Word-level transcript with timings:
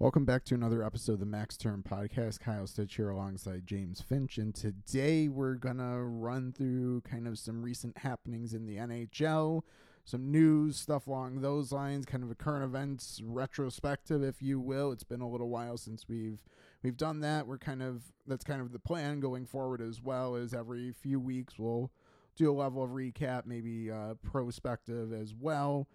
Welcome 0.00 0.24
back 0.24 0.44
to 0.44 0.54
another 0.54 0.84
episode 0.84 1.14
of 1.14 1.18
the 1.18 1.26
Max 1.26 1.56
Term 1.56 1.82
Podcast. 1.82 2.38
Kyle 2.38 2.68
Stitch 2.68 2.94
here 2.94 3.10
alongside 3.10 3.66
James 3.66 4.00
Finch. 4.00 4.38
And 4.38 4.54
today 4.54 5.26
we're 5.26 5.56
going 5.56 5.78
to 5.78 6.04
run 6.04 6.52
through 6.52 7.00
kind 7.00 7.26
of 7.26 7.36
some 7.36 7.62
recent 7.62 7.98
happenings 7.98 8.54
in 8.54 8.64
the 8.64 8.76
NHL, 8.76 9.62
some 10.04 10.30
news, 10.30 10.76
stuff 10.76 11.08
along 11.08 11.40
those 11.40 11.72
lines, 11.72 12.06
kind 12.06 12.22
of 12.22 12.30
a 12.30 12.36
current 12.36 12.62
events 12.62 13.20
retrospective, 13.24 14.22
if 14.22 14.40
you 14.40 14.60
will. 14.60 14.92
It's 14.92 15.02
been 15.02 15.20
a 15.20 15.28
little 15.28 15.48
while 15.48 15.76
since 15.76 16.08
we've 16.08 16.44
we've 16.84 16.96
done 16.96 17.18
that. 17.22 17.48
We're 17.48 17.58
kind 17.58 17.82
of 17.82 18.12
that's 18.24 18.44
kind 18.44 18.60
of 18.60 18.70
the 18.70 18.78
plan 18.78 19.18
going 19.18 19.46
forward 19.46 19.80
as 19.80 20.00
well 20.00 20.36
as 20.36 20.54
every 20.54 20.92
few 20.92 21.18
weeks 21.18 21.58
we'll 21.58 21.90
do 22.36 22.48
a 22.48 22.54
level 22.54 22.84
of 22.84 22.90
recap, 22.90 23.46
maybe 23.46 23.90
uh, 23.90 24.14
prospective 24.22 25.12
as 25.12 25.34
well. 25.34 25.88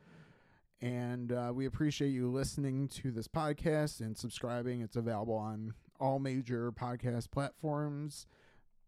And 0.83 1.31
uh, 1.31 1.53
we 1.55 1.65
appreciate 1.65 2.09
you 2.09 2.29
listening 2.29 2.89
to 2.89 3.09
this 3.09 3.29
podcast 3.29 4.01
and 4.01 4.17
subscribing. 4.17 4.81
It's 4.81 4.97
available 4.97 5.33
on 5.33 5.75
all 5.97 6.19
major 6.19 6.73
podcast 6.73 7.31
platforms. 7.31 8.27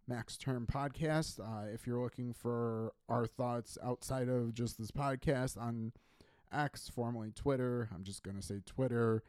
Max 0.06 0.36
Term 0.36 0.68
Podcast. 0.70 1.40
Uh, 1.40 1.70
if 1.74 1.88
you're 1.88 2.04
looking 2.04 2.34
for 2.34 2.92
our 3.08 3.26
thoughts 3.26 3.78
outside 3.82 4.28
of 4.28 4.54
just 4.54 4.78
this 4.78 4.92
podcast 4.92 5.58
on 5.58 5.94
X, 6.52 6.92
formerly 6.94 7.32
Twitter, 7.32 7.88
I'm 7.96 8.04
just 8.04 8.24
going 8.24 8.36
to 8.36 8.44
say 8.44 8.60
Twitter. 8.66 9.24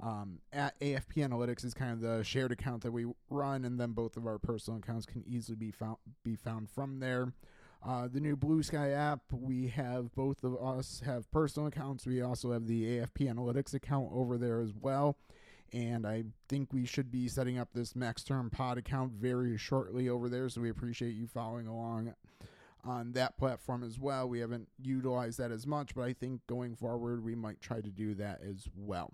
Um, 0.00 0.38
at 0.52 0.78
AFP 0.78 1.28
Analytics 1.28 1.64
is 1.64 1.74
kind 1.74 1.90
of 1.90 2.00
the 2.00 2.22
shared 2.22 2.52
account 2.52 2.84
that 2.84 2.92
we 2.92 3.06
run, 3.30 3.64
and 3.64 3.80
then 3.80 3.90
both 3.90 4.16
of 4.16 4.28
our 4.28 4.38
personal 4.38 4.78
accounts 4.78 5.06
can 5.06 5.24
easily 5.26 5.56
be 5.56 5.72
found 5.72 5.96
be 6.22 6.36
found 6.36 6.70
from 6.70 7.00
there. 7.00 7.32
Uh, 7.84 8.06
the 8.06 8.20
new 8.20 8.36
Bluesky 8.36 8.94
app, 8.94 9.20
we 9.32 9.66
have 9.68 10.14
both 10.14 10.44
of 10.44 10.56
us 10.56 11.02
have 11.04 11.30
personal 11.32 11.66
accounts. 11.66 12.06
We 12.06 12.22
also 12.22 12.52
have 12.52 12.66
the 12.66 12.84
AFP 12.84 13.28
Analytics 13.28 13.74
account 13.74 14.10
over 14.12 14.38
there 14.38 14.60
as 14.60 14.72
well. 14.72 15.16
And 15.72 16.06
I 16.06 16.24
think 16.48 16.72
we 16.72 16.84
should 16.84 17.10
be 17.10 17.28
setting 17.28 17.58
up 17.58 17.70
this 17.72 17.96
Max 17.96 18.22
Term 18.22 18.50
Pod 18.50 18.78
account 18.78 19.12
very 19.12 19.56
shortly 19.56 20.08
over 20.08 20.28
there. 20.28 20.48
So 20.48 20.60
we 20.60 20.70
appreciate 20.70 21.14
you 21.14 21.26
following 21.26 21.66
along 21.66 22.14
on 22.84 23.12
that 23.12 23.36
platform 23.36 23.82
as 23.82 23.98
well. 23.98 24.28
We 24.28 24.40
haven't 24.40 24.68
utilized 24.80 25.38
that 25.38 25.50
as 25.50 25.66
much, 25.66 25.94
but 25.94 26.02
I 26.02 26.12
think 26.12 26.46
going 26.46 26.76
forward, 26.76 27.24
we 27.24 27.34
might 27.34 27.60
try 27.60 27.80
to 27.80 27.90
do 27.90 28.14
that 28.14 28.40
as 28.48 28.68
well. 28.76 29.12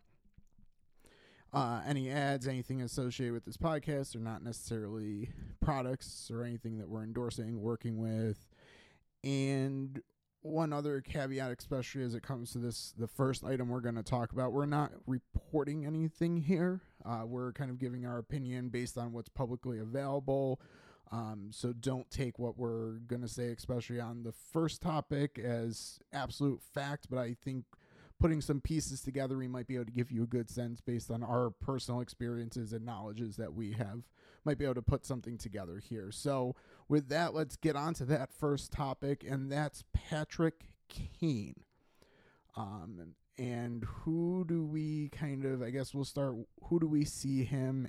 Uh, 1.53 1.81
any 1.87 2.11
ads, 2.11 2.47
anything 2.47 2.83
associated 2.83 3.33
with 3.33 3.45
this 3.47 3.57
podcast 3.57 4.15
are 4.15 4.21
not 4.21 4.43
necessarily 4.43 5.31
products 5.61 6.31
or 6.31 6.45
anything 6.45 6.79
that 6.79 6.89
we're 6.89 7.03
endorsing, 7.03 7.63
working 7.63 7.99
with, 7.99 8.47
and 9.25 10.01
one 10.43 10.73
other 10.73 11.01
caveat, 11.01 11.57
especially 11.59 12.03
as 12.03 12.15
it 12.15 12.23
comes 12.23 12.53
to 12.53 12.59
this, 12.59 12.95
the 12.97 13.09
first 13.09 13.45
item 13.45 13.69
we're 13.69 13.81
going 13.81 13.97
to 13.97 14.03
talk 14.03 14.33
about, 14.33 14.53
we're 14.53 14.67
not 14.67 14.93
reporting 15.07 15.85
anything 15.85 16.37
here. 16.37 16.81
Uh, 17.05 17.23
we're 17.25 17.53
kind 17.53 17.71
of 17.71 17.79
giving 17.79 18.07
our 18.07 18.19
opinion 18.19 18.69
based 18.69 18.97
on 18.97 19.13
what's 19.13 19.29
publicly 19.29 19.79
available. 19.79 20.61
Um, 21.11 21.49
so 21.51 21.73
don't 21.73 22.11
take 22.11 22.39
what 22.39 22.59
we're 22.59 22.99
going 23.07 23.23
to 23.23 23.29
say, 23.29 23.49
especially 23.49 24.01
on 24.01 24.23
the 24.23 24.33
first 24.33 24.83
topic, 24.83 25.39
as 25.39 25.99
absolute 26.13 26.61
fact. 26.63 27.07
But 27.11 27.19
I 27.19 27.35
think 27.35 27.65
putting 28.21 28.41
some 28.41 28.61
pieces 28.61 29.01
together, 29.01 29.37
we 29.37 29.49
might 29.49 29.67
be 29.67 29.77
able 29.77 29.87
to 29.87 29.93
give 29.93 30.11
you 30.11 30.23
a 30.25 30.27
good 30.27 30.51
sense 30.51 30.81
based 30.81 31.11
on 31.11 31.23
our 31.23 31.51
personal 31.51 32.01
experiences 32.01 32.73
and 32.73 32.85
knowledges 32.85 33.37
that 33.37 33.55
we 33.55 33.73
have. 33.73 34.03
Might 34.45 34.59
be 34.59 34.65
able 34.65 34.75
to 34.75 34.83
put 34.83 35.07
something 35.07 35.39
together 35.39 35.81
here. 35.83 36.11
So, 36.11 36.55
with 36.89 37.09
that, 37.09 37.35
let's 37.35 37.57
get 37.57 37.77
on 37.77 37.95
to 37.95 38.05
that 38.07 38.33
first 38.33 38.73
topic, 38.73 39.25
and 39.29 39.51
that's 39.53 39.85
Patrick 39.93 40.69
Kane. 40.89 41.65
Um, 42.57 43.15
and 43.37 43.85
who 43.85 44.45
do 44.47 44.65
we 44.65 45.11
kind 45.11 45.45
of, 45.45 45.63
I 45.63 45.71
guess 45.71 45.95
we'll 45.95 46.05
start, 46.05 46.35
who 46.65 46.81
do 46.81 46.87
we 46.89 47.05
see 47.05 47.45
him 47.45 47.89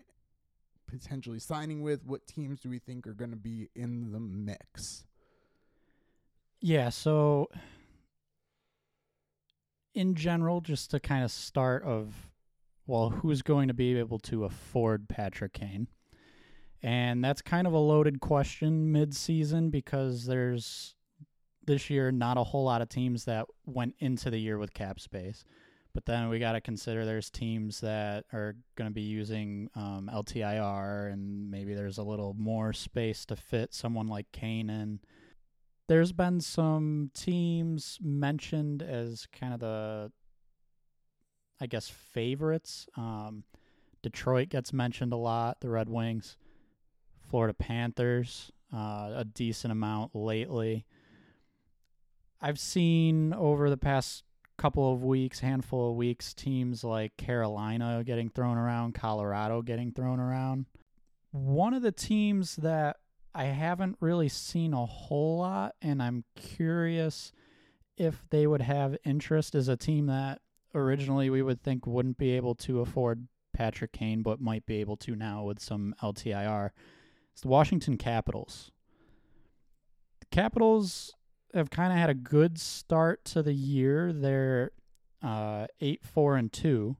potentially 0.87 1.39
signing 1.39 1.81
with? 1.81 2.05
What 2.05 2.27
teams 2.27 2.59
do 2.59 2.69
we 2.69 2.79
think 2.79 3.07
are 3.07 3.13
going 3.13 3.31
to 3.31 3.37
be 3.37 3.69
in 3.75 4.11
the 4.11 4.19
mix? 4.19 5.05
Yeah, 6.61 6.89
so 6.89 7.49
in 9.95 10.13
general, 10.15 10.61
just 10.61 10.91
to 10.91 10.99
kind 10.99 11.23
of 11.23 11.31
start 11.31 11.83
of, 11.83 12.29
well, 12.85 13.09
who's 13.09 13.41
going 13.41 13.69
to 13.69 13.73
be 13.73 13.97
able 13.97 14.19
to 14.19 14.43
afford 14.43 15.07
Patrick 15.07 15.53
Kane? 15.53 15.87
And 16.81 17.23
that's 17.23 17.41
kind 17.41 17.67
of 17.67 17.73
a 17.73 17.77
loaded 17.77 18.21
question 18.21 18.91
mid-season 18.91 19.69
because 19.69 20.25
there's 20.25 20.95
this 21.65 21.89
year 21.89 22.11
not 22.11 22.37
a 22.37 22.43
whole 22.43 22.63
lot 22.63 22.81
of 22.81 22.89
teams 22.89 23.25
that 23.25 23.45
went 23.65 23.95
into 23.99 24.29
the 24.29 24.37
year 24.39 24.57
with 24.57 24.73
cap 24.73 24.99
space. 24.99 25.43
But 25.93 26.05
then 26.05 26.29
we 26.29 26.39
got 26.39 26.53
to 26.53 26.61
consider 26.61 27.03
there's 27.05 27.29
teams 27.29 27.81
that 27.81 28.25
are 28.31 28.55
going 28.75 28.89
to 28.89 28.93
be 28.93 29.01
using 29.01 29.69
um, 29.75 30.09
LTIR, 30.13 31.11
and 31.11 31.49
maybe 31.49 31.73
there's 31.73 31.97
a 31.97 32.03
little 32.03 32.35
more 32.37 32.73
space 32.73 33.25
to 33.25 33.35
fit 33.35 33.73
someone 33.73 34.07
like 34.07 34.31
Kane 34.31 34.69
in 34.69 34.99
there's 35.89 36.11
been 36.11 36.39
some 36.39 37.09
teams 37.15 37.97
mentioned 37.99 38.83
as 38.83 39.27
kind 39.37 39.55
of 39.55 39.59
the 39.59 40.11
I 41.59 41.65
guess 41.65 41.89
favorites. 41.89 42.87
Um, 42.95 43.43
Detroit 44.01 44.47
gets 44.47 44.71
mentioned 44.71 45.11
a 45.11 45.17
lot, 45.17 45.59
the 45.59 45.69
Red 45.69 45.89
Wings, 45.89 46.37
Florida 47.29 47.53
Panthers, 47.53 48.51
uh, 48.73 49.11
a 49.15 49.25
decent 49.25 49.71
amount 49.71 50.15
lately. 50.15 50.85
I've 52.41 52.59
seen 52.59 53.33
over 53.33 53.69
the 53.69 53.77
past 53.77 54.23
couple 54.57 54.91
of 54.91 55.03
weeks, 55.03 55.39
handful 55.39 55.91
of 55.91 55.95
weeks, 55.95 56.33
teams 56.33 56.83
like 56.83 57.15
Carolina 57.17 58.03
getting 58.05 58.29
thrown 58.29 58.57
around, 58.57 58.93
Colorado 58.93 59.61
getting 59.61 59.91
thrown 59.91 60.19
around. 60.19 60.65
One 61.31 61.73
of 61.73 61.81
the 61.81 61.91
teams 61.91 62.57
that 62.57 62.97
I 63.33 63.45
haven't 63.45 63.97
really 63.99 64.29
seen 64.29 64.73
a 64.73 64.85
whole 64.85 65.39
lot, 65.39 65.75
and 65.81 66.01
I'm 66.01 66.23
curious 66.35 67.31
if 67.97 68.23
they 68.29 68.47
would 68.47 68.61
have 68.61 68.97
interest 69.05 69.55
as 69.55 69.67
a 69.67 69.77
team 69.77 70.07
that 70.07 70.41
originally 70.73 71.29
we 71.29 71.41
would 71.41 71.61
think 71.61 71.85
wouldn't 71.85 72.17
be 72.17 72.31
able 72.31 72.55
to 72.55 72.79
afford 72.79 73.27
Patrick 73.53 73.91
Kane, 73.91 74.23
but 74.23 74.41
might 74.41 74.65
be 74.65 74.79
able 74.79 74.97
to 74.97 75.15
now 75.15 75.43
with 75.43 75.59
some 75.59 75.93
LTIR. 76.01 76.71
It's 77.39 77.43
the 77.43 77.47
Washington 77.47 77.95
Capitals. 77.95 78.69
The 80.19 80.25
Capitals 80.25 81.15
have 81.53 81.69
kind 81.69 81.93
of 81.93 81.97
had 81.97 82.09
a 82.09 82.13
good 82.13 82.59
start 82.59 83.23
to 83.23 83.41
the 83.41 83.53
year. 83.53 84.11
They're 84.11 84.71
uh, 85.23 85.67
eight, 85.79 86.03
four, 86.03 86.35
and 86.35 86.51
two. 86.51 86.97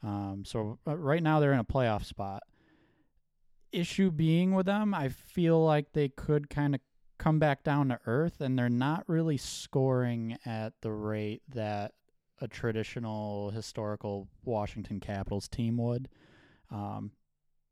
Um, 0.00 0.44
so 0.46 0.78
uh, 0.86 0.96
right 0.96 1.20
now 1.20 1.40
they're 1.40 1.52
in 1.52 1.58
a 1.58 1.64
playoff 1.64 2.04
spot 2.04 2.44
issue 3.74 4.12
being 4.12 4.54
with 4.54 4.66
them, 4.66 4.94
I 4.94 5.08
feel 5.08 5.62
like 5.64 5.92
they 5.92 6.08
could 6.08 6.48
kind 6.48 6.76
of 6.76 6.80
come 7.18 7.40
back 7.40 7.64
down 7.64 7.88
to 7.88 7.98
earth 8.06 8.40
and 8.40 8.56
they're 8.56 8.68
not 8.68 9.02
really 9.08 9.36
scoring 9.36 10.38
at 10.46 10.74
the 10.80 10.92
rate 10.92 11.42
that 11.52 11.92
a 12.40 12.46
traditional 12.46 13.50
historical 13.50 14.28
Washington 14.44 15.00
Capitals 15.00 15.48
team 15.48 15.76
would. 15.78 16.08
Um, 16.70 17.10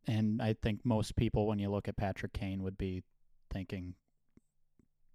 and 0.06 0.42
I 0.42 0.54
think 0.54 0.80
most 0.84 1.16
people, 1.16 1.46
when 1.46 1.58
you 1.58 1.70
look 1.70 1.88
at 1.88 1.96
Patrick 1.96 2.32
Kane, 2.32 2.62
would 2.62 2.78
be 2.78 3.02
thinking 3.50 3.94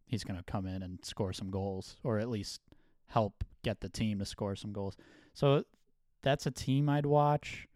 he's 0.05 0.23
going 0.23 0.37
to 0.37 0.43
come 0.43 0.65
in 0.65 0.81
and 0.81 0.99
score 1.03 1.33
some 1.33 1.51
goals 1.51 1.97
or 2.03 2.19
at 2.19 2.29
least 2.29 2.61
help 3.07 3.43
get 3.63 3.81
the 3.81 3.89
team 3.89 4.19
to 4.19 4.25
score 4.25 4.55
some 4.55 4.71
goals. 4.71 4.95
So 5.33 5.63
that's 6.23 6.45
a 6.45 6.51
team 6.51 6.89
I'd 6.89 7.05
watch. 7.05 7.67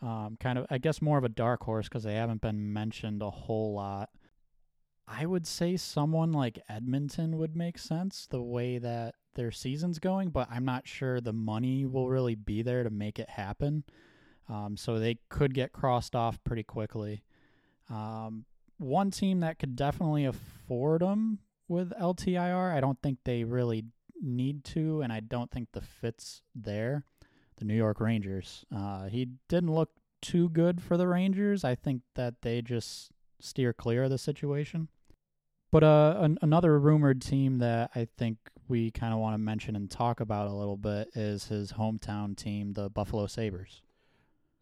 Um, 0.00 0.36
kind 0.38 0.58
of, 0.58 0.66
I 0.70 0.78
guess, 0.78 1.00
more 1.00 1.18
of 1.18 1.24
a 1.24 1.28
dark 1.28 1.62
horse 1.64 1.88
because 1.88 2.04
they 2.04 2.14
haven't 2.14 2.40
been 2.40 2.72
mentioned 2.72 3.22
a 3.22 3.30
whole 3.30 3.74
lot. 3.74 4.10
I 5.06 5.26
would 5.26 5.46
say 5.46 5.76
someone 5.76 6.32
like 6.32 6.58
Edmonton 6.68 7.38
would 7.38 7.56
make 7.56 7.78
sense 7.78 8.26
the 8.30 8.42
way 8.42 8.78
that 8.78 9.14
their 9.34 9.50
season's 9.50 9.98
going, 9.98 10.30
but 10.30 10.48
I'm 10.50 10.64
not 10.64 10.86
sure 10.86 11.20
the 11.20 11.32
money 11.32 11.84
will 11.84 12.08
really 12.08 12.34
be 12.34 12.62
there 12.62 12.82
to 12.82 12.90
make 12.90 13.18
it 13.18 13.28
happen. 13.28 13.84
Um, 14.48 14.76
so 14.76 14.98
they 14.98 15.18
could 15.28 15.54
get 15.54 15.72
crossed 15.72 16.14
off 16.14 16.42
pretty 16.44 16.62
quickly. 16.62 17.24
Um, 17.88 18.44
one 18.78 19.10
team 19.10 19.40
that 19.40 19.58
could 19.58 19.76
definitely 19.76 20.24
afford 20.24 21.00
them 21.00 21.38
with 21.68 21.92
LTIR, 21.98 22.74
I 22.74 22.80
don't 22.80 23.00
think 23.02 23.18
they 23.24 23.44
really 23.44 23.84
need 24.20 24.64
to, 24.64 25.00
and 25.00 25.12
I 25.12 25.20
don't 25.20 25.50
think 25.50 25.68
the 25.72 25.80
fit's 25.80 26.42
there 26.54 27.04
the 27.56 27.64
New 27.64 27.74
York 27.74 28.00
Rangers. 28.00 28.64
Uh, 28.74 29.04
he 29.06 29.28
didn't 29.48 29.72
look 29.72 29.90
too 30.20 30.48
good 30.48 30.82
for 30.82 30.96
the 30.96 31.06
Rangers. 31.06 31.64
I 31.64 31.74
think 31.74 32.02
that 32.14 32.42
they 32.42 32.62
just 32.62 33.10
steer 33.40 33.72
clear 33.72 34.04
of 34.04 34.10
the 34.10 34.18
situation. 34.18 34.88
But 35.70 35.84
uh, 35.84 36.16
an- 36.18 36.38
another 36.42 36.78
rumored 36.78 37.20
team 37.20 37.58
that 37.58 37.90
I 37.94 38.06
think 38.16 38.38
we 38.68 38.90
kind 38.90 39.12
of 39.12 39.20
want 39.20 39.34
to 39.34 39.38
mention 39.38 39.76
and 39.76 39.90
talk 39.90 40.20
about 40.20 40.48
a 40.48 40.52
little 40.52 40.76
bit 40.76 41.10
is 41.14 41.48
his 41.48 41.72
hometown 41.72 42.36
team, 42.36 42.72
the 42.72 42.88
Buffalo 42.88 43.26
Sabres. 43.26 43.82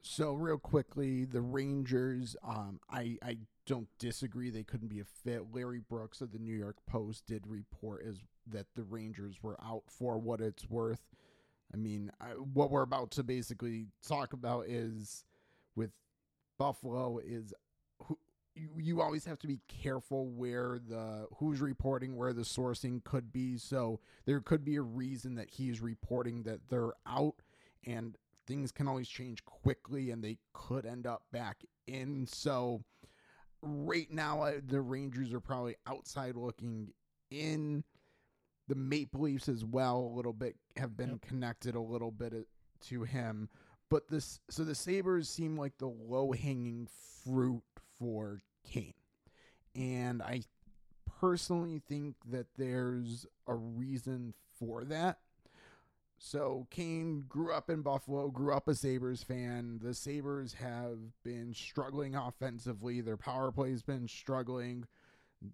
So 0.02 0.34
real 0.34 0.58
quickly, 0.58 1.24
the 1.24 1.40
Rangers. 1.40 2.36
Um, 2.46 2.80
I 2.90 3.18
I 3.22 3.38
don't 3.66 3.88
disagree. 3.98 4.50
They 4.50 4.64
couldn't 4.64 4.88
be 4.88 5.00
a 5.00 5.04
fit. 5.04 5.46
Larry 5.52 5.80
Brooks 5.80 6.20
of 6.20 6.32
the 6.32 6.38
New 6.38 6.56
York 6.56 6.76
Post 6.86 7.26
did 7.26 7.46
report 7.46 8.04
as 8.06 8.16
that 8.48 8.66
the 8.74 8.82
Rangers 8.82 9.36
were 9.42 9.56
out 9.62 9.84
for 9.86 10.18
what 10.18 10.40
it's 10.40 10.68
worth 10.68 11.02
I 11.72 11.76
mean, 11.76 12.10
I, 12.20 12.30
what 12.30 12.70
we're 12.70 12.82
about 12.82 13.10
to 13.12 13.22
basically 13.22 13.86
talk 14.06 14.32
about 14.32 14.66
is 14.66 15.24
with 15.74 15.90
Buffalo 16.58 17.18
is 17.18 17.54
who 18.02 18.18
you, 18.54 18.68
you 18.78 19.00
always 19.00 19.24
have 19.24 19.38
to 19.40 19.46
be 19.46 19.60
careful 19.68 20.26
where 20.26 20.78
the 20.86 21.26
who's 21.38 21.60
reporting 21.60 22.16
where 22.16 22.32
the 22.34 22.42
sourcing 22.42 23.02
could 23.04 23.32
be 23.32 23.56
so 23.56 24.00
there 24.26 24.40
could 24.40 24.64
be 24.64 24.76
a 24.76 24.82
reason 24.82 25.34
that 25.36 25.50
he's 25.50 25.80
reporting 25.80 26.42
that 26.42 26.68
they're 26.68 26.92
out 27.06 27.36
and 27.86 28.16
things 28.52 28.70
can 28.70 28.86
always 28.86 29.08
change 29.08 29.42
quickly 29.46 30.10
and 30.10 30.22
they 30.22 30.36
could 30.52 30.84
end 30.84 31.06
up 31.06 31.22
back 31.32 31.64
in. 31.86 32.26
So 32.26 32.82
right 33.62 34.10
now 34.10 34.52
the 34.66 34.82
rangers 34.82 35.32
are 35.32 35.40
probably 35.40 35.76
outside 35.86 36.36
looking 36.36 36.92
in. 37.30 37.82
The 38.68 38.74
maple 38.74 39.22
leafs 39.22 39.48
as 39.48 39.64
well 39.64 39.98
a 40.00 40.14
little 40.14 40.34
bit 40.34 40.56
have 40.76 40.96
been 40.98 41.10
Yep. 41.12 41.20
connected 41.22 41.74
a 41.74 41.80
little 41.80 42.10
bit 42.10 42.34
uh, 42.34 42.38
to 42.88 43.04
him. 43.04 43.48
But 43.88 44.08
this 44.08 44.38
so 44.50 44.64
the 44.64 44.74
sabres 44.74 45.30
seem 45.30 45.56
like 45.56 45.78
the 45.78 45.88
low 45.88 46.32
hanging 46.32 46.88
fruit 47.24 47.62
for 47.98 48.40
kane. 48.70 48.92
And 49.74 50.22
i 50.22 50.42
personally 51.20 51.80
think 51.88 52.16
that 52.30 52.46
there's 52.58 53.26
a 53.46 53.54
reason 53.54 54.34
for 54.58 54.84
that 54.84 55.18
so 56.24 56.68
Kane 56.70 57.24
grew 57.28 57.52
up 57.52 57.68
in 57.68 57.82
Buffalo, 57.82 58.28
grew 58.28 58.54
up 58.54 58.68
a 58.68 58.76
Sabres 58.76 59.24
fan. 59.24 59.80
The 59.82 59.92
Sabres 59.92 60.54
have 60.54 60.98
been 61.24 61.52
struggling 61.52 62.14
offensively. 62.14 63.00
Their 63.00 63.16
power 63.16 63.50
play's 63.50 63.82
been 63.82 64.06
struggling. 64.06 64.86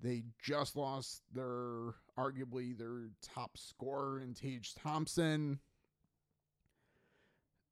They 0.03 0.25
just 0.43 0.77
lost 0.77 1.23
their 1.35 1.95
arguably 2.19 2.77
their 2.77 3.09
top 3.23 3.57
scorer 3.57 4.21
in 4.21 4.35
Tage 4.35 4.75
Thompson. 4.75 5.59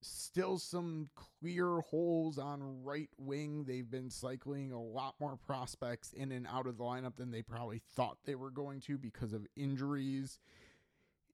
Still 0.00 0.56
some 0.56 1.10
clear 1.14 1.81
holes 1.81 2.38
on 2.38 2.82
right 2.82 3.10
wing. 3.19 3.64
They've 3.64 3.90
been 3.90 4.08
cycling 4.08 4.72
a 4.72 4.81
lot 4.81 5.16
more 5.20 5.37
prospects 5.37 6.14
in 6.14 6.32
and 6.32 6.46
out 6.46 6.66
of 6.66 6.78
the 6.78 6.84
lineup 6.84 7.16
than 7.16 7.31
they 7.31 7.42
probably 7.42 7.82
thought 7.94 8.16
they 8.25 8.37
were 8.37 8.50
going 8.50 8.81
to 8.82 8.96
because 8.96 9.34
of 9.34 9.46
injuries 9.54 10.38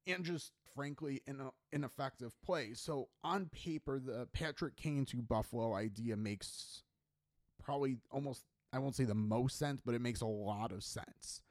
and 0.06 0.24
just 0.24 0.52
frankly 0.74 1.22
in 1.26 1.40
ineffective 1.72 2.32
play. 2.44 2.74
So 2.74 3.08
on 3.22 3.46
paper, 3.46 4.00
the 4.00 4.26
Patrick 4.32 4.76
Kane 4.76 5.04
to 5.06 5.22
Buffalo 5.22 5.74
idea 5.74 6.16
makes 6.16 6.82
probably 7.62 7.98
almost 8.10 8.44
I 8.72 8.78
won't 8.78 8.96
say 8.96 9.04
the 9.04 9.14
most 9.14 9.58
sense, 9.58 9.82
but 9.84 9.94
it 9.94 10.00
makes 10.00 10.22
a 10.22 10.26
lot 10.26 10.72
of 10.72 10.82
sense. 10.82 11.42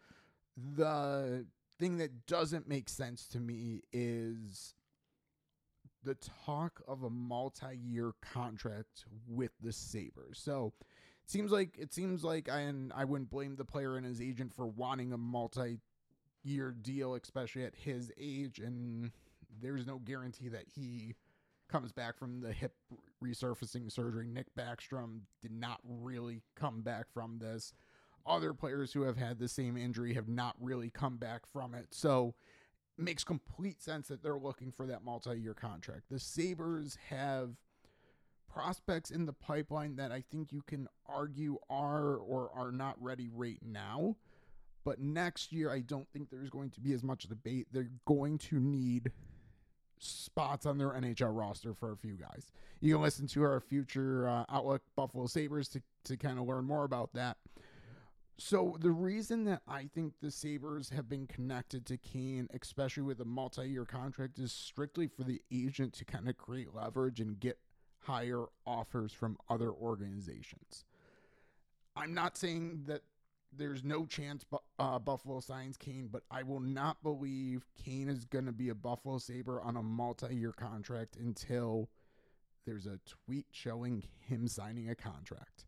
The 0.58 1.46
thing 1.80 1.98
that 1.98 2.26
doesn't 2.26 2.68
make 2.68 2.90
sense 2.90 3.28
to 3.30 3.40
me 3.40 3.82
is 3.94 4.74
the 6.04 6.16
talk 6.46 6.82
of 6.88 7.04
a 7.04 7.10
multi-year 7.10 8.14
contract 8.22 9.06
with 9.28 9.52
the 9.62 9.72
Sabres. 9.72 10.40
So 10.40 10.74
it 11.24 11.30
seems 11.30 11.52
like 11.52 11.78
it 11.78 11.94
seems 11.94 12.24
like 12.24 12.50
I 12.50 12.62
and 12.62 12.92
I 12.96 13.06
wouldn't 13.06 13.30
blame 13.30 13.56
the 13.56 13.66
player 13.66 13.98
and 13.98 14.06
his 14.06 14.20
agent 14.20 14.54
for 14.54 14.66
wanting 14.66 15.14
a 15.14 15.18
multi 15.18 15.78
year 16.44 16.76
deal, 16.82 17.16
especially 17.16 17.64
at 17.64 17.76
his 17.76 18.12
age, 18.20 18.60
and 18.60 19.12
there's 19.62 19.86
no 19.86 20.00
guarantee 20.00 20.50
that 20.50 20.66
he 20.76 21.16
comes 21.70 21.92
back 21.92 22.18
from 22.18 22.42
the 22.42 22.52
hip 22.52 22.74
resurfacing 23.24 23.92
surgery. 23.92 24.28
Nick 24.28 24.48
Backstrom 24.58 25.22
did 25.42 25.52
not 25.52 25.80
really 25.84 26.42
come 26.56 26.82
back 26.82 27.06
from 27.14 27.40
this. 27.40 27.74
Other 28.26 28.54
players 28.54 28.94
who 28.94 29.04
have 29.04 29.18
had 29.18 29.40
the 29.40 29.48
same 29.48 29.78
injury 29.78 30.14
have 30.14 30.28
not 30.28 30.56
really 30.60 30.90
come 30.90 31.18
back 31.18 31.42
from 31.52 31.74
it. 31.74 31.88
So 31.92 32.36
it 32.98 33.04
makes 33.04 33.24
complete 33.24 33.82
sense 33.82 34.10
that 34.10 34.22
they're 34.22 34.38
looking 34.38 34.72
for 34.72 34.86
that 34.88 35.04
multi-year 35.04 35.54
contract. 35.54 36.04
The 36.10 36.20
Sabres 36.20 36.98
have 37.10 37.56
prospects 38.52 39.10
in 39.10 39.26
the 39.26 39.34
pipeline 39.34 39.96
that 39.96 40.12
I 40.12 40.24
think 40.30 40.52
you 40.52 40.62
can 40.62 40.88
argue 41.08 41.58
are 41.70 42.16
or 42.16 42.52
are 42.54 42.72
not 42.72 43.02
ready 43.02 43.30
right 43.32 43.60
now. 43.66 44.18
But 44.84 45.00
next 45.00 45.52
year, 45.52 45.72
I 45.72 45.82
don't 45.82 46.08
think 46.12 46.30
there's 46.30 46.50
going 46.50 46.72
to 46.72 46.82
be 46.82 46.94
as 46.94 47.04
much 47.04 47.24
debate. 47.24 47.68
They're 47.72 47.92
going 48.06 48.38
to 48.40 48.60
need 48.60 49.12
spots 50.00 50.66
on 50.66 50.78
their 50.78 50.90
NHL 50.90 51.38
roster 51.38 51.74
for 51.74 51.92
a 51.92 51.98
few 51.98 52.14
guys. 52.14 52.52
You 52.80 52.96
can 52.96 53.04
listen 53.04 53.28
to 53.28 53.44
our 53.44 53.60
future 53.60 54.28
uh, 54.28 54.46
Outlook 54.50 54.82
Buffalo 54.96 55.28
Sabres 55.28 55.68
to, 55.70 55.82
to 56.06 56.18
kind 56.18 56.40
of 56.40 56.48
learn 56.48 56.66
more 56.66 56.84
about 56.84 57.14
that. 57.14 57.38
So, 58.38 58.76
the 58.80 58.90
reason 58.90 59.44
that 59.44 59.62
I 59.68 59.88
think 59.94 60.14
the 60.20 60.32
Sabres 60.32 60.90
have 60.90 61.08
been 61.08 61.28
connected 61.28 61.86
to 61.86 61.98
Kane, 61.98 62.48
especially 62.60 63.04
with 63.04 63.22
a 63.22 63.26
multi 63.26 63.68
year 63.70 63.86
contract, 63.86 64.40
is 64.40 64.52
strictly 64.52 65.06
for 65.06 65.24
the 65.24 65.40
agent 65.52 65.94
to 65.94 66.06
kind 66.06 66.28
of 66.28 66.38
create 66.38 66.74
leverage 66.74 67.20
and 67.20 67.40
get 67.40 67.60
higher 68.00 68.46
offers 68.66 69.14
from 69.14 69.38
other 69.48 69.70
organizations. 69.70 70.86
I'm 71.96 72.16
not 72.16 72.36
saying 72.36 72.86
that 72.88 73.02
there's 73.56 73.84
no 73.84 74.06
chance 74.06 74.46
uh, 74.80 75.00
Buffalo 75.00 75.40
signs 75.40 75.78
Kane, 75.78 76.10
but 76.12 76.24
I 76.32 76.44
will 76.44 76.60
not 76.60 77.02
believe 77.04 77.66
Kane 77.84 78.10
is 78.10 78.26
going 78.26 78.46
to 78.46 78.52
be 78.52 78.70
a 78.70 78.76
Buffalo 78.76 79.18
Sabre 79.18 79.62
on 79.62 79.78
a 79.78 79.84
multi-year 79.84 80.54
contract 80.54 81.18
until 81.18 81.90
there's 82.66 82.86
a 82.86 83.00
tweet 83.26 83.48
showing 83.52 84.04
him 84.28 84.48
signing 84.48 84.90
a 84.90 84.96
contract. 84.96 85.66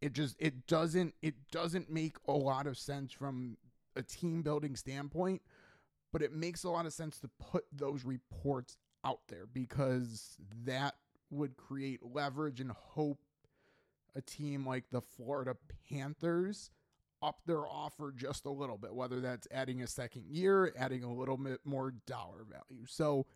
It 0.00 0.12
just 0.12 0.36
it 0.38 0.66
doesn't 0.66 1.14
it 1.22 1.34
doesn't 1.50 1.90
make 1.90 2.16
a 2.26 2.32
lot 2.32 2.66
of 2.66 2.76
sense 2.76 3.12
from 3.12 3.56
a 3.96 4.02
team 4.02 4.42
building 4.42 4.76
standpoint, 4.76 5.42
but 6.12 6.22
it 6.22 6.32
makes 6.32 6.64
a 6.64 6.70
lot 6.70 6.86
of 6.86 6.92
sense 6.92 7.18
to 7.20 7.30
put 7.38 7.64
those 7.72 8.04
reports 8.04 8.76
out 9.04 9.20
there 9.28 9.46
because 9.52 10.36
that 10.64 10.94
would 11.30 11.56
create 11.56 12.00
leverage 12.02 12.60
and 12.60 12.70
hope 12.72 13.18
a 14.14 14.20
team 14.20 14.66
like 14.66 14.84
the 14.90 15.00
Florida 15.00 15.56
Panthers 15.88 16.70
up 17.22 17.40
their 17.46 17.66
offer 17.66 18.12
just 18.16 18.44
a 18.46 18.50
little 18.50 18.76
bit, 18.76 18.94
whether 18.94 19.20
that's 19.20 19.46
adding 19.50 19.82
a 19.82 19.86
second 19.86 20.24
year, 20.28 20.72
adding 20.76 21.04
a 21.04 21.12
little 21.12 21.36
bit 21.36 21.60
more 21.64 21.94
dollar 22.06 22.44
value. 22.48 22.84
So, 22.86 23.26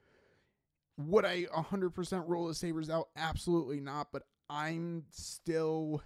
would 0.99 1.25
I 1.25 1.45
100% 1.45 2.25
roll 2.27 2.49
the 2.49 2.55
Sabres 2.55 2.91
out? 2.91 3.09
Absolutely 3.17 3.81
not. 3.81 4.09
But 4.13 4.23
I'm 4.49 5.05
still 5.11 6.03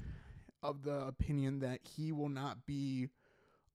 of 0.63 0.83
the 0.83 1.07
opinion 1.07 1.61
that 1.61 1.81
he 1.83 2.13
will 2.13 2.29
not 2.29 2.67
be 2.67 3.09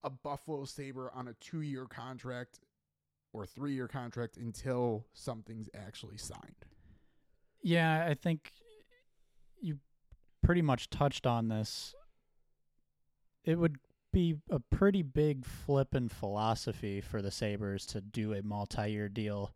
a 0.04 0.10
Buffalo 0.10 0.66
Sabre 0.66 1.12
on 1.16 1.28
a 1.28 1.34
two 1.34 1.62
year 1.62 1.86
contract 1.86 2.60
or 3.34 3.46
three 3.46 3.74
year 3.74 3.88
contract 3.88 4.38
until 4.38 5.06
something's 5.14 5.70
actually 5.76 6.18
signed. 6.18 6.66
Yeah, 7.64 8.06
I 8.08 8.14
think 8.14 8.52
you 9.60 9.80
pretty 10.44 10.62
much 10.62 10.90
touched 10.90 11.26
on 11.26 11.48
this. 11.48 11.96
It 13.44 13.58
would 13.58 13.78
be 14.16 14.38
a 14.50 14.60
pretty 14.60 15.02
big 15.02 15.46
flip 15.46 15.94
in 15.94 16.08
philosophy 16.08 17.02
for 17.02 17.22
the 17.22 17.30
Sabres 17.30 17.86
to 17.86 18.00
do 18.00 18.34
a 18.34 18.42
multi 18.42 18.90
year 18.90 19.10
deal. 19.10 19.54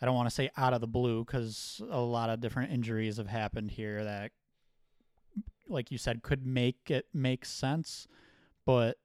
I 0.00 0.06
don't 0.06 0.14
want 0.14 0.28
to 0.28 0.34
say 0.34 0.50
out 0.56 0.72
of 0.72 0.80
the 0.80 0.86
blue 0.86 1.24
because 1.24 1.82
a 1.90 2.00
lot 2.00 2.30
of 2.30 2.40
different 2.40 2.72
injuries 2.72 3.16
have 3.16 3.26
happened 3.26 3.72
here 3.72 4.04
that, 4.04 4.30
like 5.68 5.90
you 5.90 5.98
said, 5.98 6.22
could 6.22 6.46
make 6.46 6.92
it 6.92 7.06
make 7.12 7.44
sense. 7.44 8.06
But 8.64 8.98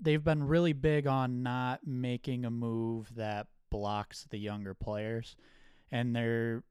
they've 0.00 0.24
been 0.24 0.42
really 0.42 0.72
big 0.72 1.06
on 1.06 1.42
not 1.42 1.86
making 1.86 2.46
a 2.46 2.50
move 2.50 3.14
that 3.16 3.48
blocks 3.68 4.26
the 4.30 4.38
younger 4.38 4.72
players. 4.72 5.36
And 5.92 6.16
there 6.16 6.64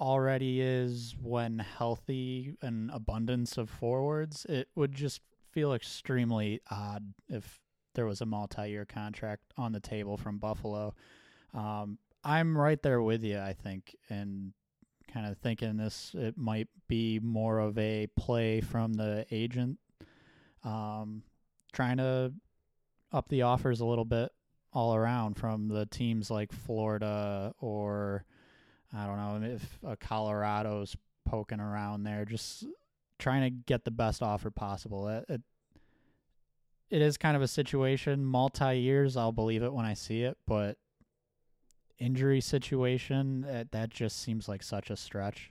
already 0.00 0.60
is, 0.60 1.14
when 1.22 1.60
healthy, 1.60 2.56
an 2.60 2.90
abundance 2.92 3.56
of 3.56 3.70
forwards. 3.70 4.44
It 4.48 4.68
would 4.74 4.92
just 4.92 5.20
feel 5.54 5.72
extremely 5.72 6.60
odd 6.68 7.14
if 7.28 7.60
there 7.94 8.06
was 8.06 8.20
a 8.20 8.26
multi 8.26 8.70
year 8.70 8.84
contract 8.84 9.44
on 9.56 9.72
the 9.72 9.80
table 9.80 10.16
from 10.16 10.38
Buffalo. 10.38 10.94
Um, 11.54 11.98
I'm 12.24 12.58
right 12.58 12.82
there 12.82 13.00
with 13.00 13.22
you, 13.22 13.38
I 13.38 13.52
think, 13.52 13.94
and 14.10 14.52
kind 15.12 15.26
of 15.26 15.38
thinking 15.38 15.76
this 15.76 16.10
it 16.14 16.36
might 16.36 16.66
be 16.88 17.20
more 17.22 17.60
of 17.60 17.78
a 17.78 18.08
play 18.16 18.60
from 18.60 18.94
the 18.94 19.24
agent, 19.30 19.78
um, 20.64 21.22
trying 21.72 21.98
to 21.98 22.32
up 23.12 23.28
the 23.28 23.42
offers 23.42 23.78
a 23.78 23.86
little 23.86 24.04
bit 24.04 24.32
all 24.72 24.96
around 24.96 25.34
from 25.34 25.68
the 25.68 25.86
teams 25.86 26.32
like 26.32 26.52
Florida 26.52 27.54
or 27.60 28.24
I 28.92 29.06
don't 29.06 29.42
know 29.42 29.48
if 29.54 29.98
Colorado's 30.00 30.96
poking 31.24 31.60
around 31.60 32.02
there, 32.02 32.24
just 32.24 32.64
trying 33.24 33.40
to 33.40 33.50
get 33.50 33.86
the 33.86 33.90
best 33.90 34.22
offer 34.22 34.50
possible. 34.50 35.08
It, 35.08 35.24
it, 35.30 35.40
it 36.90 37.00
is 37.00 37.16
kind 37.16 37.34
of 37.34 37.42
a 37.42 37.48
situation, 37.48 38.22
multi 38.22 38.78
years. 38.78 39.16
I'll 39.16 39.32
believe 39.32 39.62
it 39.62 39.72
when 39.72 39.86
I 39.86 39.94
see 39.94 40.24
it, 40.24 40.36
but 40.46 40.76
injury 41.98 42.42
situation, 42.42 43.46
uh, 43.46 43.64
that 43.70 43.88
just 43.88 44.20
seems 44.20 44.46
like 44.46 44.62
such 44.62 44.90
a 44.90 44.96
stretch. 44.96 45.50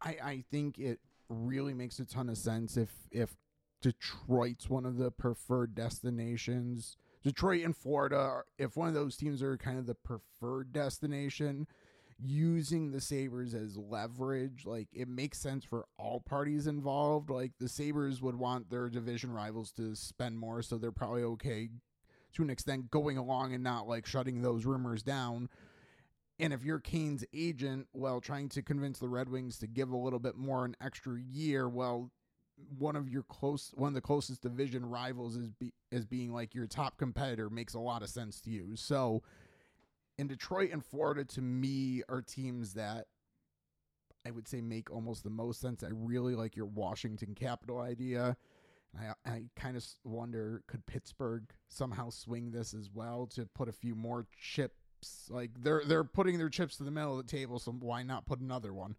I, 0.00 0.16
I 0.24 0.44
think 0.50 0.78
it 0.78 0.98
really 1.28 1.74
makes 1.74 1.98
a 1.98 2.06
ton 2.06 2.30
of 2.30 2.38
sense 2.38 2.78
if 2.78 2.90
if 3.10 3.36
Detroit's 3.82 4.70
one 4.70 4.86
of 4.86 4.96
the 4.96 5.10
preferred 5.10 5.74
destinations, 5.74 6.96
Detroit 7.22 7.64
and 7.64 7.76
Florida, 7.76 8.44
if 8.58 8.78
one 8.78 8.88
of 8.88 8.94
those 8.94 9.18
teams 9.18 9.42
are 9.42 9.58
kind 9.58 9.78
of 9.78 9.84
the 9.84 9.94
preferred 9.94 10.72
destination, 10.72 11.66
using 12.18 12.92
the 12.92 13.00
Sabres 13.00 13.54
as 13.54 13.76
leverage, 13.76 14.64
like 14.64 14.88
it 14.92 15.08
makes 15.08 15.38
sense 15.38 15.64
for 15.64 15.86
all 15.98 16.20
parties 16.20 16.66
involved. 16.66 17.30
Like 17.30 17.52
the 17.58 17.68
Sabres 17.68 18.22
would 18.22 18.36
want 18.36 18.70
their 18.70 18.88
division 18.88 19.32
rivals 19.32 19.72
to 19.72 19.94
spend 19.94 20.38
more, 20.38 20.62
so 20.62 20.78
they're 20.78 20.92
probably 20.92 21.22
okay 21.22 21.68
to 22.34 22.42
an 22.42 22.50
extent 22.50 22.90
going 22.90 23.18
along 23.18 23.54
and 23.54 23.64
not 23.64 23.88
like 23.88 24.06
shutting 24.06 24.42
those 24.42 24.64
rumors 24.64 25.02
down. 25.02 25.48
And 26.38 26.52
if 26.52 26.62
you're 26.64 26.80
Kane's 26.80 27.24
agent, 27.32 27.88
well, 27.94 28.20
trying 28.20 28.50
to 28.50 28.62
convince 28.62 28.98
the 28.98 29.08
Red 29.08 29.28
Wings 29.30 29.58
to 29.58 29.66
give 29.66 29.90
a 29.90 29.96
little 29.96 30.18
bit 30.18 30.36
more 30.36 30.66
an 30.66 30.76
extra 30.82 31.18
year, 31.18 31.68
well, 31.68 32.10
one 32.78 32.96
of 32.96 33.08
your 33.08 33.22
close 33.22 33.72
one 33.74 33.88
of 33.88 33.94
the 33.94 34.00
closest 34.00 34.42
division 34.42 34.86
rivals 34.86 35.36
is 35.36 35.50
be, 35.50 35.72
as 35.92 36.06
being 36.06 36.32
like 36.32 36.54
your 36.54 36.66
top 36.66 36.96
competitor 36.96 37.50
makes 37.50 37.74
a 37.74 37.78
lot 37.78 38.02
of 38.02 38.08
sense 38.08 38.40
to 38.42 38.50
you. 38.50 38.76
So 38.76 39.22
in 40.18 40.26
Detroit 40.26 40.70
and 40.72 40.84
Florida 40.84 41.24
to 41.24 41.42
me 41.42 42.02
are 42.08 42.22
teams 42.22 42.74
that 42.74 43.06
I 44.26 44.30
would 44.30 44.48
say 44.48 44.60
make 44.60 44.90
almost 44.90 45.22
the 45.22 45.30
most 45.30 45.60
sense. 45.60 45.84
I 45.84 45.90
really 45.92 46.34
like 46.34 46.56
your 46.56 46.66
Washington 46.66 47.34
Capital 47.34 47.80
idea. 47.80 48.36
I 48.98 49.12
I 49.30 49.42
kind 49.54 49.76
of 49.76 49.84
wonder 50.04 50.62
could 50.66 50.84
Pittsburgh 50.86 51.44
somehow 51.68 52.10
swing 52.10 52.50
this 52.50 52.74
as 52.74 52.90
well 52.92 53.26
to 53.34 53.46
put 53.54 53.68
a 53.68 53.72
few 53.72 53.94
more 53.94 54.26
chips 54.40 55.28
like 55.28 55.50
they're 55.62 55.82
they're 55.86 56.04
putting 56.04 56.38
their 56.38 56.48
chips 56.48 56.76
to 56.78 56.84
the 56.84 56.90
middle 56.90 57.18
of 57.18 57.26
the 57.26 57.30
table 57.30 57.58
so 57.58 57.72
why 57.72 58.02
not 58.02 58.26
put 58.26 58.40
another 58.40 58.72
one? 58.72 58.96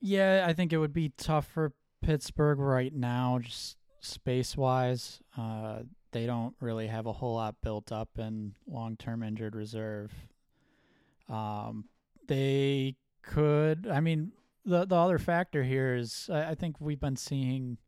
Yeah, 0.00 0.44
I 0.46 0.52
think 0.52 0.72
it 0.72 0.78
would 0.78 0.92
be 0.92 1.12
tough 1.16 1.46
for 1.46 1.72
Pittsburgh 2.02 2.58
right 2.58 2.94
now 2.94 3.40
just 3.42 3.76
space-wise. 4.00 5.20
Uh 5.36 5.80
they 6.14 6.26
don't 6.26 6.54
really 6.60 6.86
have 6.86 7.06
a 7.06 7.12
whole 7.12 7.34
lot 7.34 7.56
built 7.60 7.90
up 7.90 8.08
in 8.18 8.54
long 8.68 8.96
term 8.96 9.22
injured 9.22 9.56
reserve. 9.56 10.12
Um, 11.28 11.86
they 12.28 12.94
could, 13.22 13.88
I 13.90 14.00
mean, 14.00 14.30
the 14.64 14.86
the 14.86 14.94
other 14.94 15.18
factor 15.18 15.64
here 15.64 15.96
is 15.96 16.30
I, 16.32 16.50
I 16.50 16.54
think 16.54 16.80
we've 16.80 17.00
been 17.00 17.16
seeing 17.16 17.78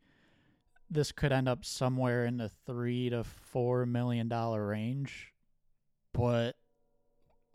this 0.90 1.12
could 1.12 1.32
end 1.32 1.48
up 1.48 1.64
somewhere 1.64 2.26
in 2.26 2.36
the 2.36 2.50
three 2.66 3.10
to 3.10 3.22
four 3.22 3.86
million 3.86 4.28
dollar 4.28 4.66
range, 4.66 5.32
but 6.12 6.56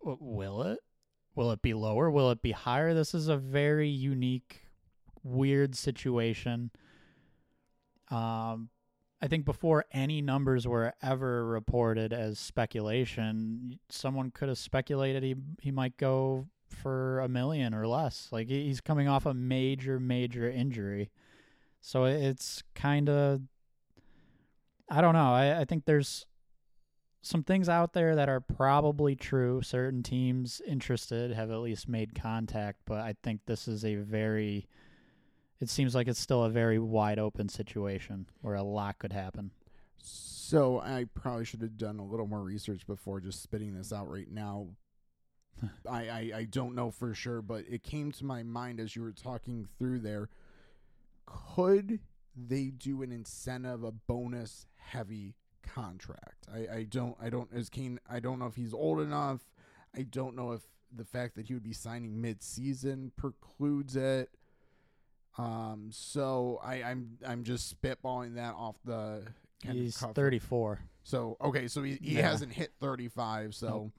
will 0.01 0.63
it? 0.63 0.79
Will 1.35 1.51
it 1.51 1.61
be 1.61 1.73
lower? 1.73 2.09
Will 2.09 2.31
it 2.31 2.41
be 2.41 2.51
higher? 2.51 2.93
This 2.93 3.13
is 3.13 3.27
a 3.27 3.37
very 3.37 3.89
unique, 3.89 4.61
weird 5.21 5.75
situation. 5.75 6.71
Um, 8.09 8.69
I 9.21 9.27
think 9.27 9.45
before 9.45 9.85
any 9.91 10.21
numbers 10.21 10.67
were 10.67 10.93
ever 11.01 11.45
reported 11.45 12.11
as 12.11 12.39
speculation, 12.39 13.79
someone 13.89 14.31
could 14.31 14.49
have 14.49 14.57
speculated 14.57 15.21
he 15.21 15.35
he 15.61 15.71
might 15.71 15.97
go 15.97 16.47
for 16.67 17.19
a 17.19 17.27
million 17.27 17.73
or 17.73 17.87
less. 17.87 18.29
Like 18.31 18.47
he's 18.47 18.81
coming 18.81 19.07
off 19.07 19.25
a 19.25 19.33
major 19.33 19.99
major 19.99 20.49
injury. 20.49 21.11
So 21.81 22.05
it's 22.05 22.63
kind 22.73 23.09
of 23.09 23.41
I 24.89 25.01
don't 25.01 25.13
know. 25.13 25.33
I, 25.33 25.61
I 25.61 25.65
think 25.65 25.85
there's 25.85 26.25
some 27.21 27.43
things 27.43 27.69
out 27.69 27.93
there 27.93 28.15
that 28.15 28.27
are 28.27 28.39
probably 28.41 29.15
true. 29.15 29.61
Certain 29.61 30.01
teams 30.01 30.61
interested 30.67 31.31
have 31.31 31.51
at 31.51 31.59
least 31.59 31.87
made 31.87 32.15
contact, 32.15 32.79
but 32.85 32.99
I 32.99 33.15
think 33.21 33.41
this 33.45 33.67
is 33.67 33.85
a 33.85 33.95
very 33.95 34.67
it 35.61 35.69
seems 35.69 35.93
like 35.93 36.07
it's 36.07 36.19
still 36.19 36.43
a 36.43 36.49
very 36.49 36.79
wide 36.79 37.19
open 37.19 37.47
situation 37.47 38.25
where 38.41 38.55
a 38.55 38.63
lot 38.63 38.97
could 38.99 39.13
happen. 39.13 39.51
So 39.97 40.79
I 40.79 41.05
probably 41.13 41.45
should 41.45 41.61
have 41.61 41.77
done 41.77 41.99
a 41.99 42.05
little 42.05 42.27
more 42.27 42.41
research 42.41 42.85
before 42.85 43.21
just 43.21 43.41
spitting 43.41 43.75
this 43.75 43.93
out 43.93 44.09
right 44.09 44.29
now. 44.29 44.67
I, 45.89 46.09
I, 46.09 46.31
I 46.35 46.43
don't 46.49 46.75
know 46.75 46.89
for 46.91 47.13
sure, 47.13 47.41
but 47.41 47.63
it 47.69 47.83
came 47.83 48.11
to 48.13 48.25
my 48.25 48.43
mind 48.43 48.79
as 48.79 48.95
you 48.95 49.03
were 49.03 49.11
talking 49.11 49.67
through 49.77 49.99
there. 49.99 50.29
Could 51.25 51.99
they 52.35 52.65
do 52.65 53.03
an 53.03 53.11
incentive, 53.11 53.83
a 53.83 53.91
bonus 53.91 54.65
heavy 54.75 55.35
contract? 55.61 56.47
I, 56.53 56.77
I 56.79 56.83
don't 56.83 57.15
I 57.21 57.29
don't 57.29 57.49
as 57.53 57.69
Kane 57.69 57.99
I 58.09 58.19
don't 58.19 58.39
know 58.39 58.47
if 58.47 58.55
he's 58.55 58.73
old 58.73 58.99
enough. 58.99 59.41
I 59.95 60.01
don't 60.01 60.35
know 60.35 60.51
if 60.53 60.61
the 60.93 61.05
fact 61.05 61.35
that 61.35 61.47
he 61.47 61.53
would 61.53 61.63
be 61.63 61.73
signing 61.73 62.19
mid 62.19 62.41
season 62.41 63.11
precludes 63.15 63.95
it. 63.95 64.31
Um, 65.37 65.89
so 65.91 66.59
I, 66.63 66.83
I'm 66.83 67.17
I'm 67.25 67.43
just 67.43 67.81
spitballing 67.81 68.35
that 68.35 68.53
off 68.55 68.77
the. 68.85 69.23
He's 69.63 69.97
34. 69.97 70.79
So 71.03 71.37
okay, 71.41 71.67
so 71.67 71.83
he, 71.83 71.97
he 72.01 72.15
yeah. 72.15 72.29
hasn't 72.29 72.53
hit 72.53 72.71
35. 72.79 73.53
So, 73.53 73.91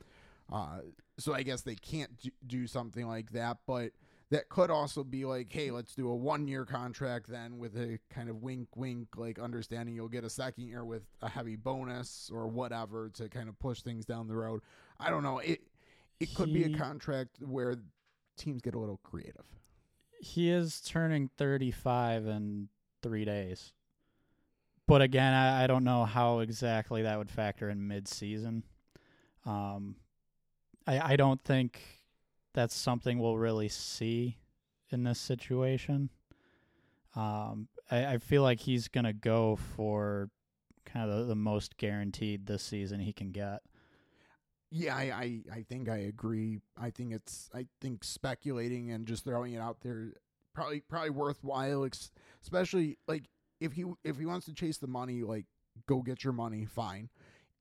uh, 0.52 0.80
so 1.18 1.34
I 1.34 1.42
guess 1.42 1.62
they 1.62 1.76
can't 1.76 2.10
do 2.46 2.66
something 2.66 3.06
like 3.06 3.30
that. 3.32 3.58
But 3.66 3.92
that 4.30 4.48
could 4.48 4.70
also 4.70 5.04
be 5.04 5.24
like, 5.24 5.52
hey, 5.52 5.70
let's 5.70 5.94
do 5.94 6.08
a 6.08 6.16
one 6.16 6.48
year 6.48 6.64
contract 6.64 7.28
then 7.28 7.58
with 7.58 7.76
a 7.76 7.98
kind 8.10 8.28
of 8.28 8.42
wink, 8.42 8.68
wink, 8.76 9.08
like 9.16 9.38
understanding 9.38 9.94
you'll 9.94 10.08
get 10.08 10.24
a 10.24 10.30
second 10.30 10.64
year 10.66 10.84
with 10.84 11.02
a 11.20 11.28
heavy 11.28 11.54
bonus 11.54 12.30
or 12.32 12.48
whatever 12.48 13.10
to 13.10 13.28
kind 13.28 13.48
of 13.48 13.58
push 13.58 13.82
things 13.82 14.04
down 14.04 14.26
the 14.26 14.36
road. 14.36 14.62
I 14.98 15.10
don't 15.10 15.22
know. 15.22 15.38
It 15.38 15.60
it 16.18 16.34
could 16.34 16.52
be 16.52 16.64
a 16.64 16.76
contract 16.76 17.42
where 17.42 17.76
teams 18.36 18.62
get 18.62 18.74
a 18.74 18.78
little 18.78 19.00
creative 19.02 19.44
he 20.22 20.50
is 20.50 20.80
turning 20.80 21.28
35 21.36 22.26
in 22.26 22.68
three 23.02 23.24
days. 23.24 23.72
But 24.86 25.02
again, 25.02 25.34
I, 25.34 25.64
I 25.64 25.66
don't 25.66 25.84
know 25.84 26.04
how 26.04 26.38
exactly 26.38 27.02
that 27.02 27.18
would 27.18 27.30
factor 27.30 27.68
in 27.68 27.88
mid-season. 27.88 28.62
Um, 29.44 29.96
I 30.86 31.12
I 31.12 31.16
don't 31.16 31.42
think 31.42 31.80
that's 32.54 32.74
something 32.74 33.18
we'll 33.18 33.38
really 33.38 33.68
see 33.68 34.38
in 34.90 35.02
this 35.02 35.18
situation. 35.18 36.10
Um, 37.16 37.68
I, 37.90 38.14
I 38.14 38.18
feel 38.18 38.42
like 38.42 38.60
he's 38.60 38.88
gonna 38.88 39.12
go 39.12 39.56
for 39.56 40.30
kind 40.84 41.10
of 41.10 41.18
the, 41.18 41.24
the 41.24 41.34
most 41.34 41.76
guaranteed 41.76 42.46
this 42.46 42.62
season 42.62 43.00
he 43.00 43.12
can 43.12 43.32
get. 43.32 43.62
Yeah, 44.74 44.96
I, 44.96 45.02
I, 45.02 45.40
I 45.52 45.62
think 45.68 45.90
I 45.90 45.98
agree. 45.98 46.58
I 46.80 46.88
think 46.88 47.12
it's 47.12 47.50
I 47.54 47.66
think 47.82 48.02
speculating 48.02 48.90
and 48.90 49.06
just 49.06 49.22
throwing 49.22 49.52
it 49.52 49.58
out 49.58 49.82
there 49.82 50.14
probably 50.54 50.80
probably 50.80 51.10
worthwhile, 51.10 51.86
especially 52.42 52.96
like 53.06 53.24
if 53.60 53.72
he 53.74 53.84
if 54.02 54.16
he 54.16 54.24
wants 54.24 54.46
to 54.46 54.54
chase 54.54 54.78
the 54.78 54.86
money, 54.86 55.22
like 55.22 55.44
go 55.86 56.00
get 56.00 56.24
your 56.24 56.32
money, 56.32 56.64
fine. 56.64 57.10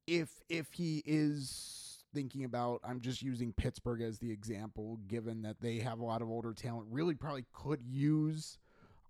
If 0.07 0.29
if 0.47 0.71
he 0.71 1.03
is 1.05 2.05
thinking 2.13 2.45
about 2.45 2.79
I'm 2.81 3.01
just 3.01 3.21
using 3.21 3.51
Pittsburgh 3.51 4.01
as 4.01 4.19
the 4.19 4.31
example, 4.31 4.97
given 5.09 5.41
that 5.41 5.59
they 5.59 5.79
have 5.79 5.99
a 5.99 6.05
lot 6.05 6.21
of 6.21 6.29
older 6.29 6.53
talent, 6.53 6.87
really 6.89 7.15
probably 7.15 7.43
could 7.51 7.81
use 7.83 8.57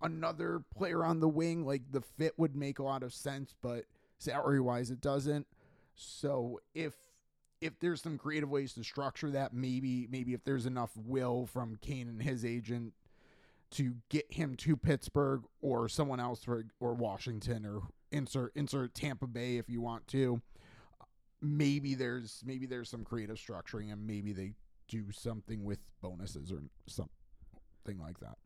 another 0.01 0.63
player 0.75 1.05
on 1.05 1.19
the 1.19 1.29
wing. 1.29 1.67
Like 1.67 1.83
the 1.91 2.01
fit 2.01 2.33
would 2.37 2.55
make 2.55 2.79
a 2.79 2.83
lot 2.83 3.03
of 3.03 3.13
sense, 3.13 3.53
but 3.61 3.85
salary 4.17 4.59
wise 4.59 4.89
it 4.89 5.01
doesn't. 5.01 5.45
So 5.93 6.59
if 6.73 6.95
if 7.61 7.79
there's 7.79 8.01
some 8.01 8.17
creative 8.17 8.49
ways 8.49 8.73
to 8.73 8.83
structure 8.83 9.29
that, 9.31 9.53
maybe 9.53 10.07
maybe 10.09 10.33
if 10.33 10.43
there's 10.43 10.65
enough 10.65 10.91
will 10.97 11.45
from 11.45 11.77
Kane 11.81 12.07
and 12.07 12.21
his 12.21 12.43
agent 12.43 12.93
to 13.71 13.95
get 14.09 14.33
him 14.33 14.55
to 14.57 14.75
Pittsburgh 14.75 15.43
or 15.61 15.87
someone 15.87 16.19
else 16.19 16.43
for 16.43 16.65
or 16.79 16.93
Washington 16.93 17.65
or 17.65 17.81
insert 18.11 18.51
insert 18.55 18.93
Tampa 18.93 19.27
Bay 19.27 19.57
if 19.57 19.69
you 19.69 19.79
want 19.79 20.07
to. 20.07 20.41
Maybe 21.41 21.95
there's 21.95 22.41
maybe 22.45 22.65
there's 22.65 22.89
some 22.89 23.03
creative 23.03 23.37
structuring 23.37 23.91
and 23.93 24.05
maybe 24.05 24.33
they 24.33 24.53
do 24.87 25.11
something 25.11 25.63
with 25.63 25.79
bonuses 26.01 26.51
or 26.51 26.63
something 26.87 27.99
like 27.99 28.19
that. 28.19 28.37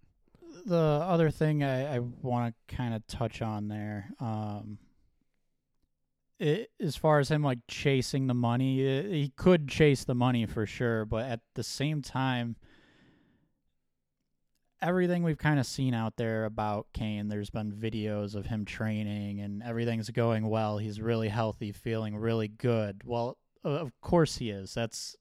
The 0.65 0.75
other 0.75 1.31
thing 1.31 1.63
I, 1.63 1.95
I 1.95 1.99
want 1.99 2.53
to 2.53 2.75
kind 2.75 2.93
of 2.93 3.05
touch 3.07 3.41
on 3.41 3.67
there, 3.67 4.09
um, 4.19 4.77
it, 6.39 6.69
as 6.79 6.95
far 6.95 7.19
as 7.19 7.29
him 7.29 7.43
like 7.43 7.59
chasing 7.67 8.27
the 8.27 8.33
money, 8.33 8.81
it, 8.81 9.05
he 9.05 9.31
could 9.35 9.67
chase 9.67 10.03
the 10.03 10.15
money 10.15 10.45
for 10.45 10.65
sure, 10.65 11.05
but 11.05 11.25
at 11.25 11.41
the 11.53 11.63
same 11.63 12.01
time, 12.01 12.55
everything 14.81 15.23
we've 15.23 15.37
kind 15.37 15.59
of 15.59 15.65
seen 15.65 15.93
out 15.93 16.17
there 16.17 16.45
about 16.45 16.87
Kane, 16.93 17.27
there's 17.27 17.49
been 17.49 17.71
videos 17.71 18.35
of 18.35 18.45
him 18.47 18.65
training 18.65 19.39
and 19.39 19.63
everything's 19.63 20.09
going 20.09 20.47
well. 20.49 20.77
He's 20.77 21.01
really 21.01 21.29
healthy, 21.29 21.71
feeling 21.71 22.15
really 22.17 22.47
good. 22.47 23.01
Well, 23.05 23.37
of 23.63 23.91
course 24.01 24.37
he 24.37 24.49
is. 24.49 24.73
That's 24.73 25.15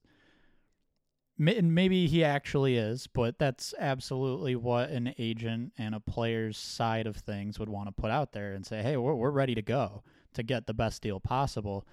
maybe 1.37 2.07
he 2.07 2.23
actually 2.23 2.77
is, 2.77 3.07
but 3.07 3.39
that's 3.39 3.73
absolutely 3.79 4.55
what 4.55 4.89
an 4.89 5.13
agent 5.17 5.73
and 5.77 5.95
a 5.95 5.99
player's 5.99 6.57
side 6.57 7.07
of 7.07 7.15
things 7.17 7.59
would 7.59 7.69
want 7.69 7.87
to 7.87 7.91
put 7.91 8.11
out 8.11 8.31
there 8.31 8.53
and 8.53 8.65
say, 8.65 8.81
"Hey, 8.81 8.97
we're 8.97 9.15
we're 9.15 9.31
ready 9.31 9.55
to 9.55 9.61
go." 9.61 10.03
To 10.35 10.43
get 10.43 10.67
the 10.67 10.73
best 10.73 11.01
deal 11.01 11.19
possible, 11.19 11.87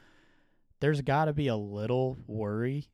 there's 0.80 1.00
got 1.00 1.26
to 1.26 1.32
be 1.32 1.48
a 1.48 1.56
little 1.56 2.18
worry 2.26 2.88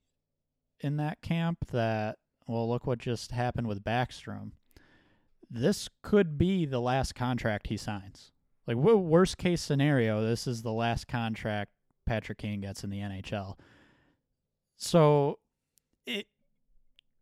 in 0.81 0.97
that 0.99 1.21
camp 1.23 1.69
that, 1.73 2.17
well, 2.47 2.69
look 2.69 2.87
what 2.87 2.99
just 2.99 3.33
happened 3.33 3.67
with 3.67 3.85
Backstrom. 3.85 4.53
This 5.51 5.89
could 6.03 6.39
be 6.39 6.67
the 6.67 6.81
last 6.81 7.15
contract 7.15 7.69
he 7.69 7.77
signs. 7.77 8.33
Like, 8.67 8.77
worst 8.77 9.39
case 9.39 9.63
scenario, 9.63 10.23
this 10.23 10.47
is 10.47 10.63
the 10.63 10.73
last 10.73 11.09
contract 11.09 11.71
Patrick 12.07 12.39
Kane 12.39 12.61
gets 12.61 12.85
in 12.85 12.91
the 12.91 13.01
NHL. 13.01 13.55
So 14.77 15.39
it 16.07 16.27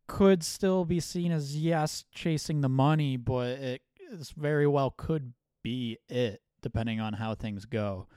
could 0.08 0.44
still 0.44 0.84
be 0.84 1.00
seen 1.00 1.32
as 1.32 1.56
yes, 1.56 2.04
chasing 2.12 2.60
the 2.60 2.68
money, 2.68 3.16
but 3.16 3.48
it 3.58 3.82
very 4.36 4.66
well 4.66 4.94
could 4.96 5.32
be 5.62 5.98
it, 6.08 6.40
depending 6.66 7.00
on 7.00 7.12
how 7.12 7.36
things 7.36 7.64
go. 7.64 8.08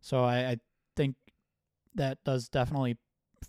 So 0.00 0.24
I, 0.24 0.38
I 0.38 0.56
think 0.96 1.16
that 1.94 2.16
does 2.24 2.48
definitely 2.48 2.96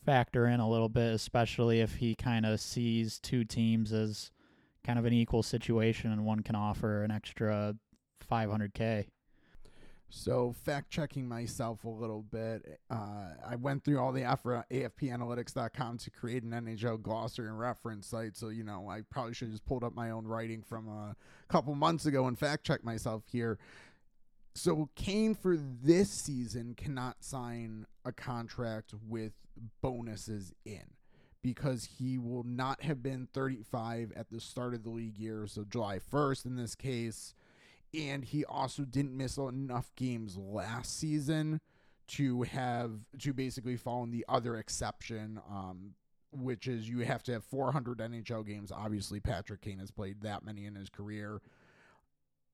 factor 0.06 0.48
in 0.48 0.60
a 0.60 0.70
little 0.70 0.90
bit, 0.90 1.14
especially 1.14 1.80
if 1.80 1.96
he 1.96 2.14
kind 2.14 2.46
of 2.46 2.60
sees 2.60 3.20
two 3.20 3.46
teams 3.46 3.94
as 3.94 4.32
kind 4.84 5.00
of 5.00 5.06
an 5.06 5.14
equal 5.14 5.44
situation 5.44 6.12
and 6.12 6.26
one 6.26 6.42
can 6.42 6.56
offer 6.56 7.04
an 7.04 7.12
extra 7.12 7.76
500k. 8.30 9.06
So, 10.12 10.56
fact 10.66 10.90
checking 10.90 11.28
myself 11.28 11.84
a 11.84 11.90
little 11.90 12.24
bit, 12.24 12.80
uh, 12.90 13.28
I 13.48 13.56
went 13.58 13.84
through 13.84 14.00
all 14.00 14.12
the 14.12 14.24
effort 14.24 14.66
AFPanalytics.com 14.72 16.00
to 16.00 16.10
create 16.10 16.42
an 16.42 16.50
NHL 16.50 17.00
glossary 17.00 17.48
and 17.48 17.60
reference 17.60 18.08
site. 18.08 18.36
So, 18.36 18.50
you 18.50 18.64
know, 18.64 18.90
I 18.90 19.02
probably 19.12 19.36
should 19.36 19.50
have 19.50 19.54
just 19.54 19.66
pulled 19.66 19.84
up 19.84 19.94
my 19.94 20.10
own 20.10 20.26
writing 20.26 20.64
from 20.64 20.88
a 20.88 21.16
couple 21.48 21.76
months 21.76 22.08
ago 22.08 22.26
and 22.26 22.38
fact 22.38 22.66
check 22.66 22.84
myself 22.84 23.22
here. 23.32 23.60
So, 24.54 24.90
Kane 24.96 25.36
for 25.36 25.58
this 25.58 26.10
season 26.10 26.74
cannot 26.76 27.24
sign 27.24 27.86
a 28.04 28.12
contract 28.12 28.94
with 29.08 29.34
bonuses 29.82 30.54
in 30.66 30.96
because 31.42 31.88
he 31.98 32.18
will 32.18 32.44
not 32.44 32.82
have 32.82 33.02
been 33.02 33.28
35 33.34 34.12
at 34.16 34.30
the 34.30 34.42
start 34.42 34.74
of 34.74 34.84
the 34.84 34.90
league 34.90 35.18
year. 35.18 35.46
So, 35.48 35.64
July 35.64 36.00
1st 36.00 36.46
in 36.46 36.56
this 36.56 36.76
case 36.76 37.34
and 37.94 38.24
he 38.24 38.46
also 38.46 38.84
didn't 38.84 39.16
miss 39.16 39.38
enough 39.38 39.92
games 39.96 40.38
last 40.38 40.98
season 40.98 41.60
to 42.08 42.44
have 42.44 42.92
to 43.20 43.34
basically 43.34 43.78
fall 43.78 44.04
in 44.04 44.12
the 44.12 44.26
other 44.28 44.58
exception 44.58 45.40
um, 45.50 45.94
which 46.32 46.68
is 46.68 46.88
you 46.88 47.00
have 47.00 47.24
to 47.24 47.34
have 47.34 47.44
400 47.44 48.00
NHL 48.00 48.46
games 48.46 48.72
obviously 48.72 49.20
Patrick 49.20 49.62
Kane 49.62 49.80
has 49.80 49.92
played 49.92 50.22
that 50.22 50.44
many 50.44 50.66
in 50.66 50.76
his 50.76 50.90
career 50.90 51.42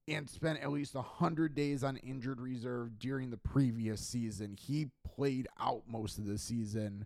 and 0.08 0.30
spent 0.30 0.60
at 0.62 0.72
least 0.72 0.96
100 0.96 1.56
days 1.56 1.84
on 1.84 1.98
injured 1.98 2.40
reserve 2.40 3.00
during 3.00 3.32
the 3.32 3.38
previous 3.38 4.02
season 4.02 4.56
he 4.60 4.88
played 5.16 5.48
out 5.60 5.84
most 5.88 6.18
of 6.18 6.26
the 6.26 6.38
season 6.38 7.06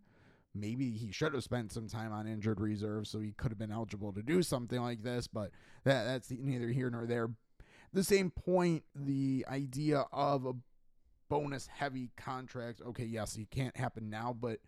maybe 0.53 0.91
he 0.91 1.11
should 1.11 1.33
have 1.33 1.43
spent 1.43 1.71
some 1.71 1.87
time 1.87 2.11
on 2.11 2.27
injured 2.27 2.59
reserve 2.59 3.07
so 3.07 3.19
he 3.19 3.31
could 3.31 3.51
have 3.51 3.59
been 3.59 3.71
eligible 3.71 4.11
to 4.11 4.21
do 4.21 4.43
something 4.43 4.81
like 4.81 5.03
this 5.03 5.27
but 5.27 5.51
that 5.83 6.03
that's 6.05 6.31
neither 6.31 6.67
here 6.67 6.89
nor 6.89 7.05
there 7.05 7.29
the 7.93 8.03
same 8.03 8.29
point, 8.29 8.83
the 8.95 9.45
idea 9.49 10.05
of 10.11 10.45
a 10.45 10.53
bonus 11.29 11.67
heavy 11.67 12.11
contract, 12.17 12.81
okay, 12.85 13.05
yes, 13.05 13.35
it 13.35 13.49
can't 13.49 13.75
happen 13.75 14.09
now, 14.09 14.35
but 14.39 14.59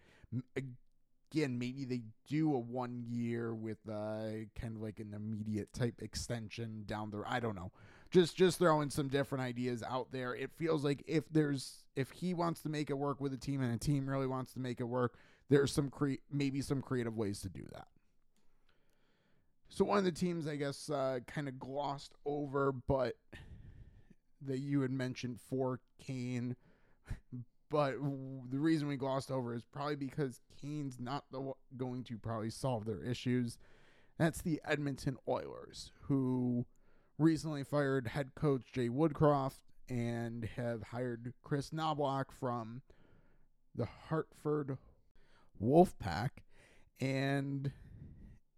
again, 0.56 1.60
maybe 1.60 1.86
they 1.86 2.02
do 2.28 2.54
a 2.54 2.60
one 2.60 3.04
year 3.08 3.54
with 3.54 3.78
uh, 3.90 4.46
kind 4.60 4.76
of 4.76 4.82
like 4.82 5.00
an 5.00 5.14
immediate 5.14 5.72
type 5.74 6.02
extension 6.02 6.84
down 6.86 7.12
there. 7.12 7.28
I 7.28 7.40
don't 7.40 7.56
know. 7.56 7.72
Just 8.12 8.36
just 8.36 8.60
throwing 8.60 8.89
some 8.89 9.08
different 9.08 9.44
ideas 9.44 9.84
out 9.89 10.12
there. 10.12 10.36
It 10.36 10.51
feels 10.51 10.84
like 10.84 11.03
if 11.08 11.24
there's 11.32 11.84
if 11.96 12.12
he 12.12 12.34
wants 12.34 12.62
to 12.62 12.70
make 12.70 12.89
it 12.89 12.98
work 12.98 13.22
with 13.22 13.34
a 13.34 13.38
team 13.38 13.62
and 13.62 13.74
a 13.74 13.77
team 13.77 14.08
really 14.08 14.27
wants 14.27 14.53
to 14.53 14.60
make 14.60 14.82
it 14.82 14.86
work, 14.86 15.15
there's 15.50 15.72
some 15.72 15.89
cre- 15.89 16.15
maybe 16.30 16.62
some 16.62 16.82
creative 16.82 17.15
ways 17.18 17.39
to 17.41 17.50
do 17.50 17.63
that. 17.74 17.88
So 19.70 19.86
one 19.86 19.98
of 19.98 20.03
the 20.03 20.12
teams, 20.12 20.48
I 20.48 20.58
guess, 20.58 20.89
uh, 20.89 21.20
kind 21.25 21.48
of 21.48 21.58
glossed 21.58 22.13
over, 22.25 22.74
but 22.74 23.15
that 24.46 24.60
you 24.60 24.82
had 24.82 24.91
mentioned 24.91 25.39
for 25.50 25.80
Kane. 26.06 26.58
But 27.70 27.94
the 28.50 28.60
reason 28.60 28.89
we 28.89 28.98
glossed 28.98 29.32
over 29.32 29.56
is 29.56 29.63
probably 29.63 29.96
because 29.96 30.41
Kane's 30.62 31.00
not 31.00 31.24
the, 31.32 31.53
going 31.77 32.03
to 32.06 32.18
probably 32.18 32.50
solve 32.50 32.84
their 32.84 33.01
issues. 33.01 33.58
That's 34.18 34.41
the 34.41 34.62
Edmonton 34.65 35.18
Oilers, 35.25 35.91
who 36.01 36.65
recently 37.22 37.63
fired 37.63 38.08
head 38.08 38.34
coach 38.36 38.63
Jay 38.74 38.90
Woodcroft 38.90 39.60
and 39.88 40.46
have 40.55 40.84
hired 40.84 41.34
Kris 41.44 41.70
Knoblauch 41.70 42.31
from 42.40 42.81
the 43.75 43.88
Hartford 44.10 44.77
Wolfpack. 45.62 46.29
And 47.00 47.72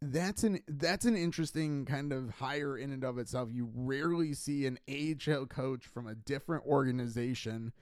that's 0.01 0.43
an 0.43 0.59
that's 0.67 1.05
an 1.05 1.15
interesting 1.15 1.85
kind 1.85 2.11
of 2.11 2.29
hire 2.31 2.77
in 2.77 2.91
and 2.91 3.03
of 3.03 3.17
itself. 3.17 3.49
You 3.51 3.69
rarely 3.73 4.33
see 4.33 4.65
an 4.65 4.79
AHL 4.89 5.45
coach 5.45 5.85
from 5.85 6.07
a 6.07 6.15
different 6.15 6.65
organization 6.65 7.73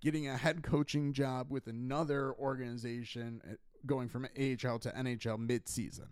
getting 0.00 0.28
a 0.28 0.36
head 0.36 0.62
coaching 0.62 1.12
job 1.12 1.50
with 1.50 1.66
another 1.66 2.32
organization 2.32 3.40
uh, 3.44 3.54
going 3.86 4.08
from 4.08 4.24
AHL 4.24 4.78
to 4.78 4.90
NHL 4.90 5.38
mid-season. 5.38 6.08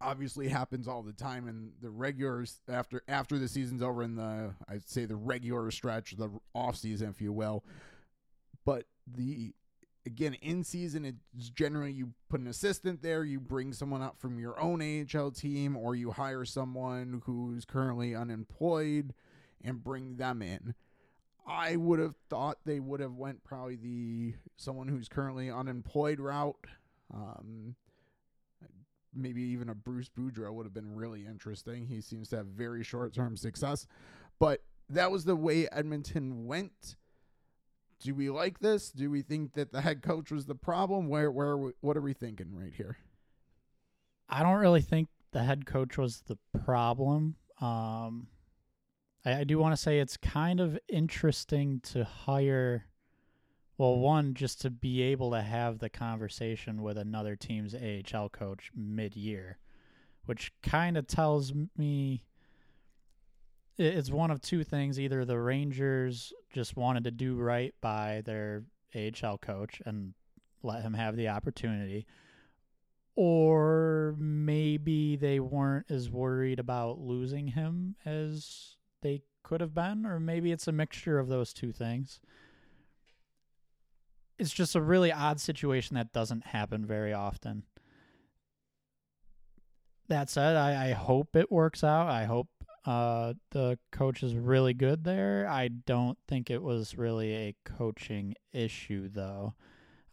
Obviously 0.00 0.48
happens 0.48 0.86
all 0.86 1.02
the 1.02 1.12
time 1.12 1.48
in 1.48 1.72
the 1.80 1.90
regulars 1.90 2.60
after 2.68 3.02
after 3.08 3.38
the 3.38 3.48
season's 3.48 3.82
over 3.82 4.02
in 4.02 4.16
the 4.16 4.54
I'd 4.68 4.88
say 4.88 5.06
the 5.06 5.16
regular 5.16 5.70
stretch, 5.70 6.16
the 6.16 6.30
off 6.54 6.76
season 6.76 7.08
if 7.08 7.20
you 7.20 7.32
will. 7.32 7.64
But 8.64 8.84
the 9.06 9.54
again, 10.06 10.34
in 10.34 10.64
season, 10.64 11.04
it's 11.04 11.50
generally 11.50 11.92
you 11.92 12.14
put 12.30 12.40
an 12.40 12.46
assistant 12.46 13.02
there, 13.02 13.24
you 13.24 13.40
bring 13.40 13.72
someone 13.72 14.00
up 14.00 14.18
from 14.18 14.38
your 14.38 14.58
own 14.58 14.80
AHL 14.80 15.32
team, 15.32 15.76
or 15.76 15.94
you 15.94 16.12
hire 16.12 16.44
someone 16.44 17.22
who's 17.26 17.64
currently 17.64 18.14
unemployed 18.14 19.12
and 19.62 19.82
bring 19.84 20.16
them 20.16 20.40
in. 20.40 20.74
I 21.46 21.76
would 21.76 21.98
have 21.98 22.16
thought 22.28 22.58
they 22.64 22.80
would 22.80 23.00
have 23.00 23.14
went 23.14 23.44
probably 23.44 23.76
the 23.76 24.34
someone 24.56 24.88
who's 24.88 25.08
currently 25.08 25.50
unemployed 25.50 26.20
route. 26.20 26.66
Um, 27.12 27.76
maybe 29.16 29.42
even 29.42 29.68
a 29.68 29.74
Bruce 29.74 30.08
Boudreau 30.08 30.52
would 30.52 30.66
have 30.66 30.74
been 30.74 30.94
really 30.94 31.26
interesting. 31.26 31.86
He 31.86 32.00
seems 32.00 32.28
to 32.30 32.36
have 32.36 32.46
very 32.46 32.84
short 32.84 33.14
term 33.14 33.36
success, 33.36 33.86
but 34.38 34.62
that 34.88 35.10
was 35.10 35.24
the 35.24 35.36
way 35.36 35.68
Edmonton 35.72 36.46
went 36.46 36.96
do 38.00 38.14
we 38.14 38.30
like 38.30 38.58
this? 38.60 38.90
Do 38.90 39.10
we 39.10 39.22
think 39.22 39.54
that 39.54 39.72
the 39.72 39.80
head 39.80 40.02
coach 40.02 40.30
was 40.30 40.46
the 40.46 40.54
problem? 40.54 41.08
Where 41.08 41.30
where 41.30 41.56
what 41.80 41.96
are 41.96 42.02
we 42.02 42.12
thinking 42.12 42.54
right 42.54 42.72
here? 42.74 42.98
I 44.28 44.42
don't 44.42 44.58
really 44.58 44.82
think 44.82 45.08
the 45.32 45.42
head 45.42 45.66
coach 45.66 45.96
was 45.96 46.22
the 46.26 46.38
problem. 46.64 47.36
Um, 47.60 48.28
I, 49.24 49.40
I 49.40 49.44
do 49.44 49.58
want 49.58 49.74
to 49.74 49.80
say 49.80 49.98
it's 49.98 50.16
kind 50.16 50.60
of 50.60 50.78
interesting 50.88 51.80
to 51.92 52.04
hire. 52.04 52.86
Well, 53.78 53.92
mm-hmm. 53.92 54.02
one 54.02 54.34
just 54.34 54.60
to 54.62 54.70
be 54.70 55.02
able 55.02 55.30
to 55.32 55.42
have 55.42 55.78
the 55.78 55.88
conversation 55.88 56.82
with 56.82 56.96
another 56.96 57.36
team's 57.36 57.74
AHL 57.74 58.28
coach 58.28 58.70
mid-year, 58.74 59.58
which 60.24 60.52
kind 60.62 60.96
of 60.96 61.06
tells 61.06 61.52
me 61.76 62.24
it's 63.78 64.10
one 64.10 64.30
of 64.30 64.40
two 64.40 64.64
things. 64.64 64.98
Either 64.98 65.24
the 65.24 65.38
Rangers 65.38 66.32
just 66.52 66.76
wanted 66.76 67.04
to 67.04 67.10
do 67.10 67.36
right 67.36 67.74
by 67.80 68.22
their 68.24 68.64
AHL 68.94 69.38
coach 69.38 69.82
and 69.84 70.14
let 70.62 70.82
him 70.82 70.94
have 70.94 71.16
the 71.16 71.28
opportunity, 71.28 72.06
or 73.14 74.14
maybe 74.18 75.16
they 75.16 75.38
weren't 75.38 75.90
as 75.90 76.10
worried 76.10 76.58
about 76.58 76.98
losing 76.98 77.48
him 77.48 77.96
as 78.04 78.76
they 79.02 79.22
could 79.42 79.60
have 79.60 79.74
been, 79.74 80.06
or 80.06 80.18
maybe 80.18 80.50
it's 80.50 80.66
a 80.66 80.72
mixture 80.72 81.18
of 81.18 81.28
those 81.28 81.52
two 81.52 81.72
things. 81.72 82.20
It's 84.38 84.52
just 84.52 84.74
a 84.74 84.80
really 84.80 85.12
odd 85.12 85.40
situation 85.40 85.96
that 85.96 86.12
doesn't 86.12 86.46
happen 86.46 86.84
very 86.84 87.12
often. 87.12 87.64
That 90.08 90.30
said, 90.30 90.56
I, 90.56 90.90
I 90.90 90.92
hope 90.92 91.34
it 91.34 91.50
works 91.50 91.82
out. 91.82 92.08
I 92.08 92.24
hope 92.24 92.48
uh, 92.84 93.34
the 93.50 93.78
coach 93.90 94.22
is 94.22 94.36
really 94.36 94.74
good 94.74 95.02
there. 95.02 95.48
I 95.48 95.68
don't 95.68 96.18
think 96.28 96.50
it 96.50 96.62
was 96.62 96.96
really 96.96 97.34
a 97.34 97.56
coaching 97.64 98.34
issue, 98.52 99.08
though. 99.08 99.54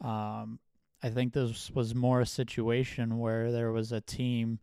Um, 0.02 0.60
I 1.04 1.10
think 1.10 1.34
this 1.34 1.70
was 1.70 1.94
more 1.94 2.22
a 2.22 2.26
situation 2.26 3.20
where 3.20 3.52
there 3.52 3.72
was 3.72 3.92
a 3.92 4.02
team 4.02 4.60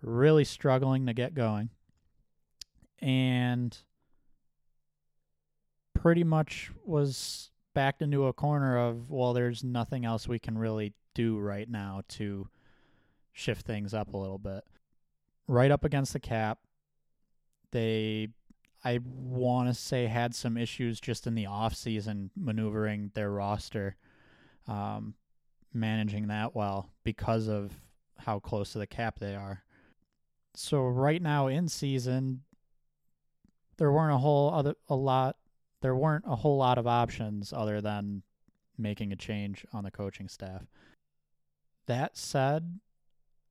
really 0.00 0.44
struggling 0.44 1.06
to 1.06 1.12
get 1.12 1.34
going 1.34 1.70
and 3.00 3.76
pretty 5.94 6.24
much 6.24 6.70
was 6.84 7.50
backed 7.74 8.02
into 8.02 8.26
a 8.26 8.32
corner 8.32 8.78
of, 8.78 9.10
well, 9.10 9.32
there's 9.32 9.64
nothing 9.64 10.04
else 10.04 10.28
we 10.28 10.38
can 10.38 10.56
really 10.58 10.94
do 11.14 11.38
right 11.38 11.68
now 11.68 12.02
to 12.08 12.48
shift 13.32 13.66
things 13.66 13.94
up 13.94 14.14
a 14.14 14.16
little 14.16 14.38
bit. 14.38 14.64
Right 15.48 15.70
up 15.70 15.84
against 15.84 16.12
the 16.12 16.20
cap, 16.20 16.58
they 17.70 18.28
I 18.84 18.98
want 19.04 19.68
to 19.68 19.74
say 19.74 20.06
had 20.06 20.34
some 20.34 20.56
issues 20.56 21.00
just 21.00 21.26
in 21.26 21.34
the 21.34 21.46
off 21.46 21.74
season 21.74 22.30
maneuvering 22.36 23.12
their 23.14 23.30
roster, 23.30 23.96
um, 24.66 25.14
managing 25.72 26.28
that 26.28 26.54
well 26.54 26.90
because 27.04 27.48
of 27.48 27.72
how 28.18 28.40
close 28.40 28.72
to 28.72 28.78
the 28.78 28.86
cap 28.86 29.18
they 29.18 29.36
are. 29.36 29.62
So 30.54 30.82
right 30.86 31.22
now 31.22 31.46
in 31.46 31.68
season, 31.68 32.42
there 33.78 33.92
weren't 33.92 34.14
a 34.14 34.18
whole 34.18 34.52
other 34.52 34.74
a 34.88 34.96
lot. 34.96 35.36
There 35.82 35.94
weren't 35.96 36.24
a 36.26 36.36
whole 36.36 36.56
lot 36.56 36.78
of 36.78 36.86
options 36.86 37.52
other 37.52 37.80
than 37.80 38.22
making 38.78 39.12
a 39.12 39.16
change 39.16 39.66
on 39.72 39.84
the 39.84 39.90
coaching 39.90 40.28
staff. 40.28 40.62
That 41.86 42.16
said, 42.16 42.78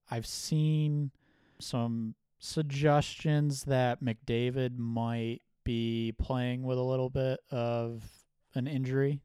I've 0.09 0.25
seen 0.25 1.11
some 1.59 2.15
suggestions 2.39 3.65
that 3.65 4.01
McDavid 4.01 4.77
might 4.77 5.41
be 5.63 6.13
playing 6.17 6.63
with 6.63 6.77
a 6.77 6.83
little 6.83 7.09
bit 7.09 7.39
of 7.51 8.03
an 8.55 8.65
injury, 8.65 9.21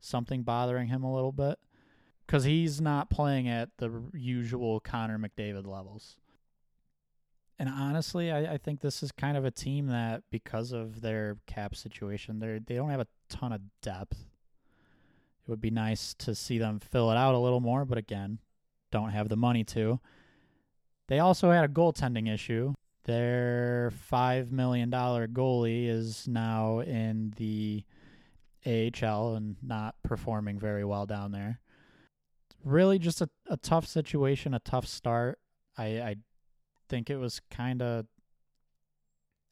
something 0.00 0.42
bothering 0.42 0.88
him 0.88 1.02
a 1.02 1.12
little 1.12 1.32
bit, 1.32 1.58
because 2.26 2.44
he's 2.44 2.80
not 2.80 3.10
playing 3.10 3.48
at 3.48 3.70
the 3.78 3.90
usual 4.12 4.80
Connor 4.80 5.18
McDavid 5.18 5.66
levels. 5.66 6.16
And 7.60 7.68
honestly, 7.68 8.32
I, 8.32 8.54
I 8.54 8.56
think 8.56 8.80
this 8.80 9.02
is 9.02 9.12
kind 9.12 9.36
of 9.36 9.44
a 9.44 9.50
team 9.50 9.88
that, 9.88 10.22
because 10.30 10.72
of 10.72 11.02
their 11.02 11.36
cap 11.46 11.76
situation, 11.76 12.38
they 12.38 12.58
they 12.66 12.76
don't 12.76 12.88
have 12.88 13.00
a 13.00 13.06
ton 13.28 13.52
of 13.52 13.60
depth. 13.82 14.14
It 14.18 15.50
would 15.50 15.60
be 15.60 15.70
nice 15.70 16.14
to 16.20 16.34
see 16.34 16.56
them 16.56 16.80
fill 16.80 17.10
it 17.10 17.18
out 17.18 17.34
a 17.34 17.38
little 17.38 17.60
more, 17.60 17.84
but 17.84 17.98
again, 17.98 18.38
don't 18.90 19.10
have 19.10 19.28
the 19.28 19.36
money 19.36 19.62
to. 19.64 20.00
They 21.08 21.18
also 21.18 21.50
had 21.50 21.66
a 21.66 21.68
goaltending 21.68 22.32
issue. 22.32 22.72
Their 23.04 23.92
$5 24.10 24.50
million 24.50 24.90
goalie 24.90 25.86
is 25.86 26.26
now 26.26 26.78
in 26.78 27.34
the 27.36 27.84
AHL 28.64 29.34
and 29.34 29.56
not 29.62 29.96
performing 30.02 30.58
very 30.58 30.86
well 30.86 31.04
down 31.04 31.32
there. 31.32 31.60
Really, 32.64 32.98
just 32.98 33.20
a, 33.20 33.28
a 33.50 33.58
tough 33.58 33.86
situation, 33.86 34.54
a 34.54 34.60
tough 34.60 34.86
start. 34.86 35.38
I, 35.76 35.84
I 35.84 36.16
think 36.90 37.08
it 37.08 37.16
was 37.16 37.40
kind 37.50 37.80
of 37.80 38.04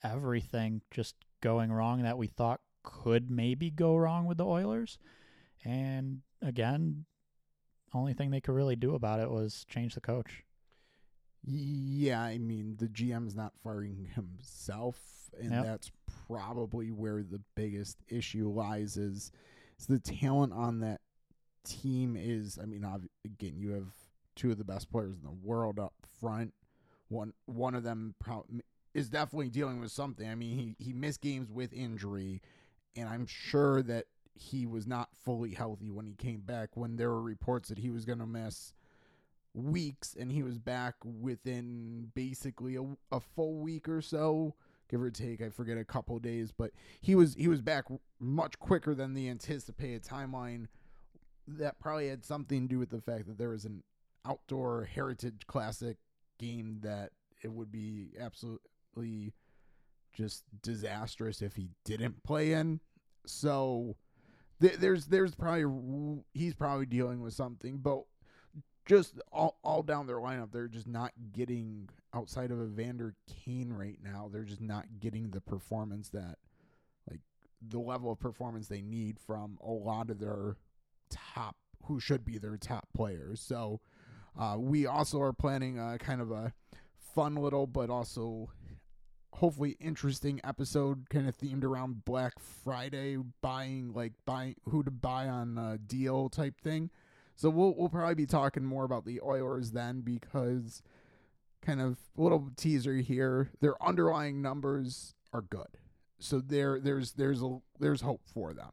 everything 0.05 0.83
just 0.90 1.14
going 1.40 1.72
wrong 1.72 2.03
that 2.03 2.18
we 2.18 2.27
thought 2.27 2.61
could 2.83 3.31
maybe 3.31 3.70
go 3.70 3.96
wrong 3.96 4.27
with 4.27 4.38
the 4.38 4.44
Oilers. 4.46 4.98
And 5.64 6.20
again, 6.42 7.05
only 7.94 8.12
thing 8.12 8.31
they 8.31 8.40
could 8.40 8.55
really 8.55 8.77
do 8.77 8.94
about 8.94 9.20
it 9.20 9.31
was 9.31 9.64
change 9.68 9.94
the 9.94 10.01
coach. 10.01 10.42
Yeah, 11.44 12.20
I 12.20 12.38
mean 12.38 12.77
the 12.79 12.88
GM's 12.88 13.35
not 13.35 13.53
firing 13.62 14.09
himself, 14.14 14.98
and 15.40 15.53
Yep. 15.53 15.64
that's 15.64 15.90
probably 16.27 16.90
where 16.90 17.22
the 17.22 17.40
biggest 17.55 17.98
issue 18.09 18.48
lies. 18.48 18.96
Is, 18.96 19.31
is 19.79 19.87
the 19.87 20.01
talent 20.01 20.53
on 20.53 20.81
that 20.81 21.01
team 21.64 22.16
is? 22.18 22.59
I 22.61 22.66
mean, 22.66 22.85
again, 23.24 23.55
you 23.57 23.70
have 23.70 23.92
two 24.35 24.51
of 24.51 24.59
the 24.59 24.64
best 24.64 24.90
players 24.90 25.16
in 25.16 25.22
the 25.22 25.31
world 25.31 25.79
up 25.79 25.94
front. 26.20 26.53
One 27.09 27.33
one 27.47 27.75
of 27.75 27.83
them 27.83 28.14
pro- 28.18 28.47
is 28.94 29.09
definitely 29.09 29.51
dealing 29.51 29.81
with 29.81 29.92
something. 29.92 30.29
I 30.29 30.35
mean, 30.35 30.57
he 30.79 30.85
he 30.85 30.92
missed 30.92 31.21
games 31.21 31.51
with 31.51 31.73
injury, 31.73 32.42
and 32.97 33.09
I'm 33.09 33.27
sure 33.27 33.83
that 33.83 34.07
he 34.35 34.66
was 34.66 34.87
not 34.87 35.09
fully 35.25 35.55
healthy 35.55 35.90
when 35.90 36.07
he 36.07 36.14
came 36.14 36.40
back. 36.40 36.77
When 36.77 36.97
there 36.97 37.11
were 37.11 37.23
reports 37.23 37.68
that 37.71 37.79
he 37.79 37.90
was 37.90 38.05
going 38.05 38.21
to 38.21 38.27
miss 38.27 38.73
weeks 39.55 40.16
and 40.18 40.31
he 40.31 40.42
was 40.42 40.59
back 40.59 40.94
within 41.05 42.11
basically 42.14 42.77
a, 42.77 42.85
a 43.11 43.21
full 43.21 43.59
week 43.59 43.88
or 43.88 44.01
so 44.01 44.55
give 44.88 45.03
or 45.03 45.11
take 45.11 45.42
i 45.42 45.49
forget 45.49 45.77
a 45.77 45.85
couple 45.85 46.18
days 46.18 46.53
but 46.53 46.71
he 47.01 47.14
was 47.14 47.35
he 47.35 47.49
was 47.49 47.61
back 47.61 47.85
much 48.21 48.59
quicker 48.59 48.94
than 48.94 49.14
the 49.14 49.29
anticipated 49.29 50.03
timeline 50.03 50.66
that 51.47 51.79
probably 51.81 52.09
had 52.09 52.25
something 52.25 52.62
to 52.62 52.75
do 52.75 52.79
with 52.79 52.90
the 52.90 53.01
fact 53.01 53.27
that 53.27 53.38
there 53.38 53.49
was 53.49 53.64
an 53.64 53.83
outdoor 54.27 54.85
heritage 54.85 55.47
classic 55.47 55.97
game 56.38 56.79
that 56.83 57.11
it 57.42 57.53
would 57.53 57.70
be 57.70 58.11
absolutely 58.20 59.33
just 60.12 60.44
disastrous 60.62 61.42
if 61.42 61.57
he 61.57 61.68
didn't 61.85 62.22
play 62.24 62.53
in 62.53 62.81
so 63.27 63.96
th- 64.61 64.77
there's 64.77 65.07
there's 65.07 65.35
probably 65.35 66.22
he's 66.35 66.55
probably 66.55 66.87
dealing 66.87 67.20
with 67.20 67.35
something 67.35 67.79
but 67.79 68.03
just 68.88 69.20
all, 69.31 69.59
all 69.62 69.83
down 69.83 70.07
their 70.07 70.16
lineup, 70.16 70.51
they're 70.51 70.66
just 70.66 70.88
not 70.88 71.12
getting 71.33 71.88
outside 72.14 72.51
of 72.51 72.61
Evander 72.61 73.14
Kane 73.44 73.70
right 73.72 73.98
now. 74.03 74.31
They're 74.33 74.44
just 74.44 74.62
not 74.62 74.87
getting 74.98 75.31
the 75.31 75.42
performance 75.42 76.09
that, 76.09 76.38
like, 77.09 77.20
the 77.61 77.79
level 77.79 78.11
of 78.11 78.18
performance 78.18 78.66
they 78.66 78.81
need 78.81 79.20
from 79.20 79.59
a 79.62 79.70
lot 79.70 80.09
of 80.11 80.18
their 80.18 80.57
top, 81.11 81.57
who 81.85 82.01
should 82.01 82.24
be 82.24 82.38
their 82.38 82.57
top 82.57 82.88
players. 82.96 83.40
So, 83.42 83.81
uh, 84.38 84.57
we 84.59 84.87
also 84.87 85.21
are 85.21 85.33
planning 85.33 85.79
a 85.79 85.99
kind 85.99 86.21
of 86.21 86.31
a 86.31 86.53
fun 87.14 87.37
little, 87.37 87.67
but 87.67 87.91
also 87.91 88.51
hopefully 89.35 89.77
interesting 89.81 90.41
episode, 90.43 91.09
kind 91.11 91.29
of 91.29 91.37
themed 91.37 91.64
around 91.64 92.05
Black 92.05 92.35
Friday, 92.38 93.17
buying 93.41 93.93
like 93.93 94.12
buying 94.25 94.57
who 94.69 94.83
to 94.83 94.91
buy 94.91 95.29
on 95.29 95.59
a 95.59 95.79
deal 95.79 96.29
type 96.29 96.61
thing. 96.61 96.91
So 97.37 97.51
we'll 97.51 97.75
we'll 97.77 97.88
probably 97.88 98.14
be 98.17 98.27
talking 98.27 98.64
more 98.64 98.85
about 98.85 99.05
the 99.05 99.21
Oilers 99.21 99.71
then 99.71 100.01
because 100.01 100.83
kind 101.62 101.81
of 101.81 101.99
little 102.17 102.51
teaser 102.57 102.97
here. 102.97 103.51
Their 103.61 103.81
underlying 103.83 104.43
numbers 104.43 105.14
are 105.33 105.43
good. 105.43 105.79
So 106.19 106.41
there 106.41 106.81
there's 106.81 107.12
there's 107.12 107.43
a 107.43 107.59
there's 107.79 108.01
hope 108.01 108.23
for 108.33 108.53
them. 108.53 108.71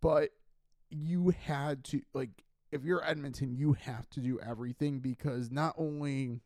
But 0.00 0.30
you 0.90 1.30
had 1.30 1.82
to 1.84 2.02
like 2.12 2.44
if 2.74 2.84
you're 2.84 3.08
Edmonton, 3.08 3.54
you 3.54 3.74
have 3.74 4.10
to 4.10 4.20
do 4.20 4.40
everything 4.40 4.98
because 4.98 5.48
not 5.52 5.76
only 5.78 6.40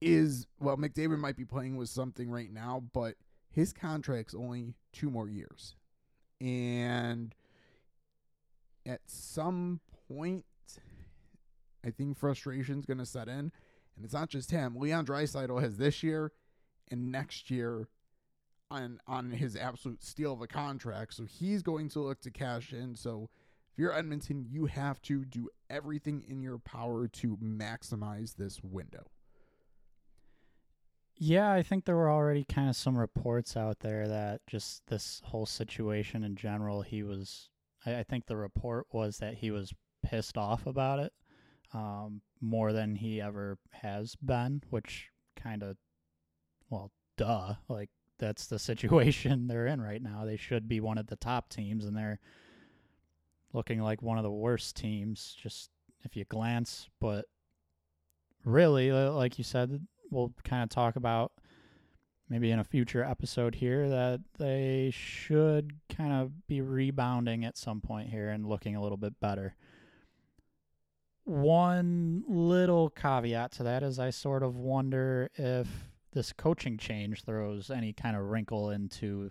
is 0.00 0.46
well 0.58 0.78
McDavid 0.78 1.18
might 1.18 1.36
be 1.36 1.44
playing 1.44 1.76
with 1.76 1.90
something 1.90 2.30
right 2.30 2.50
now, 2.50 2.82
but 2.94 3.16
his 3.50 3.74
contract's 3.74 4.34
only 4.34 4.72
two 4.94 5.10
more 5.10 5.28
years. 5.28 5.76
And 6.40 7.34
at 8.86 9.00
some 9.06 9.80
point, 10.08 10.46
I 11.84 11.90
think 11.90 12.16
frustration's 12.16 12.86
going 12.86 12.98
to 12.98 13.06
set 13.06 13.28
in, 13.28 13.52
and 13.96 14.04
it's 14.04 14.14
not 14.14 14.30
just 14.30 14.50
him. 14.50 14.76
Leon 14.76 15.04
Draisaitl 15.04 15.60
has 15.60 15.76
this 15.76 16.02
year 16.02 16.32
and 16.90 17.12
next 17.12 17.50
year 17.50 17.88
on 18.70 19.00
on 19.06 19.32
his 19.32 19.54
absolute 19.54 20.02
steal 20.02 20.32
of 20.32 20.40
a 20.40 20.46
contract, 20.46 21.12
so 21.12 21.26
he's 21.26 21.62
going 21.62 21.90
to 21.90 22.00
look 22.00 22.22
to 22.22 22.30
cash 22.30 22.72
in. 22.72 22.96
So 22.96 23.28
if 23.76 23.80
you're 23.80 23.92
Edmonton, 23.92 24.46
you 24.48 24.64
have 24.64 25.02
to 25.02 25.26
do 25.26 25.50
everything 25.68 26.24
in 26.26 26.40
your 26.40 26.56
power 26.56 27.08
to 27.08 27.36
maximize 27.36 28.34
this 28.34 28.58
window. 28.62 29.04
Yeah, 31.18 31.52
I 31.52 31.62
think 31.62 31.84
there 31.84 31.96
were 31.96 32.10
already 32.10 32.44
kind 32.44 32.70
of 32.70 32.76
some 32.76 32.96
reports 32.96 33.54
out 33.54 33.80
there 33.80 34.08
that 34.08 34.40
just 34.46 34.86
this 34.86 35.20
whole 35.26 35.44
situation 35.44 36.24
in 36.24 36.36
general, 36.36 36.80
he 36.80 37.02
was. 37.02 37.50
I, 37.84 38.02
think 38.02 38.24
the 38.26 38.36
report 38.38 38.86
was 38.92 39.18
that 39.18 39.34
he 39.34 39.50
was 39.50 39.74
pissed 40.02 40.38
off 40.38 40.66
about 40.66 40.98
it 40.98 41.12
um, 41.74 42.22
more 42.40 42.72
than 42.72 42.96
he 42.96 43.20
ever 43.20 43.58
has 43.72 44.16
been, 44.16 44.62
which 44.70 45.10
kind 45.36 45.62
of, 45.62 45.76
well, 46.70 46.90
duh. 47.18 47.54
Like, 47.68 47.90
that's 48.18 48.46
the 48.46 48.58
situation 48.58 49.46
they're 49.46 49.66
in 49.66 49.82
right 49.82 50.02
now. 50.02 50.24
They 50.24 50.38
should 50.38 50.66
be 50.66 50.80
one 50.80 50.96
of 50.96 51.08
the 51.08 51.16
top 51.16 51.50
teams, 51.50 51.84
and 51.84 51.94
they're 51.94 52.20
looking 53.56 53.80
like 53.80 54.02
one 54.02 54.18
of 54.18 54.22
the 54.22 54.30
worst 54.30 54.76
teams, 54.76 55.34
just 55.42 55.70
if 56.04 56.14
you 56.14 56.24
glance. 56.26 56.88
But 57.00 57.24
really, 58.44 58.92
like 58.92 59.38
you 59.38 59.44
said, 59.44 59.84
we'll 60.10 60.32
kind 60.44 60.62
of 60.62 60.68
talk 60.68 60.94
about 60.94 61.32
maybe 62.28 62.50
in 62.50 62.58
a 62.58 62.64
future 62.64 63.02
episode 63.02 63.54
here 63.54 63.88
that 63.88 64.20
they 64.38 64.92
should 64.92 65.72
kind 65.88 66.12
of 66.12 66.46
be 66.46 66.60
rebounding 66.60 67.44
at 67.44 67.56
some 67.56 67.80
point 67.80 68.10
here 68.10 68.28
and 68.28 68.46
looking 68.46 68.76
a 68.76 68.82
little 68.82 68.98
bit 68.98 69.18
better. 69.20 69.54
One 71.24 72.24
little 72.28 72.90
caveat 72.90 73.52
to 73.52 73.62
that 73.64 73.82
is 73.82 73.98
I 73.98 74.10
sort 74.10 74.42
of 74.42 74.56
wonder 74.56 75.30
if 75.34 75.68
this 76.12 76.32
coaching 76.32 76.78
change 76.78 77.24
throws 77.24 77.70
any 77.70 77.92
kind 77.92 78.16
of 78.16 78.24
wrinkle 78.24 78.70
into 78.70 79.30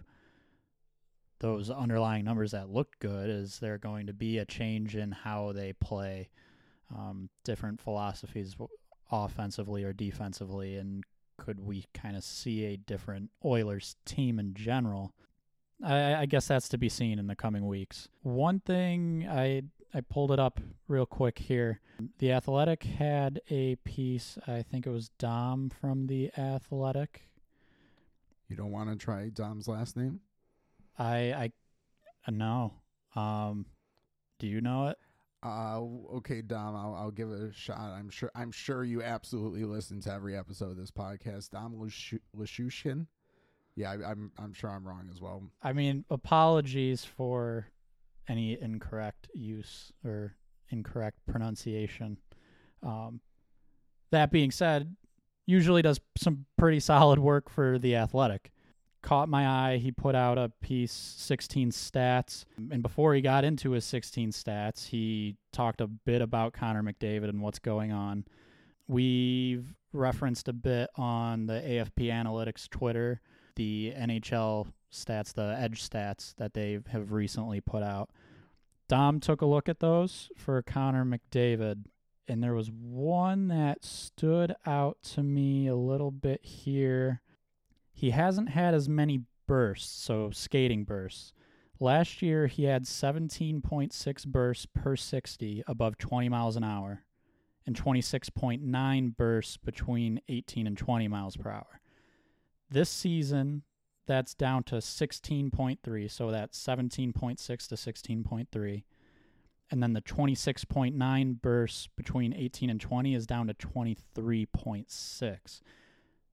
those 1.39 1.69
underlying 1.69 2.25
numbers 2.25 2.51
that 2.51 2.69
looked 2.69 2.99
good. 2.99 3.29
Is 3.29 3.59
there 3.59 3.77
going 3.77 4.07
to 4.07 4.13
be 4.13 4.37
a 4.37 4.45
change 4.45 4.95
in 4.95 5.11
how 5.11 5.51
they 5.51 5.73
play 5.73 6.29
um, 6.95 7.29
different 7.43 7.81
philosophies 7.81 8.55
offensively 9.11 9.83
or 9.83 9.93
defensively, 9.93 10.77
and 10.77 11.03
could 11.37 11.59
we 11.59 11.85
kind 11.93 12.15
of 12.15 12.23
see 12.23 12.65
a 12.65 12.77
different 12.77 13.29
Oilers 13.43 13.95
team 14.05 14.39
in 14.39 14.53
general? 14.53 15.13
I, 15.83 16.15
I 16.15 16.25
guess 16.25 16.47
that's 16.47 16.69
to 16.69 16.77
be 16.77 16.89
seen 16.89 17.19
in 17.19 17.27
the 17.27 17.35
coming 17.35 17.67
weeks. 17.67 18.07
One 18.23 18.59
thing 18.61 19.27
I 19.29 19.63
I 19.93 20.01
pulled 20.01 20.31
it 20.31 20.39
up 20.39 20.59
real 20.87 21.05
quick 21.05 21.39
here. 21.39 21.79
The 22.19 22.31
Athletic 22.33 22.83
had 22.83 23.39
a 23.49 23.75
piece. 23.77 24.37
I 24.45 24.61
think 24.61 24.85
it 24.85 24.89
was 24.89 25.09
Dom 25.17 25.69
from 25.69 26.07
the 26.07 26.31
Athletic. 26.37 27.29
You 28.49 28.57
don't 28.57 28.71
want 28.71 28.89
to 28.89 28.97
try 28.97 29.29
Dom's 29.29 29.67
last 29.67 29.95
name? 29.95 30.19
I 30.97 31.15
I 31.33 31.51
uh, 32.27 32.31
no. 32.31 32.73
Um, 33.15 33.65
do 34.39 34.47
you 34.47 34.61
know 34.61 34.87
it? 34.87 34.97
Uh, 35.43 35.79
okay, 36.15 36.41
Dom, 36.41 36.75
I'll, 36.75 36.95
I'll 36.95 37.11
give 37.11 37.29
it 37.31 37.39
a 37.39 37.53
shot. 37.53 37.77
I'm 37.79 38.09
sure 38.09 38.31
I'm 38.35 38.51
sure 38.51 38.83
you 38.83 39.03
absolutely 39.03 39.63
listen 39.63 40.01
to 40.01 40.11
every 40.11 40.35
episode 40.35 40.71
of 40.71 40.77
this 40.77 40.91
podcast. 40.91 41.51
Dom 41.51 41.75
Lashu- 41.75 42.19
Lashushin. 42.35 43.05
Yeah, 43.75 43.91
I, 43.91 44.11
I'm 44.11 44.31
I'm 44.39 44.53
sure 44.53 44.71
I'm 44.71 44.87
wrong 44.87 45.07
as 45.11 45.21
well. 45.21 45.43
I 45.61 45.73
mean, 45.73 46.05
apologies 46.09 47.05
for 47.05 47.67
any 48.27 48.59
incorrect 48.59 49.27
use 49.33 49.91
or 50.03 50.35
incorrect 50.69 51.19
pronunciation. 51.27 52.17
Um, 52.81 53.19
that 54.11 54.31
being 54.31 54.49
said, 54.49 54.95
usually 55.45 55.81
does 55.81 55.99
some 56.17 56.45
pretty 56.57 56.79
solid 56.79 57.19
work 57.19 57.49
for 57.49 57.77
the 57.77 57.95
athletic. 57.95 58.51
Caught 59.05 59.29
my 59.29 59.47
eye. 59.47 59.77
He 59.77 59.91
put 59.91 60.15
out 60.15 60.39
a 60.39 60.51
piece, 60.61 60.91
16 60.91 61.69
stats. 61.69 62.45
And 62.71 62.81
before 62.81 63.13
he 63.13 63.21
got 63.21 63.43
into 63.43 63.71
his 63.71 63.85
16 63.85 64.31
stats, 64.31 64.87
he 64.87 65.35
talked 65.53 65.79
a 65.79 65.85
bit 65.85 66.23
about 66.23 66.53
Connor 66.53 66.81
McDavid 66.81 67.29
and 67.29 67.39
what's 67.39 67.59
going 67.59 67.91
on. 67.91 68.25
We've 68.87 69.75
referenced 69.93 70.47
a 70.47 70.53
bit 70.53 70.89
on 70.95 71.45
the 71.45 71.53
AFP 71.53 72.07
Analytics 72.07 72.67
Twitter, 72.67 73.21
the 73.55 73.93
NHL 73.95 74.69
stats, 74.91 75.33
the 75.33 75.55
edge 75.55 75.87
stats 75.87 76.33
that 76.37 76.55
they 76.55 76.79
have 76.89 77.11
recently 77.11 77.61
put 77.61 77.83
out. 77.83 78.09
Dom 78.87 79.19
took 79.19 79.41
a 79.41 79.45
look 79.45 79.69
at 79.69 79.81
those 79.81 80.29
for 80.35 80.59
Connor 80.63 81.05
McDavid, 81.05 81.85
and 82.27 82.43
there 82.43 82.55
was 82.55 82.71
one 82.71 83.49
that 83.49 83.85
stood 83.85 84.55
out 84.65 84.97
to 85.13 85.21
me 85.21 85.67
a 85.67 85.75
little 85.75 86.09
bit 86.09 86.43
here. 86.43 87.21
He 87.95 88.11
hasn't 88.11 88.49
had 88.49 88.73
as 88.73 88.89
many 88.89 89.21
bursts, 89.47 90.03
so 90.03 90.29
skating 90.29 90.83
bursts. 90.83 91.31
Last 91.79 92.21
year, 92.21 92.47
he 92.47 92.65
had 92.65 92.83
17.6 92.83 94.27
bursts 94.27 94.65
per 94.65 94.97
60 94.97 95.63
above 95.65 95.97
20 95.97 96.27
miles 96.27 96.57
an 96.57 96.65
hour 96.65 97.05
and 97.65 97.75
26.9 97.75 99.17
bursts 99.17 99.57
between 99.57 100.21
18 100.27 100.67
and 100.67 100.77
20 100.77 101.07
miles 101.07 101.37
per 101.37 101.49
hour. 101.49 101.79
This 102.69 102.89
season, 102.89 103.63
that's 104.05 104.33
down 104.33 104.63
to 104.63 104.75
16.3, 104.75 106.11
so 106.11 106.31
that's 106.31 106.63
17.6 106.63 107.67
to 107.67 107.75
16.3. 107.75 108.83
And 109.71 109.81
then 109.81 109.93
the 109.93 110.01
26.9 110.01 111.41
bursts 111.41 111.87
between 111.95 112.33
18 112.33 112.69
and 112.69 112.79
20 112.79 113.15
is 113.15 113.25
down 113.25 113.47
to 113.47 113.53
23.6. 113.53 115.61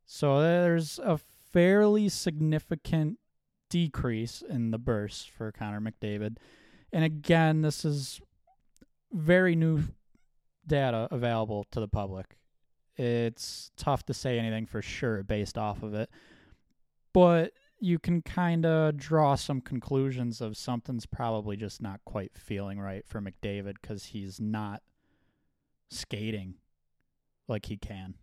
So 0.04 0.40
there's 0.40 0.98
a 0.98 1.18
fairly 1.52 2.08
significant 2.08 3.18
decrease 3.68 4.42
in 4.48 4.70
the 4.70 4.78
bursts 4.78 5.24
for 5.24 5.52
Connor 5.52 5.80
McDavid. 5.80 6.36
And 6.92 7.04
again, 7.04 7.62
this 7.62 7.84
is 7.84 8.20
very 9.12 9.54
new 9.54 9.82
data 10.66 11.08
available 11.10 11.64
to 11.70 11.80
the 11.80 11.88
public. 11.88 12.36
It's 12.96 13.70
tough 13.76 14.04
to 14.06 14.14
say 14.14 14.38
anything 14.38 14.66
for 14.66 14.82
sure 14.82 15.22
based 15.22 15.56
off 15.56 15.82
of 15.82 15.94
it. 15.94 16.10
But 17.12 17.52
you 17.80 17.98
can 17.98 18.22
kind 18.22 18.64
of 18.64 18.96
draw 18.96 19.34
some 19.34 19.60
conclusions 19.60 20.40
of 20.40 20.56
something's 20.56 21.06
probably 21.06 21.56
just 21.56 21.82
not 21.82 22.00
quite 22.04 22.32
feeling 22.36 22.78
right 22.78 23.06
for 23.06 23.20
McDavid 23.20 23.74
because 23.80 24.06
he's 24.06 24.40
not 24.40 24.82
skating 25.90 26.54
like 27.48 27.66
he 27.66 27.76
can. 27.76 28.14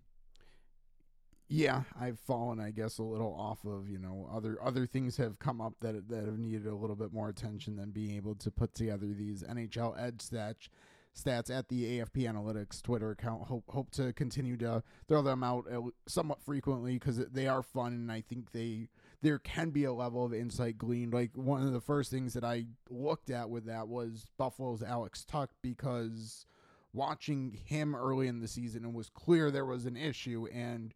Yeah, 1.51 1.81
I've 1.99 2.19
fallen, 2.19 2.59
I 2.59 2.69
guess, 2.69 2.99
a 2.99 3.03
little 3.03 3.33
off 3.33 3.65
of 3.65 3.89
you 3.89 3.97
know 3.97 4.29
other 4.31 4.59
other 4.63 4.85
things 4.85 5.17
have 5.17 5.39
come 5.39 5.59
up 5.59 5.73
that 5.81 6.07
that 6.07 6.25
have 6.25 6.37
needed 6.37 6.67
a 6.67 6.75
little 6.75 6.95
bit 6.95 7.11
more 7.11 7.27
attention 7.27 7.75
than 7.75 7.89
being 7.89 8.15
able 8.15 8.35
to 8.35 8.51
put 8.51 8.75
together 8.75 9.07
these 9.07 9.43
NHL 9.43 9.99
edge 9.99 10.19
stats 10.19 10.69
stats 11.17 11.49
at 11.49 11.67
the 11.67 11.99
AFP 11.99 12.31
Analytics 12.31 12.83
Twitter 12.83 13.09
account. 13.09 13.47
Hope 13.47 13.63
hope 13.67 13.89
to 13.91 14.13
continue 14.13 14.57
to 14.57 14.83
throw 15.07 15.23
them 15.23 15.43
out 15.43 15.65
uh, 15.71 15.81
somewhat 16.07 16.39
frequently 16.43 16.93
because 16.93 17.17
they 17.17 17.47
are 17.47 17.63
fun, 17.63 17.93
and 17.93 18.11
I 18.11 18.21
think 18.21 18.51
they 18.51 18.89
there 19.23 19.39
can 19.39 19.71
be 19.71 19.85
a 19.85 19.91
level 19.93 20.23
of 20.23 20.35
insight 20.35 20.77
gleaned. 20.77 21.15
Like 21.15 21.31
one 21.33 21.65
of 21.65 21.73
the 21.73 21.81
first 21.81 22.11
things 22.11 22.35
that 22.35 22.43
I 22.43 22.65
looked 22.91 23.31
at 23.31 23.49
with 23.49 23.65
that 23.65 23.87
was 23.87 24.27
Buffalo's 24.37 24.83
Alex 24.83 25.25
Tuch 25.25 25.49
because 25.63 26.45
watching 26.93 27.57
him 27.65 27.95
early 27.95 28.27
in 28.27 28.39
the 28.39 28.47
season, 28.47 28.85
it 28.85 28.93
was 28.93 29.09
clear 29.09 29.49
there 29.49 29.65
was 29.65 29.87
an 29.87 29.97
issue 29.97 30.47
and. 30.53 30.93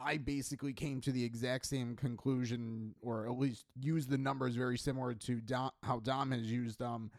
I 0.00 0.16
basically 0.18 0.72
came 0.72 1.00
to 1.02 1.12
the 1.12 1.24
exact 1.24 1.66
same 1.66 1.96
conclusion, 1.96 2.94
or 3.02 3.26
at 3.26 3.38
least 3.38 3.66
used 3.80 4.10
the 4.10 4.18
numbers 4.18 4.54
very 4.54 4.78
similar 4.78 5.14
to 5.14 5.40
Dom, 5.40 5.70
how 5.82 5.98
Dom 6.00 6.30
has 6.30 6.50
used 6.50 6.78
them. 6.78 7.10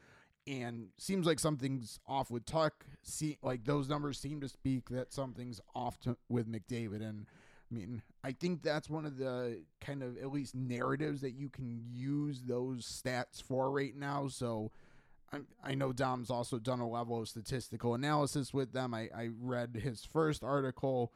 And 0.47 0.87
seems 0.97 1.27
like 1.27 1.39
something's 1.39 1.99
off 2.07 2.31
with 2.31 2.45
Tuch. 2.45 2.73
See, 3.03 3.37
like 3.43 3.65
those 3.65 3.89
numbers 3.89 4.17
seem 4.17 4.41
to 4.41 4.49
speak 4.49 4.89
that 4.89 5.13
something's 5.13 5.61
off 5.75 5.99
to, 6.01 6.17
with 6.29 6.51
McDavid, 6.51 7.07
and 7.07 7.27
I 7.69 7.75
mean, 7.75 8.01
I 8.23 8.31
think 8.31 8.63
that's 8.63 8.89
one 8.89 9.05
of 9.05 9.17
the 9.17 9.61
kind 9.79 10.01
of 10.01 10.17
at 10.17 10.31
least 10.31 10.55
narratives 10.55 11.21
that 11.21 11.33
you 11.33 11.49
can 11.49 11.83
use 11.91 12.41
those 12.41 12.85
stats 12.85 13.43
for 13.43 13.69
right 13.71 13.95
now. 13.95 14.27
So. 14.27 14.71
I, 15.31 15.41
I 15.63 15.75
know 15.75 15.93
Dom's 15.93 16.31
also 16.31 16.57
done 16.57 16.79
a 16.79 16.89
level 16.89 17.21
of 17.21 17.29
statistical 17.29 17.93
analysis 17.93 18.51
with 18.51 18.73
them. 18.73 18.95
I, 18.95 19.09
I 19.15 19.29
read 19.39 19.79
his 19.79 20.03
first 20.03 20.43
article 20.43 21.13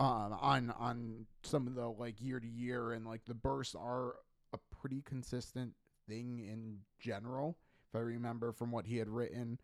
um, 0.00 0.36
on 0.40 0.74
on 0.78 1.26
some 1.42 1.66
of 1.66 1.74
the 1.74 1.88
like 1.88 2.20
year 2.20 2.40
to 2.40 2.46
year, 2.46 2.92
and 2.92 3.06
like 3.06 3.24
the 3.26 3.34
bursts 3.34 3.74
are 3.74 4.14
a 4.52 4.58
pretty 4.80 5.02
consistent 5.02 5.74
thing 6.08 6.38
in 6.38 6.78
general 6.98 7.56
if 7.88 7.98
I 7.98 8.02
remember 8.02 8.52
from 8.52 8.70
what 8.70 8.86
he 8.86 8.98
had 8.98 9.08
written. 9.08 9.58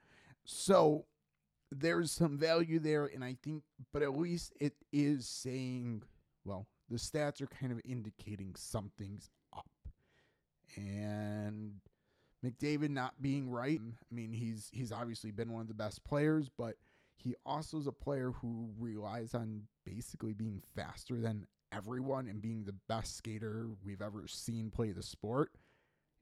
So 0.44 1.06
there's 1.70 2.10
some 2.10 2.38
value 2.38 2.78
there, 2.78 3.06
and 3.06 3.24
I 3.24 3.36
think, 3.42 3.62
but 3.92 4.02
at 4.02 4.16
least 4.16 4.52
it 4.60 4.74
is 4.92 5.26
saying, 5.26 6.02
well, 6.44 6.66
the 6.90 6.96
stats 6.96 7.40
are 7.40 7.46
kind 7.46 7.72
of 7.72 7.80
indicating 7.84 8.54
something's 8.56 9.30
up. 9.56 9.66
And 10.76 11.80
McDavid 12.44 12.90
not 12.90 13.20
being 13.20 13.50
right, 13.50 13.80
I 13.80 14.14
mean, 14.14 14.32
he's 14.32 14.68
he's 14.72 14.92
obviously 14.92 15.30
been 15.30 15.52
one 15.52 15.62
of 15.62 15.68
the 15.68 15.74
best 15.74 16.04
players, 16.04 16.50
but 16.56 16.76
he 17.16 17.34
also 17.46 17.78
is 17.78 17.86
a 17.86 17.92
player 17.92 18.32
who 18.32 18.70
relies 18.78 19.34
on 19.34 19.62
basically 19.84 20.32
being 20.32 20.62
faster 20.76 21.20
than 21.20 21.46
everyone 21.72 22.28
and 22.28 22.40
being 22.40 22.64
the 22.64 22.74
best 22.88 23.16
skater 23.16 23.68
we've 23.84 24.02
ever 24.02 24.24
seen 24.26 24.70
play 24.70 24.92
the 24.92 25.02
sport 25.02 25.50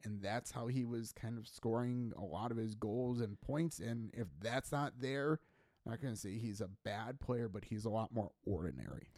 and 0.05 0.21
that's 0.21 0.51
how 0.51 0.67
he 0.67 0.85
was 0.85 1.13
kind 1.13 1.39
of 1.39 1.47
scoring 1.47 2.13
a 2.17 2.25
lot 2.25 2.51
of 2.51 2.57
his 2.57 2.75
goals 2.75 3.21
and 3.21 3.41
points. 3.41 3.79
And 3.79 4.11
if 4.15 4.27
that's 4.41 4.73
not 4.73 4.95
there, 5.01 5.41
I'm 5.85 5.93
not 5.93 6.03
going 6.03 6.15
to 6.15 6.21
say 6.21 6.33
he's 6.33 6.61
a 6.61 6.71
bad 6.85 7.21
player, 7.21 7.49
but 7.49 7.65
he's 7.65 7.85
a 7.85 7.91
lot 7.91 8.13
more 8.13 8.31
ordinary. 8.45 9.09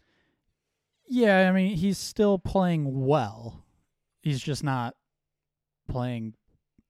Yeah, 1.07 1.47
I 1.47 1.51
mean, 1.51 1.75
he's 1.75 1.97
still 1.97 2.39
playing 2.39 3.05
well. 3.05 3.63
He's 4.21 4.41
just 4.41 4.63
not 4.63 4.95
playing 5.87 6.33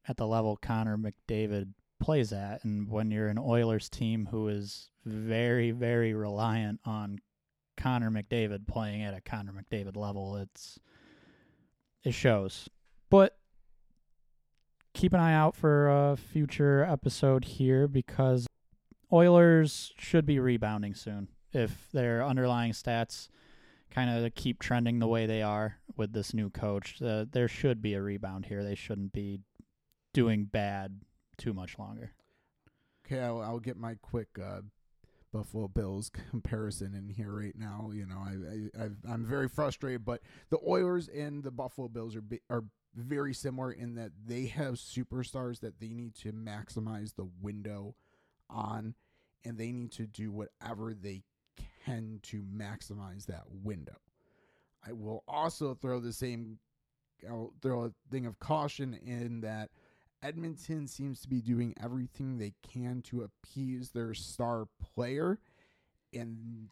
at 0.07 0.17
the 0.17 0.27
level 0.27 0.57
Connor 0.61 0.97
McDavid 0.97 1.73
plays 1.99 2.33
at. 2.33 2.63
And 2.63 2.89
when 2.89 3.11
you're 3.11 3.27
an 3.27 3.37
Oilers 3.37 3.89
team 3.89 4.27
who 4.31 4.47
is 4.47 4.89
very, 5.05 5.71
very 5.71 6.13
reliant 6.13 6.79
on 6.85 7.19
Connor 7.77 8.11
McDavid 8.11 8.67
playing 8.67 9.03
at 9.03 9.13
a 9.13 9.21
Connor 9.21 9.53
McDavid 9.53 9.95
level, 9.95 10.37
it's 10.37 10.79
it 12.03 12.13
shows. 12.13 12.69
But 13.09 13.37
keep 14.93 15.13
an 15.13 15.19
eye 15.19 15.33
out 15.33 15.55
for 15.55 15.89
a 15.89 16.15
future 16.15 16.83
episode 16.83 17.45
here 17.45 17.87
because 17.87 18.47
Oilers 19.11 19.93
should 19.97 20.25
be 20.25 20.39
rebounding 20.39 20.93
soon 20.93 21.29
if 21.53 21.89
their 21.91 22.23
underlying 22.23 22.71
stats 22.71 23.27
kind 23.91 24.09
of 24.09 24.35
keep 24.35 24.59
trending 24.59 24.99
the 24.99 25.07
way 25.07 25.25
they 25.25 25.41
are 25.41 25.77
with 25.95 26.13
this 26.13 26.33
new 26.33 26.49
coach. 26.49 27.01
Uh, 27.01 27.25
there 27.31 27.47
should 27.47 27.81
be 27.81 27.93
a 27.93 28.01
rebound 28.01 28.45
here. 28.45 28.63
They 28.63 28.75
shouldn't 28.75 29.13
be 29.13 29.39
doing 30.13 30.45
bad 30.45 31.01
too 31.37 31.53
much 31.53 31.77
longer. 31.79 32.11
Okay, 33.05 33.21
I'll, 33.21 33.41
I'll 33.41 33.59
get 33.59 33.77
my 33.77 33.95
quick 34.01 34.29
uh, 34.43 34.61
Buffalo 35.31 35.67
Bills 35.67 36.09
comparison 36.31 36.95
in 36.95 37.09
here 37.09 37.31
right 37.31 37.55
now. 37.55 37.91
You 37.93 38.05
know, 38.05 38.17
I, 38.17 38.83
I 38.83 39.13
am 39.13 39.25
very 39.25 39.47
frustrated, 39.47 40.05
but 40.05 40.21
the 40.49 40.59
Oilers 40.65 41.07
and 41.07 41.43
the 41.43 41.51
Buffalo 41.51 41.87
Bills 41.87 42.15
are 42.15 42.23
are 42.49 42.63
very 42.95 43.33
similar 43.33 43.71
in 43.71 43.95
that 43.95 44.11
they 44.25 44.45
have 44.45 44.75
superstars 44.75 45.59
that 45.59 45.79
they 45.79 45.89
need 45.89 46.15
to 46.15 46.31
maximize 46.31 47.15
the 47.15 47.27
window 47.41 47.95
on, 48.49 48.95
and 49.43 49.57
they 49.57 49.71
need 49.71 49.91
to 49.91 50.07
do 50.07 50.31
whatever 50.31 50.93
they 50.93 51.23
can 51.85 52.19
to 52.23 52.41
maximize 52.41 53.25
that 53.25 53.43
window. 53.49 53.97
I 54.87 54.93
will 54.93 55.23
also 55.27 55.73
throw 55.73 55.99
the 55.99 56.13
same, 56.13 56.59
I'll 57.27 57.53
throw 57.61 57.85
a 57.85 57.91
thing 58.09 58.25
of 58.25 58.39
caution 58.39 58.93
in 58.93 59.41
that 59.41 59.69
Edmonton 60.23 60.87
seems 60.87 61.21
to 61.21 61.29
be 61.29 61.41
doing 61.41 61.73
everything 61.81 62.37
they 62.37 62.53
can 62.71 63.01
to 63.03 63.23
appease 63.23 63.91
their 63.91 64.13
star 64.13 64.67
player, 64.95 65.39
and 66.13 66.69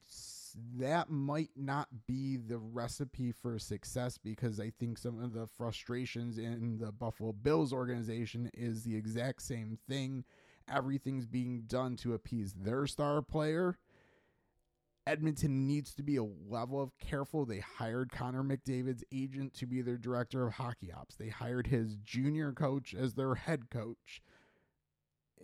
that 0.78 1.10
might 1.10 1.52
not 1.56 1.88
be 2.08 2.38
the 2.38 2.58
recipe 2.58 3.32
for 3.32 3.60
success 3.60 4.18
because 4.18 4.60
I 4.60 4.72
think 4.80 4.98
some 4.98 5.22
of 5.22 5.34
the 5.34 5.48
frustrations 5.48 6.38
in 6.38 6.78
the 6.80 6.92
Buffalo 6.92 7.34
Bills 7.34 7.74
organization 7.74 8.50
is 8.54 8.84
the 8.84 8.96
exact 8.96 9.42
same 9.42 9.78
thing. 9.88 10.24
Everything's 10.68 11.26
being 11.26 11.64
done 11.68 11.96
to 11.98 12.14
appease 12.14 12.54
their 12.54 12.88
star 12.88 13.22
player. 13.22 13.78
Edmonton 15.06 15.68
needs 15.68 15.94
to 15.96 16.04
be 16.04 16.16
a 16.16 16.24
level 16.24 16.82
of 16.82 16.98
careful. 16.98 17.46
They 17.46 17.60
hired 17.60 18.12
Connor 18.12 18.44
McDavid's 18.44 19.04
agent 19.12 19.54
to 19.56 19.66
be 19.66 19.82
their 19.82 19.98
director 19.98 20.48
of 20.48 20.54
hockey 20.54 20.92
ops. 20.92 21.16
They 21.16 21.30
hired 21.30 21.68
his 21.68 21.98
junior 21.98 22.54
coach 22.54 22.94
as 22.94 23.14
their 23.14 23.36
head 23.36 23.70
coach. 23.70 24.22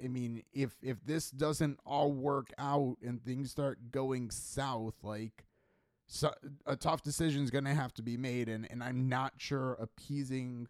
I 0.04 0.08
mean, 0.08 0.44
if 0.54 0.78
if 0.82 1.04
this 1.06 1.30
doesn't 1.30 1.80
all 1.86 2.14
work 2.14 2.54
out 2.58 2.98
and 3.02 3.22
things 3.22 3.52
start 3.52 3.92
going 3.92 4.32
south, 4.32 4.96
like 5.04 5.46
so, 6.08 6.34
a 6.66 6.76
tough 6.76 7.04
decision 7.04 7.44
is 7.44 7.52
going 7.52 7.66
to 7.66 7.74
have 7.74 7.94
to 7.96 8.02
be 8.02 8.16
made, 8.16 8.48
and 8.48 8.66
and 8.72 8.82
I'm 8.82 9.10
not 9.10 9.34
sure 9.38 9.74
appeasing, 9.74 10.68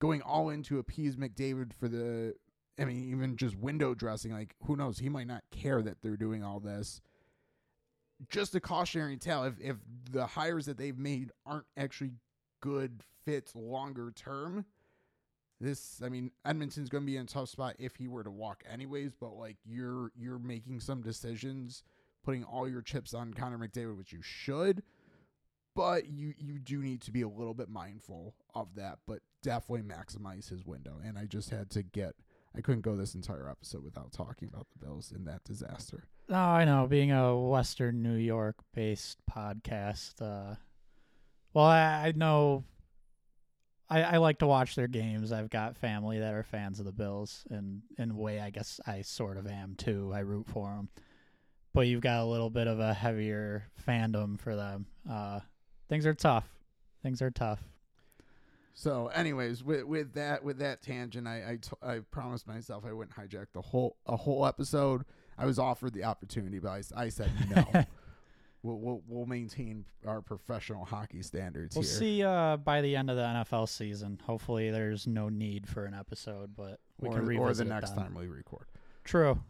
going 0.00 0.20
all 0.20 0.50
in 0.50 0.62
to 0.64 0.78
appease 0.78 1.16
McDavid 1.16 1.72
for 1.72 1.88
the, 1.88 2.34
I 2.78 2.84
mean, 2.84 3.10
even 3.10 3.36
just 3.36 3.56
window 3.56 3.94
dressing, 3.94 4.32
like 4.32 4.54
who 4.66 4.76
knows, 4.76 4.98
he 4.98 5.08
might 5.08 5.26
not 5.26 5.44
care 5.50 5.80
that 5.80 6.02
they're 6.02 6.16
doing 6.18 6.44
all 6.44 6.60
this. 6.60 7.00
Just 8.28 8.54
a 8.54 8.60
cautionary 8.60 9.16
tale: 9.16 9.44
if 9.44 9.54
if 9.60 9.76
the 10.10 10.26
hires 10.26 10.66
that 10.66 10.78
they've 10.78 10.98
made 10.98 11.30
aren't 11.46 11.66
actually 11.76 12.12
good 12.60 13.02
fits 13.24 13.54
longer 13.54 14.12
term, 14.14 14.64
this 15.60 16.00
I 16.04 16.08
mean 16.08 16.30
Edmonton's 16.44 16.88
going 16.88 17.04
to 17.04 17.06
be 17.06 17.16
in 17.16 17.24
a 17.24 17.26
tough 17.26 17.48
spot 17.48 17.76
if 17.78 17.96
he 17.96 18.08
were 18.08 18.24
to 18.24 18.30
walk 18.30 18.62
anyways, 18.70 19.12
but 19.18 19.34
like 19.36 19.56
you're 19.64 20.10
you're 20.16 20.38
making 20.38 20.80
some 20.80 21.02
decisions 21.02 21.82
putting 22.24 22.44
all 22.44 22.68
your 22.68 22.82
chips 22.82 23.14
on 23.14 23.34
Connor 23.34 23.58
McDavid 23.58 23.96
which 23.96 24.12
you 24.12 24.22
should, 24.22 24.82
but 25.74 26.08
you 26.08 26.34
you 26.36 26.58
do 26.58 26.82
need 26.82 27.00
to 27.02 27.12
be 27.12 27.22
a 27.22 27.28
little 27.28 27.54
bit 27.54 27.68
mindful 27.68 28.34
of 28.54 28.74
that, 28.74 28.98
but 29.06 29.20
definitely 29.42 29.82
maximize 29.82 30.48
his 30.48 30.64
window. 30.64 30.98
And 31.04 31.18
I 31.18 31.26
just 31.26 31.50
had 31.50 31.70
to 31.70 31.82
get 31.82 32.14
I 32.56 32.60
couldn't 32.60 32.82
go 32.82 32.96
this 32.96 33.14
entire 33.14 33.48
episode 33.48 33.82
without 33.84 34.12
talking 34.12 34.48
about 34.52 34.66
the 34.70 34.84
Bills 34.84 35.12
in 35.14 35.24
that 35.24 35.44
disaster. 35.44 36.08
Oh, 36.32 36.36
I 36.36 36.64
know. 36.64 36.86
Being 36.86 37.12
a 37.12 37.38
Western 37.38 38.02
New 38.02 38.14
York 38.14 38.56
based 38.72 39.18
podcast, 39.30 40.14
uh, 40.22 40.54
well, 41.52 41.66
I, 41.66 42.06
I 42.06 42.12
know 42.16 42.64
I, 43.90 44.02
I 44.02 44.16
like 44.16 44.38
to 44.38 44.46
watch 44.46 44.74
their 44.74 44.88
games. 44.88 45.30
I've 45.30 45.50
got 45.50 45.76
family 45.76 46.20
that 46.20 46.32
are 46.32 46.42
fans 46.42 46.78
of 46.78 46.86
the 46.86 46.92
Bills, 46.92 47.44
and 47.50 47.82
in 47.98 48.12
a 48.12 48.14
way, 48.14 48.40
I 48.40 48.48
guess 48.48 48.80
I 48.86 49.02
sort 49.02 49.36
of 49.36 49.46
am 49.46 49.74
too. 49.76 50.10
I 50.14 50.20
root 50.20 50.46
for 50.48 50.68
them, 50.70 50.88
but 51.74 51.82
you've 51.82 52.00
got 52.00 52.22
a 52.22 52.24
little 52.24 52.48
bit 52.48 52.66
of 52.66 52.80
a 52.80 52.94
heavier 52.94 53.64
fandom 53.86 54.40
for 54.40 54.56
them. 54.56 54.86
Uh, 55.08 55.40
things 55.90 56.06
are 56.06 56.14
tough. 56.14 56.46
Things 57.02 57.20
are 57.20 57.30
tough. 57.30 57.60
So, 58.72 59.08
anyways, 59.08 59.62
with 59.62 59.84
with 59.84 60.14
that 60.14 60.42
with 60.42 60.60
that 60.60 60.80
tangent, 60.80 61.28
I 61.28 61.50
I, 61.50 61.58
t- 61.60 61.76
I 61.82 61.98
promised 62.10 62.48
myself 62.48 62.86
I 62.86 62.94
wouldn't 62.94 63.14
hijack 63.14 63.48
the 63.52 63.60
whole 63.60 63.98
a 64.06 64.16
whole 64.16 64.46
episode. 64.46 65.02
I 65.38 65.46
was 65.46 65.58
offered 65.58 65.92
the 65.94 66.04
opportunity, 66.04 66.58
but 66.58 66.68
I, 66.70 67.04
I 67.04 67.08
said 67.08 67.30
no. 67.54 67.84
we'll, 68.62 68.78
we'll 68.78 69.02
we'll 69.08 69.26
maintain 69.26 69.84
our 70.06 70.20
professional 70.20 70.84
hockey 70.84 71.22
standards 71.22 71.74
We'll 71.74 71.82
here. 71.84 71.92
see 71.92 72.22
uh, 72.22 72.56
by 72.58 72.80
the 72.80 72.96
end 72.96 73.10
of 73.10 73.16
the 73.16 73.22
NFL 73.22 73.68
season. 73.68 74.20
Hopefully, 74.24 74.70
there's 74.70 75.06
no 75.06 75.28
need 75.28 75.68
for 75.68 75.84
an 75.84 75.94
episode, 75.94 76.54
but 76.56 76.80
we 77.00 77.08
or, 77.08 77.14
can 77.14 77.36
or 77.36 77.52
the 77.54 77.64
next 77.64 77.90
then. 77.90 77.98
time 78.04 78.14
we 78.14 78.26
record. 78.26 78.66
True. 79.04 79.40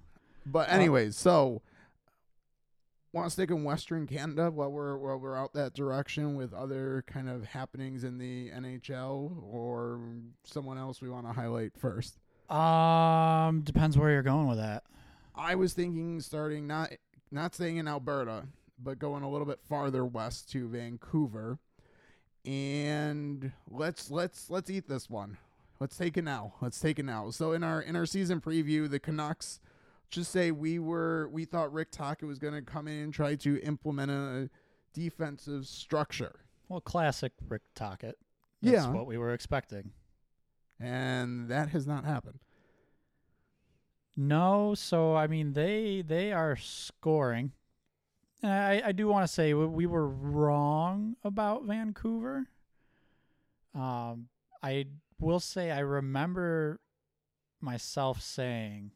But 0.47 0.69
Uh, 0.69 0.73
anyways, 0.73 1.17
so 1.17 1.63
want 3.13 3.27
to 3.27 3.31
stick 3.31 3.51
in 3.51 3.63
Western 3.63 4.07
Canada 4.07 4.51
while 4.51 4.71
we're 4.71 4.97
while 4.97 5.19
we're 5.19 5.37
out 5.37 5.53
that 5.53 5.75
direction 5.75 6.35
with 6.35 6.53
other 6.55 7.05
kind 7.07 7.29
of 7.29 7.45
happenings 7.45 8.05
in 8.05 8.19
the 8.19 8.51
NHL, 8.51 9.43
or 9.45 10.01
someone 10.45 10.79
else 10.79 11.01
we 11.03 11.11
want 11.11 11.27
to 11.27 11.33
highlight 11.33 11.73
first. 11.77 12.19
Um, 12.51 13.61
depends 13.63 13.97
where 13.97 14.11
you're 14.11 14.23
going 14.23 14.49
with 14.49 14.59
that. 14.59 14.85
I 15.35 15.55
was 15.55 15.73
thinking 15.73 16.21
starting 16.21 16.67
not 16.67 16.93
not 17.31 17.55
staying 17.55 17.79
in 17.79 17.89
Alberta, 17.89 18.45
but 18.79 18.99
going 18.99 19.23
a 19.23 19.31
little 19.31 19.47
bit 19.47 19.61
farther 19.69 20.05
west 20.05 20.51
to 20.53 20.69
Vancouver. 20.69 21.59
And 22.45 23.53
let's 23.71 24.11
let's 24.11 24.51
let's 24.51 24.69
eat 24.71 24.89
this 24.89 25.09
one. 25.09 25.39
Let's 25.81 25.97
take 25.97 26.17
it 26.17 26.23
now. 26.25 26.55
Let's 26.61 26.79
take 26.79 26.99
it 26.99 27.05
now. 27.05 27.31
So 27.31 27.53
in 27.53 27.63
our 27.63 27.81
in 27.81 27.97
our 27.97 28.07
season 28.07 28.41
preview, 28.41 28.89
the 28.91 28.99
Canucks 29.01 29.61
just 30.11 30.31
say 30.33 30.51
we 30.51 30.79
were 30.79 31.29
we 31.31 31.45
thought 31.45 31.73
Rick 31.73 31.91
Tocchet 31.93 32.27
was 32.29 32.39
going 32.39 32.55
to 32.55 32.63
come 32.63 32.89
in 32.89 32.99
and 33.05 33.15
try 33.15 33.35
to 33.37 33.61
implement 33.63 34.11
a 34.11 34.51
defensive 34.93 35.67
structure. 35.67 36.41
Well, 36.69 36.81
classic 36.81 37.33
Rick 37.49 37.63
Tocchet. 37.75 38.17
That's 38.61 38.75
Yeah. 38.87 38.91
what 38.93 39.07
we 39.07 39.19
were 39.19 39.33
expecting. 39.33 39.93
And 40.81 41.49
that 41.49 41.69
has 41.71 41.87
not 41.87 42.05
happened. 42.05 42.41
No, 44.17 44.75
so 44.75 45.15
I 45.17 45.27
mean 45.27 45.53
they 45.55 46.03
they 46.03 46.33
are 46.33 46.57
scoring. 46.57 47.53
And 48.43 48.53
I 48.53 48.89
I 48.89 48.93
do 48.93 49.09
want 49.09 49.27
to 49.27 49.33
say 49.33 49.55
we- 49.55 49.67
we 49.67 49.87
were 49.87 50.09
wrong 50.09 51.17
about 51.25 51.65
Vancouver. 51.65 52.49
Um, 53.75 54.29
I 54.63 54.87
will 55.19 55.41
say 55.41 55.71
I 55.71 55.79
remember 55.81 56.81
myself 57.61 58.21
saying 58.21 58.93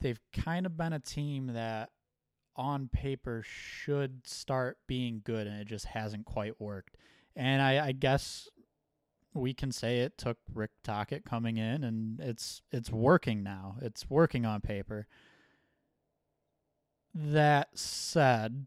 they've 0.00 0.20
kind 0.32 0.66
of 0.66 0.76
been 0.76 0.92
a 0.92 0.98
team 0.98 1.48
that 1.48 1.90
on 2.56 2.88
paper 2.88 3.42
should 3.44 4.26
start 4.26 4.78
being 4.86 5.20
good 5.24 5.46
and 5.46 5.60
it 5.60 5.66
just 5.66 5.86
hasn't 5.86 6.24
quite 6.24 6.60
worked. 6.60 6.96
And 7.36 7.60
I, 7.62 7.86
I 7.88 7.92
guess 7.92 8.48
we 9.34 9.52
can 9.52 9.72
say 9.72 10.00
it 10.00 10.16
took 10.16 10.38
Rick 10.52 10.70
Tocchet 10.84 11.24
coming 11.24 11.56
in 11.56 11.82
and 11.84 12.20
it's 12.20 12.62
it's 12.70 12.90
working 12.90 13.42
now. 13.42 13.76
It's 13.82 14.08
working 14.08 14.46
on 14.46 14.60
paper. 14.60 15.06
That 17.12 17.78
said, 17.78 18.66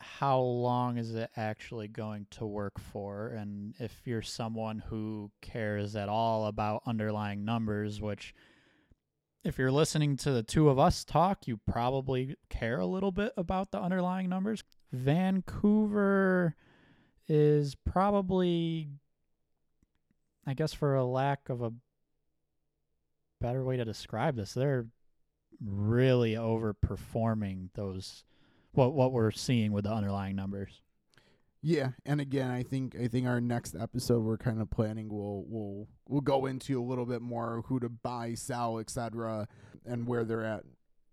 how 0.00 0.40
long 0.40 0.98
is 0.98 1.14
it 1.14 1.30
actually 1.36 1.88
going 1.88 2.26
to 2.32 2.46
work 2.46 2.78
for? 2.78 3.28
And 3.28 3.74
if 3.78 4.00
you're 4.04 4.22
someone 4.22 4.80
who 4.88 5.30
cares 5.40 5.96
at 5.96 6.08
all 6.08 6.46
about 6.46 6.82
underlying 6.86 7.44
numbers, 7.44 8.00
which 8.00 8.34
if 9.44 9.58
you're 9.58 9.72
listening 9.72 10.16
to 10.18 10.30
the 10.30 10.42
two 10.42 10.68
of 10.68 10.78
us 10.78 11.04
talk, 11.04 11.46
you 11.46 11.58
probably 11.70 12.36
care 12.50 12.78
a 12.80 12.86
little 12.86 13.12
bit 13.12 13.32
about 13.36 13.70
the 13.70 13.80
underlying 13.80 14.28
numbers. 14.28 14.64
Vancouver 14.92 16.56
is 17.28 17.74
probably, 17.74 18.88
I 20.46 20.54
guess, 20.54 20.72
for 20.72 20.94
a 20.94 21.04
lack 21.04 21.48
of 21.48 21.62
a 21.62 21.72
better 23.40 23.64
way 23.64 23.76
to 23.76 23.84
describe 23.84 24.36
this, 24.36 24.54
they're 24.54 24.86
really 25.64 26.34
overperforming 26.34 27.68
those 27.74 28.24
what 28.72 28.94
what 28.94 29.12
we're 29.12 29.30
seeing 29.30 29.72
with 29.72 29.84
the 29.84 29.92
underlying 29.92 30.36
numbers. 30.36 30.82
Yeah, 31.60 31.90
and 32.06 32.20
again, 32.20 32.50
I 32.50 32.62
think 32.62 32.94
I 32.96 33.08
think 33.08 33.26
our 33.26 33.40
next 33.40 33.74
episode 33.74 34.22
we're 34.22 34.38
kind 34.38 34.60
of 34.60 34.70
planning 34.70 35.08
will 35.08 35.44
will 35.46 35.88
we'll 36.06 36.20
go 36.20 36.46
into 36.46 36.80
a 36.80 36.84
little 36.84 37.06
bit 37.06 37.20
more 37.20 37.64
who 37.66 37.80
to 37.80 37.88
buy, 37.88 38.34
sell, 38.34 38.78
etc., 38.78 39.48
and 39.84 40.06
where 40.06 40.24
they're 40.24 40.44
at 40.44 40.62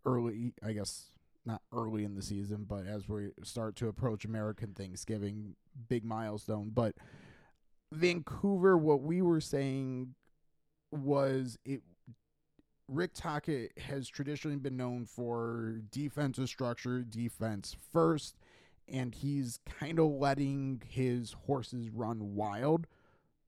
early. 0.06 0.54
I 0.64 0.74
guess 0.74 1.10
not 1.46 1.62
early 1.74 2.04
in 2.04 2.16
the 2.16 2.22
season, 2.22 2.66
but 2.68 2.86
as 2.88 3.08
we 3.08 3.30
start 3.44 3.76
to 3.78 3.88
approach 3.88 4.26
American 4.26 4.74
Thanksgiving, 4.74 5.56
big 5.88 6.04
milestone. 6.04 6.72
But 6.74 6.96
Vancouver, 7.92 8.78
what 8.78 9.02
we 9.02 9.22
were 9.22 9.42
saying 9.42 10.16
was 10.92 11.58
it. 11.66 11.82
Rick 12.88 13.16
Tocchet 13.16 13.72
has 13.80 14.08
traditionally 14.08 14.58
been 14.58 14.78
known 14.78 15.06
for 15.06 15.80
defensive 15.92 16.48
structure, 16.50 17.02
defense 17.02 17.76
first 17.92 18.36
and 18.88 19.16
he's 19.16 19.60
kind 19.80 20.00
of 20.00 20.12
letting 20.12 20.82
his 20.88 21.36
horses 21.46 21.90
run 21.90 22.36
wild, 22.36 22.88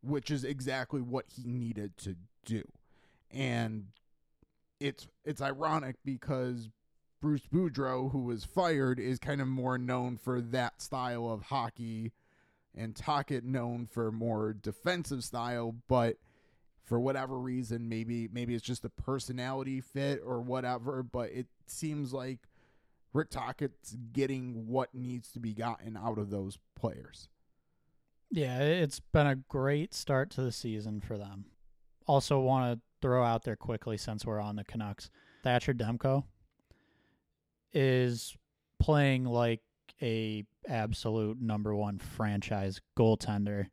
which 0.01 0.31
is 0.31 0.43
exactly 0.43 1.01
what 1.01 1.25
he 1.29 1.51
needed 1.51 1.97
to 1.97 2.15
do. 2.45 2.63
And 3.29 3.87
it's 4.79 5.07
it's 5.25 5.41
ironic 5.41 5.95
because 6.05 6.69
Bruce 7.19 7.47
Boudreau, 7.51 8.11
who 8.11 8.23
was 8.23 8.45
fired, 8.45 8.99
is 8.99 9.19
kind 9.19 9.41
of 9.41 9.47
more 9.47 9.77
known 9.77 10.17
for 10.17 10.39
that 10.39 10.81
style 10.81 11.29
of 11.29 11.43
hockey, 11.43 12.13
and 12.75 12.95
Tocchet 12.95 13.43
known 13.43 13.87
for 13.87 14.11
more 14.11 14.53
defensive 14.53 15.23
style, 15.23 15.75
but 15.87 16.17
for 16.83 16.99
whatever 16.99 17.37
reason, 17.37 17.89
maybe 17.89 18.29
maybe 18.31 18.53
it's 18.53 18.63
just 18.63 18.85
a 18.85 18.89
personality 18.89 19.81
fit 19.81 20.21
or 20.23 20.41
whatever, 20.41 21.03
but 21.03 21.31
it 21.31 21.47
seems 21.65 22.13
like 22.13 22.39
Rick 23.13 23.31
Tocchet's 23.31 23.97
getting 24.13 24.67
what 24.67 24.93
needs 24.93 25.31
to 25.31 25.39
be 25.39 25.53
gotten 25.53 25.97
out 25.97 26.17
of 26.17 26.29
those 26.29 26.59
players. 26.75 27.29
Yeah, 28.29 28.59
it's 28.59 28.99
been 28.99 29.27
a 29.27 29.35
great 29.35 29.93
start 29.93 30.29
to 30.31 30.41
the 30.41 30.51
season 30.51 31.01
for 31.01 31.17
them. 31.17 31.45
Also, 32.05 32.39
want 32.39 32.73
to 32.73 32.81
throw 33.01 33.23
out 33.23 33.43
there 33.43 33.55
quickly 33.55 33.97
since 33.97 34.25
we're 34.25 34.39
on 34.39 34.55
the 34.55 34.63
Canucks, 34.63 35.09
Thatcher 35.43 35.73
Demko 35.73 36.23
is 37.73 38.35
playing 38.79 39.25
like 39.25 39.61
a 40.01 40.45
absolute 40.67 41.41
number 41.41 41.73
one 41.73 41.97
franchise 41.97 42.81
goaltender 42.97 43.67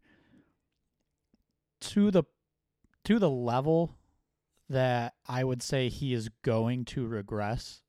to 1.80 2.11
the 2.11 2.24
to 3.05 3.18
the 3.18 3.30
level 3.30 3.97
that 4.68 5.14
I 5.28 5.45
would 5.45 5.62
say 5.62 5.88
he 5.88 6.14
is 6.14 6.30
going 6.42 6.86
to 6.86 7.07
regress 7.07 7.82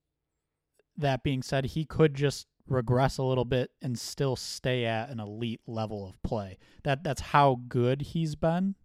that 0.97 1.23
being 1.23 1.41
said, 1.41 1.65
he 1.65 1.85
could 1.85 2.13
just 2.13 2.47
regress 2.67 3.17
a 3.17 3.23
little 3.23 3.45
bit 3.45 3.71
and 3.81 3.99
still 3.99 4.35
stay 4.35 4.85
at 4.85 5.09
an 5.09 5.19
elite 5.19 5.61
level 5.67 6.07
of 6.07 6.21
play. 6.23 6.57
That 6.83 7.03
that's 7.03 7.21
how 7.21 7.61
good 7.67 8.01
he's 8.01 8.35
been. 8.35 8.75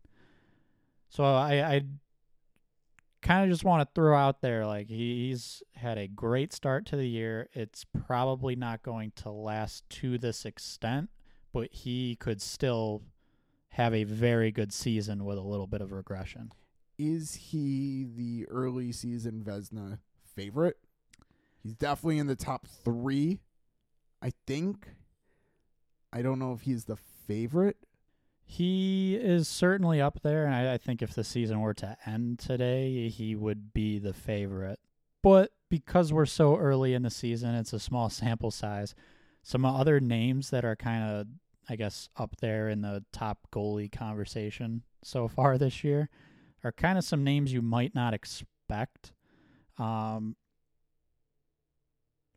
So 1.09 1.25
I 1.25 1.75
I 1.75 1.83
kind 3.23 3.45
of 3.45 3.51
just 3.51 3.65
want 3.65 3.87
to 3.87 3.95
throw 3.95 4.17
out 4.17 4.41
there 4.41 4.67
like 4.67 4.89
he's 4.89 5.63
had 5.75 5.99
a 5.99 6.09
great 6.09 6.53
start 6.53 6.87
to 6.87 6.97
the 6.97 7.09
year. 7.09 7.49
It's 7.53 7.85
probably 8.07 8.57
not 8.57 8.83
going 8.83 9.13
to 9.17 9.31
last 9.31 9.89
to 9.91 10.19
this 10.19 10.45
extent, 10.45 11.11
but 11.53 11.73
he 11.73 12.17
could 12.17 12.41
still 12.41 13.03
have 13.71 13.95
a 13.95 14.05
very 14.05 14.51
good 14.51 14.73
season 14.73 15.25
with 15.25 15.39
a 15.39 15.43
little 15.43 15.67
bit 15.67 15.81
of 15.81 15.93
regression. 15.93 16.53
Is 16.99 17.35
he 17.35 18.07
the 18.17 18.47
early 18.49 18.93
season 18.93 19.43
Vezina 19.45 19.99
favorite? 20.35 20.77
He's 21.63 21.75
definitely 21.75 22.19
in 22.19 22.27
the 22.27 22.37
top 22.37 22.67
three, 22.67 23.41
I 24.23 24.33
think. 24.47 24.89
I 26.13 26.23
don't 26.23 26.39
know 26.39 26.53
if 26.53 26.63
he's 26.63 26.85
the 26.85 26.97
favorite. 27.27 27.77
He 28.53 29.15
is 29.15 29.47
certainly 29.47 30.01
up 30.01 30.23
there, 30.25 30.45
and 30.45 30.53
I, 30.53 30.75
I 30.75 30.77
think 30.77 31.03
if 31.03 31.15
the 31.15 31.23
season 31.23 31.61
were 31.61 31.75
to 31.75 31.97
end 32.05 32.41
today, 32.41 33.09
he 33.09 33.37
would 33.37 33.73
be 33.73 34.01
the 34.01 34.13
favorite. 34.13 34.81
But 35.23 35.53
because 35.69 36.13
we're 36.13 36.27
so 36.27 36.57
early 36.57 36.93
in 36.93 37.03
the 37.03 37.11
season, 37.11 37.55
it's 37.55 37.73
a 37.73 37.79
small 37.79 38.11
sample 38.11 38.51
size. 38.51 38.97
Some 39.45 39.65
other 39.65 40.01
names 40.01 40.51
that 40.51 40.65
are 40.65 40.75
kind 40.75 41.05
of, 41.05 41.29
I 41.69 41.77
guess, 41.77 42.09
up 42.17 42.39
there 42.41 42.69
in 42.69 42.81
the 42.81 43.05
top 43.13 43.47
goalie 43.53 43.91
conversation 43.91 44.83
so 45.05 45.29
far 45.29 45.57
this 45.57 45.85
year 45.85 46.11
are 46.65 46.73
kind 46.73 46.99
of 46.99 47.05
some 47.05 47.23
names 47.23 47.53
you 47.53 47.63
might 47.63 47.95
not 47.95 48.15
expect. 48.15 49.13
Um, 49.79 50.35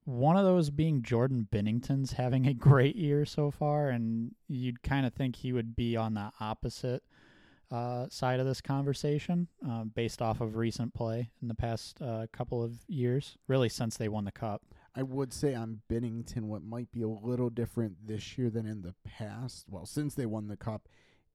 one 0.06 0.38
of 0.38 0.44
those 0.44 0.70
being 0.70 1.02
Jordan 1.02 1.48
Binnington's 1.52 2.14
having 2.14 2.46
a 2.46 2.54
great 2.54 2.96
year 2.96 3.26
so 3.26 3.52
far, 3.52 3.90
and 3.90 4.32
you'd 4.48 4.84
kind 4.84 5.06
of 5.06 5.14
think 5.14 5.38
he 5.38 5.54
would 5.54 5.76
be 5.76 5.96
on 5.96 6.14
the 6.14 6.32
opposite 6.40 7.04
uh, 7.72 8.08
side 8.10 8.40
of 8.40 8.46
this 8.46 8.62
conversation 8.62 9.48
uh, 9.68 9.84
based 9.84 10.22
off 10.22 10.42
of 10.42 10.56
recent 10.56 10.94
play 10.94 11.32
in 11.42 11.48
the 11.48 11.56
past 11.56 12.02
uh, 12.02 12.28
couple 12.32 12.64
of 12.64 12.80
years, 12.88 13.38
really 13.48 13.70
since 13.70 13.98
they 13.98 14.08
won 14.08 14.26
the 14.26 14.32
cup. 14.32 14.62
I 14.96 15.02
would 15.02 15.34
say 15.34 15.56
on 15.56 15.82
Binnington, 15.90 16.44
what 16.44 16.64
might 16.64 16.92
be 16.92 17.02
a 17.02 17.08
little 17.08 17.50
different 17.50 18.06
this 18.06 18.38
year 18.38 18.50
than 18.52 18.68
in 18.68 18.84
the 18.84 18.94
past, 19.04 19.66
well, 19.70 19.88
since 19.88 20.14
they 20.14 20.28
won 20.28 20.48
the 20.48 20.58
cup, 20.58 20.88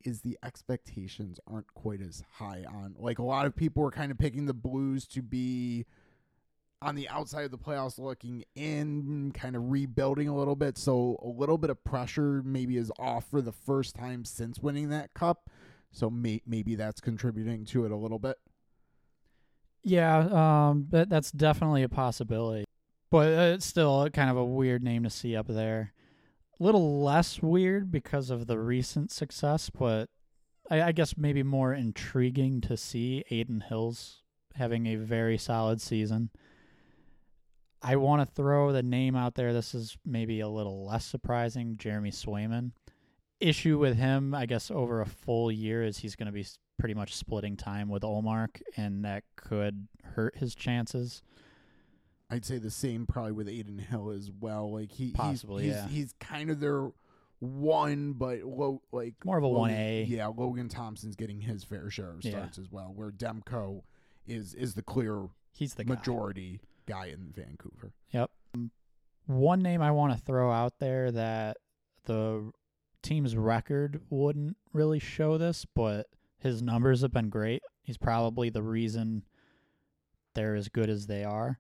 is 0.04 0.20
the 0.20 0.38
expectations 0.44 1.40
aren't 1.50 1.74
quite 1.74 2.00
as 2.00 2.22
high 2.34 2.64
on. 2.68 2.94
Like 2.96 3.18
a 3.18 3.24
lot 3.24 3.46
of 3.46 3.56
people 3.56 3.82
were 3.82 3.90
kind 3.90 4.12
of 4.12 4.18
picking 4.18 4.46
the 4.46 4.54
Blues 4.54 5.06
to 5.08 5.22
be 5.22 5.86
on 6.80 6.94
the 6.94 7.08
outside 7.08 7.44
of 7.44 7.50
the 7.50 7.58
playoffs 7.58 7.98
looking 7.98 8.44
in, 8.54 9.32
kind 9.32 9.56
of 9.56 9.70
rebuilding 9.70 10.28
a 10.28 10.36
little 10.36 10.56
bit. 10.56 10.78
So 10.78 11.18
a 11.22 11.28
little 11.28 11.58
bit 11.58 11.70
of 11.70 11.82
pressure 11.82 12.42
maybe 12.44 12.76
is 12.76 12.92
off 12.98 13.28
for 13.30 13.40
the 13.42 13.52
first 13.52 13.96
time 13.96 14.24
since 14.24 14.60
winning 14.60 14.88
that 14.90 15.12
cup. 15.14 15.50
So 15.90 16.10
may- 16.10 16.42
maybe 16.46 16.74
that's 16.74 17.00
contributing 17.00 17.64
to 17.66 17.84
it 17.84 17.90
a 17.90 17.96
little 17.96 18.18
bit. 18.18 18.36
Yeah, 19.82 20.68
um, 20.68 20.86
that 20.90 21.08
that's 21.08 21.30
definitely 21.30 21.82
a 21.82 21.88
possibility, 21.88 22.64
but 23.10 23.28
it's 23.28 23.64
still 23.64 24.08
kind 24.10 24.28
of 24.28 24.36
a 24.36 24.44
weird 24.44 24.82
name 24.82 25.04
to 25.04 25.10
see 25.10 25.36
up 25.36 25.46
there. 25.46 25.94
A 26.60 26.62
little 26.62 27.02
less 27.02 27.40
weird 27.40 27.90
because 27.90 28.28
of 28.28 28.48
the 28.48 28.58
recent 28.58 29.12
success, 29.12 29.70
but 29.70 30.10
I, 30.68 30.82
I 30.82 30.92
guess 30.92 31.16
maybe 31.16 31.42
more 31.42 31.72
intriguing 31.72 32.60
to 32.62 32.76
see 32.76 33.24
Adin 33.30 33.64
Hill's 33.68 34.22
having 34.56 34.86
a 34.86 34.96
very 34.96 35.38
solid 35.38 35.80
season. 35.80 36.30
I 37.82 37.96
want 37.96 38.20
to 38.26 38.34
throw 38.34 38.72
the 38.72 38.82
name 38.82 39.14
out 39.14 39.34
there. 39.34 39.52
This 39.52 39.74
is 39.74 39.96
maybe 40.04 40.40
a 40.40 40.48
little 40.48 40.84
less 40.86 41.04
surprising. 41.06 41.76
Jeremy 41.76 42.10
Swayman. 42.10 42.72
Issue 43.40 43.78
with 43.78 43.96
him, 43.96 44.34
I 44.34 44.46
guess, 44.46 44.70
over 44.70 45.00
a 45.00 45.06
full 45.06 45.52
year 45.52 45.84
is 45.84 45.98
he's 45.98 46.16
going 46.16 46.26
to 46.26 46.32
be 46.32 46.44
pretty 46.78 46.94
much 46.94 47.14
splitting 47.14 47.56
time 47.56 47.88
with 47.88 48.02
Ullmark, 48.02 48.60
and 48.76 49.04
that 49.04 49.22
could 49.36 49.86
hurt 50.02 50.36
his 50.36 50.56
chances. 50.56 51.22
I'd 52.30 52.44
say 52.44 52.58
the 52.58 52.70
same 52.70 53.06
probably 53.06 53.32
with 53.32 53.48
Adin 53.48 53.78
Hill 53.78 54.10
as 54.10 54.30
well. 54.40 54.72
Like 54.72 54.90
he 54.90 55.12
Possibly, 55.12 55.64
he's, 55.64 55.72
yeah. 55.74 55.86
he's, 55.86 55.96
he's 55.96 56.14
kind 56.20 56.50
of 56.50 56.58
their 56.60 56.90
one, 57.38 58.12
but 58.14 58.42
low 58.42 58.82
like 58.92 59.14
More 59.24 59.38
of 59.38 59.44
a 59.44 59.48
1A. 59.48 60.08
Yeah, 60.08 60.26
Logan 60.26 60.68
Thompson's 60.68 61.14
getting 61.16 61.40
his 61.40 61.62
fair 61.64 61.88
share 61.90 62.10
of 62.10 62.24
Yeah. 62.24 62.32
starts 62.32 62.58
as 62.58 62.70
well. 62.70 62.92
Where 62.94 63.10
Demko 63.12 63.82
is 64.26 64.52
is 64.54 64.74
the 64.74 64.82
clear 64.82 65.28
He's 65.52 65.74
the 65.74 65.84
majority 65.84 66.60
guy 66.60 66.68
in 66.89 67.32
Vancouver. 67.34 67.93
Yep. 68.11 68.30
One 69.26 69.61
name 69.61 69.82
I 69.82 69.91
want 69.91 70.12
to 70.12 70.24
throw 70.24 70.51
out 70.51 70.78
there 70.78 71.11
that 71.12 71.59
the 72.05 72.51
team's 73.03 73.36
record 73.36 74.01
wouldn't 74.11 74.57
really 74.72 74.99
show 74.99 75.36
this, 75.36 75.66
but 75.74 76.07
his 76.39 76.62
numbers 76.62 77.03
have 77.03 77.12
been 77.12 77.28
great. 77.28 77.62
He's 77.82 77.99
probably 77.99 78.49
the 78.49 78.62
reason 78.62 79.24
they're 80.34 80.55
as 80.55 80.68
good 80.68 80.89
as 80.89 81.07
they 81.07 81.24
are. 81.24 81.59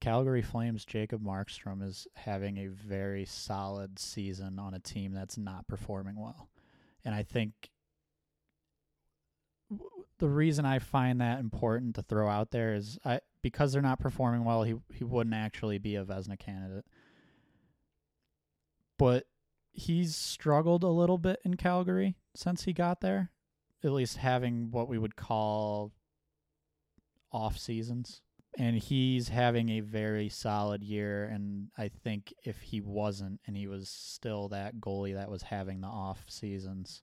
Calgary 0.00 0.42
Flames 0.42 0.84
Jacob 0.84 1.22
Markstrom 1.22 1.82
is 1.82 2.06
having 2.14 2.58
a 2.58 2.66
very 2.66 3.24
solid 3.24 3.98
season 3.98 4.58
on 4.58 4.74
a 4.74 4.78
team 4.78 5.12
that's 5.12 5.38
not 5.38 5.66
performing 5.66 6.20
well. 6.20 6.50
And 7.04 7.14
I 7.14 7.22
think 7.22 7.70
the 10.18 10.28
reason 10.28 10.64
I 10.64 10.78
find 10.78 11.20
that 11.20 11.40
important 11.40 11.94
to 11.96 12.02
throw 12.02 12.28
out 12.28 12.50
there 12.50 12.74
is 12.74 12.98
I 13.04 13.20
because 13.46 13.72
they're 13.72 13.80
not 13.80 14.00
performing 14.00 14.44
well, 14.44 14.64
he 14.64 14.74
he 14.92 15.04
wouldn't 15.04 15.34
actually 15.34 15.78
be 15.78 15.94
a 15.94 16.04
Vezina 16.04 16.36
candidate. 16.36 16.84
But 18.98 19.26
he's 19.72 20.16
struggled 20.16 20.82
a 20.82 20.88
little 20.88 21.16
bit 21.16 21.38
in 21.44 21.54
Calgary 21.54 22.16
since 22.34 22.64
he 22.64 22.72
got 22.72 23.02
there, 23.02 23.30
at 23.84 23.92
least 23.92 24.16
having 24.16 24.72
what 24.72 24.88
we 24.88 24.98
would 24.98 25.14
call 25.14 25.92
off 27.30 27.56
seasons. 27.56 28.20
And 28.58 28.76
he's 28.78 29.28
having 29.28 29.68
a 29.68 29.80
very 29.80 30.28
solid 30.28 30.82
year 30.82 31.26
and 31.26 31.68
I 31.78 31.86
think 31.88 32.34
if 32.42 32.58
he 32.62 32.80
wasn't 32.80 33.38
and 33.46 33.56
he 33.56 33.68
was 33.68 33.88
still 33.88 34.48
that 34.48 34.80
goalie 34.80 35.14
that 35.14 35.30
was 35.30 35.42
having 35.42 35.82
the 35.82 35.86
off 35.86 36.24
seasons, 36.26 37.02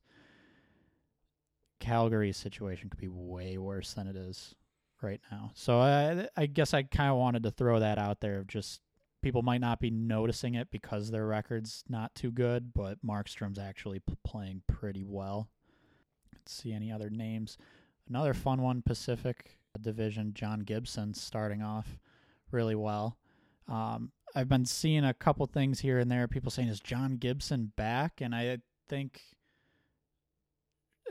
Calgary's 1.79 2.35
situation 2.35 2.89
could 2.89 2.99
be 2.99 3.07
way 3.07 3.57
worse 3.57 3.93
than 3.93 4.07
it 4.07 4.17
is 4.17 4.55
right 5.03 5.21
now. 5.31 5.51
So 5.53 5.79
I 5.79 6.27
I 6.35 6.45
guess 6.45 6.73
I 6.73 6.83
kind 6.83 7.11
of 7.11 7.17
wanted 7.17 7.43
to 7.43 7.51
throw 7.51 7.79
that 7.79 7.97
out 7.97 8.21
there 8.21 8.39
of 8.39 8.47
just 8.47 8.81
people 9.21 9.41
might 9.41 9.61
not 9.61 9.79
be 9.79 9.89
noticing 9.89 10.55
it 10.55 10.69
because 10.71 11.09
their 11.09 11.25
record's 11.25 11.83
not 11.87 12.13
too 12.13 12.31
good, 12.31 12.73
but 12.73 13.03
Markstrom's 13.05 13.59
actually 13.59 13.99
p- 13.99 14.15
playing 14.23 14.61
pretty 14.67 15.03
well. 15.03 15.49
Let's 16.33 16.53
see 16.53 16.73
any 16.73 16.91
other 16.91 17.09
names. 17.09 17.57
Another 18.09 18.33
fun 18.33 18.61
one, 18.61 18.81
Pacific 18.81 19.57
Division, 19.79 20.33
John 20.33 20.59
Gibson 20.59 21.13
starting 21.13 21.61
off 21.61 21.97
really 22.51 22.75
well. 22.75 23.17
Um, 23.67 24.11
I've 24.35 24.49
been 24.49 24.65
seeing 24.65 25.05
a 25.05 25.13
couple 25.13 25.45
things 25.45 25.79
here 25.79 25.99
and 25.99 26.11
there. 26.11 26.27
People 26.27 26.51
saying, 26.51 26.67
"Is 26.67 26.79
John 26.79 27.17
Gibson 27.17 27.71
back?" 27.75 28.19
And 28.19 28.35
I 28.35 28.59
think 28.89 29.21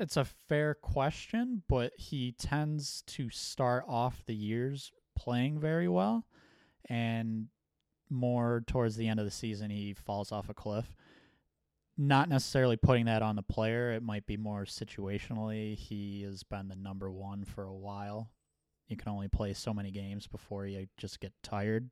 it's 0.03 0.16
a 0.16 0.24
fair 0.24 0.74
question, 0.74 1.62
but 1.68 1.92
he 1.96 2.32
tends 2.32 3.03
to 3.07 3.30
start 3.30 3.84
off 3.88 4.24
the 4.26 4.34
years 4.34 4.90
playing 5.16 5.61
very 5.61 5.86
well, 5.86 6.26
and 6.88 7.46
more 8.11 8.64
towards 8.66 8.96
the 8.96 9.07
end 9.07 9.20
of 9.20 9.24
the 9.24 9.30
season 9.30 9.70
he 9.70 9.94
falls 9.94 10.32
off 10.32 10.48
a 10.48 10.55
cliff. 10.55 10.96
Not 11.96 12.28
necessarily 12.28 12.76
putting 12.76 13.05
that 13.05 13.22
on 13.22 13.36
the 13.36 13.42
player. 13.42 13.92
It 13.92 14.03
might 14.03 14.26
be 14.26 14.36
more 14.36 14.64
situationally. 14.64 15.76
He 15.76 16.22
has 16.22 16.42
been 16.42 16.68
the 16.68 16.74
number 16.74 17.11
one 17.11 17.44
for 17.44 17.64
a 17.64 17.74
while. 17.74 18.28
You 18.88 18.96
can 18.96 19.12
only 19.12 19.28
play 19.28 19.55
so 19.55 19.72
many 19.72 19.92
games 19.92 20.26
before 20.26 20.66
you 20.66 20.88
just 20.96 21.20
get 21.20 21.32
tired. 21.42 21.90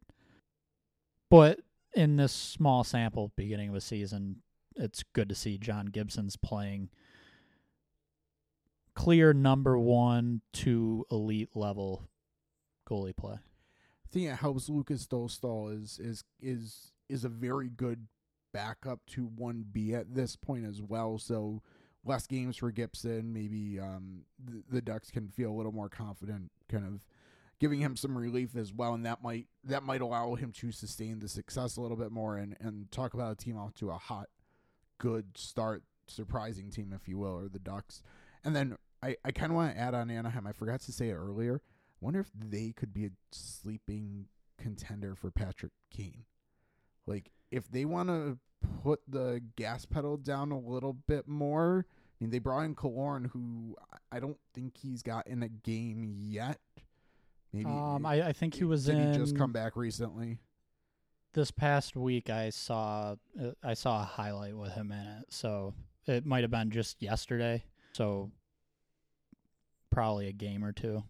But 1.31 1.61
in 1.95 2.17
this 2.17 2.33
small 2.33 2.83
sample 2.83 3.33
beginning 3.37 3.69
of 3.69 3.77
a 3.77 3.81
season, 3.81 4.43
it's 4.75 5.05
good 5.13 5.29
to 5.29 5.35
see 5.35 5.59
John 5.59 5.87
Gibson's 5.87 6.37
playing 6.37 6.89
clear 8.95 9.32
number 9.32 9.78
one 9.78 10.43
to 10.53 11.07
elite 11.11 11.51
level 11.55 12.09
goalie 12.88 13.16
play. 13.16 13.34
I 13.34 14.09
think 14.12 14.26
it 14.26 14.36
helps 14.36 14.68
Lukas 14.68 15.07
Dostal 15.07 15.72
is 15.72 15.99
is 15.99 16.24
is 16.41 16.93
is 17.09 17.24
a 17.24 17.28
very 17.28 17.68
good 17.68 18.07
backup 18.53 19.01
to 19.07 19.26
one 19.26 19.64
B 19.70 19.95
at 19.95 20.14
this 20.14 20.36
point 20.36 20.66
as 20.66 20.82
well. 20.82 21.18
So 21.18 21.62
less 22.05 22.26
games 22.26 22.57
for 22.57 22.70
Gibson, 22.70 23.32
maybe 23.32 23.78
um, 23.78 24.22
the, 24.43 24.62
the 24.68 24.80
Ducks 24.80 25.11
can 25.11 25.28
feel 25.28 25.51
a 25.51 25.57
little 25.57 25.72
more 25.72 25.88
confident, 25.88 26.51
kind 26.68 26.86
of 26.86 27.07
giving 27.59 27.80
him 27.80 27.95
some 27.95 28.16
relief 28.16 28.57
as 28.57 28.72
well, 28.72 28.95
and 28.95 29.05
that 29.05 29.22
might 29.22 29.47
that 29.64 29.82
might 29.82 30.01
allow 30.01 30.34
him 30.34 30.51
to 30.53 30.72
sustain 30.72 31.20
the 31.20 31.28
success 31.28 31.76
a 31.76 31.80
little 31.80 31.97
bit 31.97 32.11
more 32.11 32.36
and 32.36 32.57
and 32.61 32.91
talk 32.91 33.14
about 33.14 33.32
a 33.32 33.36
team 33.36 33.57
off 33.57 33.74
to 33.74 33.91
a 33.91 33.99
hot, 33.99 34.28
good 34.99 35.36
start, 35.36 35.82
surprising 36.07 36.70
team 36.70 36.93
if 36.95 37.07
you 37.07 37.18
will, 37.18 37.38
or 37.38 37.49
the 37.49 37.59
Ducks, 37.59 38.03
and 38.45 38.55
then. 38.55 38.76
I, 39.03 39.16
I 39.24 39.30
kind 39.30 39.51
of 39.51 39.57
want 39.57 39.74
to 39.74 39.80
add 39.80 39.95
on 39.95 40.11
Anaheim. 40.11 40.47
I 40.47 40.53
forgot 40.53 40.80
to 40.82 40.93
say 40.93 41.09
it 41.09 41.14
earlier. 41.14 41.62
wonder 42.03 42.20
if 42.20 42.30
they 42.38 42.74
could 42.76 42.93
be 42.93 43.07
a 43.07 43.11
sleeping 43.32 44.26
contender 44.59 45.14
for 45.14 45.30
Patrick 45.30 45.72
Kane. 45.91 46.24
Like 47.07 47.30
if 47.51 47.70
they 47.70 47.86
want 47.86 48.11
to 48.11 48.36
put 48.82 49.01
the 49.09 49.41
gas 49.57 49.86
pedal 49.86 50.18
down 50.18 50.53
a 50.53 50.59
little 50.59 50.93
bit 50.93 51.26
more, 51.26 51.86
I 51.88 52.14
mean 52.22 52.30
they 52.30 52.41
brought 52.41 52.64
in 52.66 52.74
Killorn, 52.74 53.30
who 53.30 53.74
I 54.12 54.20
don't 54.20 54.36
think 54.53 54.76
he's 54.76 55.03
got 55.03 55.26
in 55.26 55.43
a 55.43 55.49
game 55.49 56.05
yet. 56.07 56.59
Maybe 57.55 57.70
Um, 57.70 58.05
I, 58.05 58.28
I 58.28 58.32
think 58.34 58.53
he 58.53 58.64
was 58.64 58.84
did 58.84 58.97
in 58.99 59.12
he 59.14 59.18
just 59.18 59.34
come 59.34 59.51
back 59.53 59.76
recently? 59.76 60.41
this 61.32 61.51
past 61.51 61.97
week. 61.97 62.28
I 62.28 62.51
saw 62.51 63.14
uh, 63.43 63.53
I 63.64 63.72
saw 63.72 64.03
a 64.03 64.05
highlight 64.05 64.59
with 64.59 64.72
him 64.72 64.93
in 64.93 64.99
it, 65.07 65.24
so 65.30 65.72
it 66.07 66.26
might 66.26 66.43
have 66.43 66.51
been 66.51 66.70
just 66.70 67.01
yesterday. 67.03 67.64
So 67.93 68.30
probably 69.91 70.28
a 70.28 70.32
game 70.32 70.64
or 70.64 70.72
two. 70.72 71.03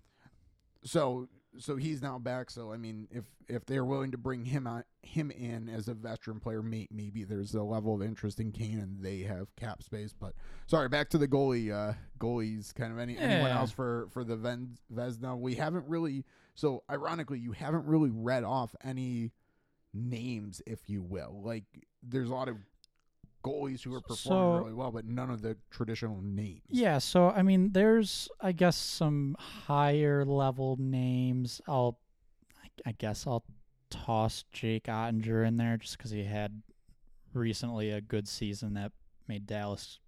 So 0.84 1.28
so 1.58 1.76
he's 1.76 2.00
now 2.00 2.18
back. 2.18 2.50
So 2.50 2.72
I 2.72 2.76
mean, 2.76 3.08
if 3.10 3.24
if 3.48 3.66
they're 3.66 3.84
willing 3.84 4.12
to 4.12 4.18
bring 4.18 4.44
him 4.44 4.66
on, 4.66 4.84
him 5.02 5.30
in 5.30 5.68
as 5.68 5.88
a 5.88 5.94
veteran 5.94 6.40
player, 6.40 6.62
may, 6.62 6.86
maybe 6.90 7.24
there's 7.24 7.54
a 7.54 7.62
level 7.62 7.94
of 7.94 8.02
interest 8.02 8.38
in 8.38 8.52
Kane, 8.52 8.78
and 8.78 9.02
they 9.02 9.20
have 9.20 9.54
cap 9.56 9.82
space. 9.82 10.14
But 10.18 10.34
sorry, 10.66 10.88
back 10.88 11.10
to 11.10 11.18
the 11.18 11.28
goalie. 11.28 11.72
Uh, 11.72 11.94
goalies, 12.18 12.74
kind 12.74 12.92
of 12.92 12.98
any 12.98 13.16
anyone 13.18 13.50
else 13.50 13.70
for 13.70 14.08
for 14.12 14.24
the 14.24 14.36
Ven, 14.36 14.76
Vezina. 14.94 15.38
We 15.38 15.54
haven't 15.56 15.86
really. 15.88 16.24
So 16.54 16.82
ironically, 16.90 17.38
you 17.38 17.52
haven't 17.52 17.86
really 17.86 18.10
read 18.10 18.44
off 18.44 18.74
any 18.84 19.32
names, 19.92 20.62
if 20.66 20.88
you 20.88 21.02
will. 21.02 21.40
Like 21.44 21.64
there's 22.02 22.30
a 22.30 22.34
lot 22.34 22.48
of 22.48 22.56
goalies 23.43 23.82
who 23.82 23.95
are 23.95 24.01
performing 24.01 24.59
So- 24.59 24.59
really 24.64 24.74
well, 24.74 24.91
but 24.91 25.05
none 25.07 25.30
of 25.30 25.43
the 25.43 25.57
traditional 25.70 26.20
names. 26.22 26.62
Yeah, 26.68 26.99
so 26.99 27.30
I 27.30 27.43
mean, 27.43 27.72
there's 27.72 28.28
I 28.41 28.53
guess 28.53 28.76
some 28.76 29.36
higher 29.38 30.24
level 30.24 30.76
names. 30.78 31.61
I'll, 31.66 31.99
I, 32.62 32.91
I 32.91 32.93
guess 32.93 33.26
I'll 33.26 33.45
toss 33.91 34.45
Jake 34.53 34.84
Oettinger 34.84 35.47
in 35.47 35.57
there 35.57 35.76
just 35.76 35.97
because 35.99 36.11
he 36.11 36.24
had 36.24 36.62
recently 37.34 37.91
a 37.91 38.01
good 38.01 38.28
season 38.28 38.74
that 38.74 38.93
made 39.28 39.47
Dallas 39.47 39.99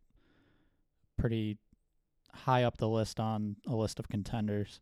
pretty 1.17 1.59
high 2.35 2.63
up 2.65 2.79
the 2.79 2.89
list 2.89 3.21
on 3.21 3.57
a 3.67 3.75
list 3.77 3.99
of 3.99 4.09
contenders. 4.09 4.81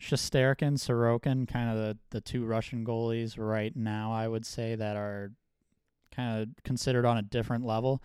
Shesterkin, 0.00 0.74
Sorokin, 0.74 1.48
kind 1.48 1.70
of 1.70 1.76
the, 1.76 1.98
the 2.10 2.20
two 2.20 2.44
Russian 2.44 2.84
goalies 2.84 3.36
right 3.38 3.74
now, 3.74 4.12
I 4.12 4.28
would 4.28 4.44
say, 4.44 4.74
that 4.74 4.96
are 4.96 5.32
kind 6.16 6.42
of 6.42 6.64
considered 6.64 7.04
on 7.04 7.18
a 7.18 7.22
different 7.22 7.64
level. 7.64 8.02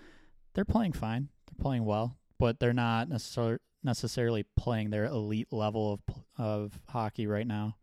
They're 0.53 0.65
playing 0.65 0.93
fine. 0.93 1.29
They're 1.47 1.63
playing 1.63 1.85
well, 1.85 2.17
but 2.37 2.59
they're 2.59 2.73
not 2.73 3.09
necessar- 3.09 3.59
necessarily 3.83 4.45
playing 4.57 4.89
their 4.89 5.05
elite 5.05 5.51
level 5.51 5.93
of 5.93 6.01
of 6.37 6.79
hockey 6.89 7.27
right 7.27 7.47
now. 7.47 7.77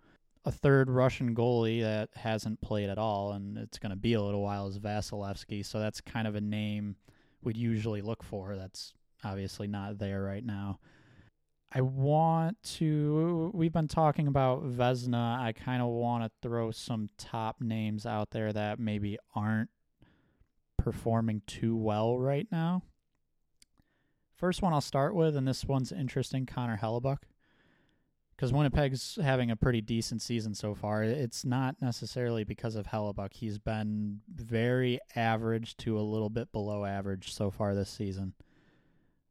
A 0.45 0.53
third 0.53 0.91
Russian 0.91 1.35
goalie 1.35 1.83
that 1.83 2.11
hasn't 2.15 2.61
played 2.61 2.89
at 2.89 2.99
all, 2.99 3.33
and 3.33 3.59
it's 3.59 3.79
going 3.79 3.91
to 3.91 3.97
be 3.97 4.15
a 4.15 4.23
little 4.23 4.43
while, 4.43 4.67
is 4.69 4.79
Vasilevskiy. 4.79 5.65
So 5.65 5.79
that's 5.79 6.01
kind 6.01 6.27
of 6.27 6.35
a 6.35 6.41
name 6.41 6.97
we'd 7.43 7.57
usually 7.57 8.03
look 8.03 8.23
for. 8.23 8.57
That's 8.57 8.95
obviously 9.25 9.67
not 9.67 9.99
there 9.99 10.23
right 10.23 10.45
now. 10.45 10.79
I 11.71 11.83
want 11.83 12.57
to. 12.77 13.51
We've 13.53 13.73
been 13.73 13.89
talking 13.89 14.27
about 14.27 14.65
Vezina. 14.65 15.39
I 15.39 15.53
kind 15.53 15.83
of 15.83 15.89
want 15.89 16.25
to 16.25 16.31
throw 16.41 16.71
some 16.71 17.11
top 17.19 17.61
names 17.61 18.07
out 18.07 18.31
there 18.31 18.53
that 18.53 18.79
maybe 18.79 19.19
aren't 19.35 19.69
performing 20.79 21.43
too 21.47 21.77
well 21.77 22.19
right 22.19 22.49
now. 22.51 22.83
First 24.35 24.63
one 24.63 24.73
I'll 24.73 24.81
start 24.81 25.15
with, 25.15 25.37
and 25.37 25.47
this 25.47 25.65
one's 25.65 25.93
interesting 25.93 26.47
Connor 26.47 26.79
Hellebuyck. 26.81 27.19
Because 28.35 28.53
Winnipeg's 28.53 29.19
having 29.21 29.51
a 29.51 29.57
pretty 29.57 29.81
decent 29.81 30.23
season 30.23 30.55
so 30.55 30.73
far. 30.73 31.03
It's 31.03 31.45
not 31.45 31.75
necessarily 31.83 32.45
because 32.45 32.77
of 32.77 32.87
Hellebuyck. 32.87 33.33
He's 33.33 33.59
been 33.59 34.21
very 34.33 35.01
average 35.17 35.77
to 35.79 35.99
a 35.99 36.01
little 36.01 36.31
bit 36.31 36.53
below 36.53 36.85
average 36.85 37.35
so 37.35 37.51
far 37.51 37.75
this 37.75 37.91
season. 37.91 38.35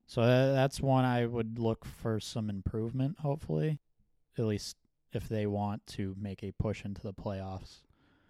So 0.08 0.26
that's 0.26 0.82
one 0.82 1.06
I 1.06 1.26
would 1.26 1.58
look 1.58 1.86
for 1.86 2.20
some 2.20 2.50
improvement, 2.50 3.20
hopefully, 3.20 3.80
at 4.38 4.43
least 4.43 4.76
if 5.14 5.30
they 5.30 5.48
want 5.48 5.88
to 5.88 6.14
make 6.20 6.43
a 6.43 6.52
push 6.52 6.84
into 6.84 7.02
the 7.02 7.14
playoffs. 7.14 7.82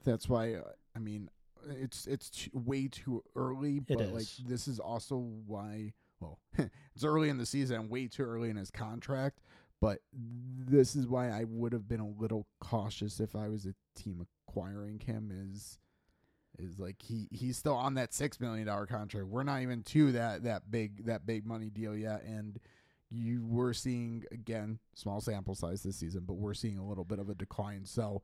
That's 0.03 0.30
why 0.30 0.53
uh, 0.53 0.61
I 0.95 0.99
mean 0.99 1.30
it's 1.72 2.07
it's 2.07 2.49
way 2.53 2.88
too 2.88 3.24
early. 3.36 3.80
But 3.80 3.99
like 4.13 4.28
this 4.45 4.68
is 4.68 4.80
also 4.80 5.18
why 5.45 5.93
well 6.20 6.39
it's 6.57 7.03
early 7.03 7.30
in 7.30 7.38
the 7.38 7.45
season, 7.45 7.89
way 7.89 8.07
too 8.07 8.24
early 8.24 8.49
in 8.49 8.55
his 8.55 8.72
contract. 8.72 9.39
But 9.80 9.99
this 10.13 10.95
is 10.95 11.07
why 11.07 11.30
I 11.30 11.43
would 11.47 11.72
have 11.72 11.88
been 11.88 11.99
a 11.99 12.07
little 12.07 12.47
cautious 12.59 13.20
if 13.20 13.36
I 13.36 13.47
was 13.47 13.65
a 13.65 13.76
team 13.95 14.26
acquiring 14.47 14.99
him. 14.99 15.32
Is 15.51 15.78
is 16.57 16.80
like 16.80 17.01
he 17.01 17.28
he's 17.32 17.57
still 17.57 17.76
on 17.76 17.93
that 17.95 18.13
six 18.13 18.39
million 18.39 18.68
dollar 18.68 18.86
contract. 18.86 19.28
We're 19.28 19.43
not 19.43 19.61
even 19.61 19.84
to 19.84 20.11
that 20.13 20.43
that 20.43 20.72
big 20.72 21.05
that 21.05 21.26
big 21.26 21.45
money 21.45 21.70
deal 21.70 21.95
yet, 21.95 22.24
and 22.24 22.59
you 23.09 23.45
were 23.45 23.74
seeing 23.74 24.24
again 24.32 24.80
small 24.95 25.22
sample 25.22 25.55
size 25.55 25.84
this 25.84 25.97
season, 25.97 26.24
but 26.26 26.34
we're 26.34 26.53
seeing 26.53 26.78
a 26.78 26.86
little 26.86 27.05
bit 27.05 27.20
of 27.20 27.30
a 27.30 27.36
decline. 27.36 27.86
So, 27.86 28.22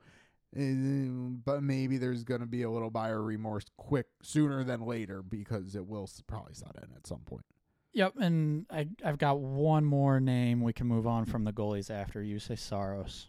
Eh, 0.56 1.08
but 1.46 1.64
maybe 1.64 1.98
there's 1.98 2.24
going 2.24 2.42
to 2.42 2.48
be 2.48 2.64
a 2.64 2.70
little 2.70 2.92
buyer 2.92 3.22
remorse 3.22 3.66
quick 3.78 4.08
sooner 4.22 4.64
than 4.64 4.82
later 4.82 5.24
because 5.24 5.76
it 5.76 5.88
will 5.88 6.08
probably 6.28 6.54
set 6.54 6.76
in 6.76 6.96
at 6.96 7.08
some 7.08 7.22
point. 7.22 7.46
Yep, 7.94 8.14
and 8.20 8.66
I 8.72 8.88
I've 9.04 9.20
got 9.20 9.40
one 9.40 9.86
more 9.86 10.20
name. 10.20 10.62
We 10.62 10.74
can 10.74 10.88
move 10.88 11.06
on 11.06 11.26
from 11.26 11.44
the 11.44 11.54
goalies 11.54 11.92
after 11.92 12.24
you 12.24 12.40
say 12.40 12.56
Saros. 12.56 13.28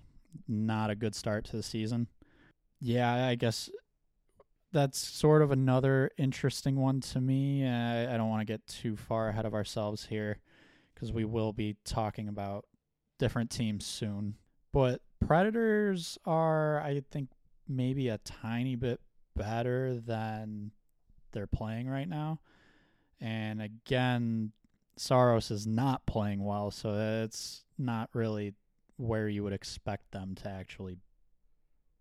Not 0.49 0.91
a 0.91 0.95
good 0.95 1.14
start 1.14 1.45
to 1.47 1.57
the 1.57 1.62
season. 1.62 2.09
Yeah, 2.81 3.27
I 3.27 3.35
guess 3.35 3.70
that's 4.72 4.99
sort 4.99 5.43
of 5.43 5.51
another 5.51 6.11
interesting 6.18 6.77
one 6.77 7.01
to 7.01 7.20
me. 7.20 7.66
I, 7.66 8.12
I 8.12 8.16
don't 8.16 8.29
want 8.29 8.41
to 8.41 8.53
get 8.53 8.66
too 8.66 8.97
far 8.97 9.29
ahead 9.29 9.47
of 9.47 9.55
ourselves 9.55 10.07
here 10.07 10.39
because 10.95 11.12
we 11.12 11.25
will 11.25 11.53
be 11.53 11.77
talking 11.85 12.29
about 12.29 12.64
different 13.18 13.51
teams 13.51 13.87
soon. 13.87 14.35
But 14.72 15.01
Predators 15.27 16.18
are, 16.25 16.81
I 16.81 17.03
think, 17.11 17.31
maybe 17.68 18.09
a 18.09 18.18
tiny 18.18 18.77
bit 18.77 19.01
better 19.35 19.99
than 19.99 20.70
they're 21.33 21.47
playing 21.47 21.89
right 21.89 22.09
now. 22.09 22.41
And 23.20 23.62
again, 23.62 24.53
Saros 24.97 25.51
is 25.51 25.66
not 25.66 26.07
playing 26.07 26.45
well, 26.45 26.70
so 26.70 27.22
it's 27.25 27.64
not 27.79 28.11
really 28.12 28.55
where 28.97 29.29
you 29.29 29.43
would 29.43 29.53
expect 29.53 30.12
them 30.12 30.35
to 30.37 30.49
actually 30.49 30.99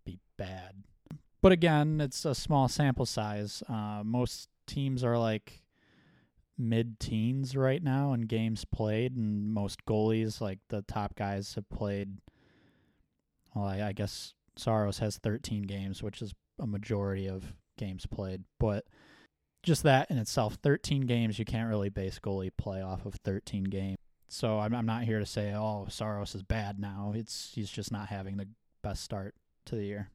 be 0.04 0.18
bad. 0.36 0.84
But 1.40 1.52
again, 1.52 2.00
it's 2.00 2.24
a 2.24 2.34
small 2.34 2.68
sample 2.68 3.06
size. 3.06 3.62
Uh, 3.68 4.02
most 4.04 4.48
teams 4.66 5.02
are 5.02 5.18
like 5.18 5.62
mid 6.56 7.00
teens 7.00 7.56
right 7.56 7.82
now 7.82 8.12
in 8.12 8.22
games 8.22 8.64
played, 8.64 9.16
and 9.16 9.52
most 9.52 9.84
goalies, 9.86 10.40
like 10.40 10.60
the 10.68 10.82
top 10.82 11.16
guys, 11.16 11.54
have 11.54 11.68
played. 11.68 12.18
Well, 13.54 13.64
I, 13.64 13.82
I 13.82 13.92
guess 13.92 14.34
Saros 14.56 14.98
has 14.98 15.18
13 15.18 15.62
games, 15.62 16.02
which 16.02 16.22
is 16.22 16.32
a 16.58 16.66
majority 16.66 17.28
of 17.28 17.54
games 17.78 18.06
played. 18.06 18.44
But 18.58 18.84
just 19.62 19.82
that 19.82 20.10
in 20.10 20.18
itself, 20.18 20.58
13 20.62 21.02
games, 21.02 21.38
you 21.38 21.44
can't 21.44 21.68
really 21.68 21.88
base 21.88 22.18
goalie 22.18 22.50
play 22.56 22.82
off 22.82 23.06
of 23.06 23.14
13 23.24 23.64
games. 23.64 23.98
So 24.28 24.58
I'm, 24.58 24.74
I'm 24.74 24.86
not 24.86 25.04
here 25.04 25.20
to 25.20 25.26
say, 25.26 25.52
oh, 25.54 25.86
Saros 25.88 26.34
is 26.34 26.42
bad 26.42 26.78
now. 26.78 27.12
It's 27.14 27.52
he's 27.54 27.70
just 27.70 27.92
not 27.92 28.08
having 28.08 28.36
the 28.36 28.48
best 28.82 29.02
start 29.02 29.34
to 29.66 29.76
the 29.76 29.84
year. 29.84 30.10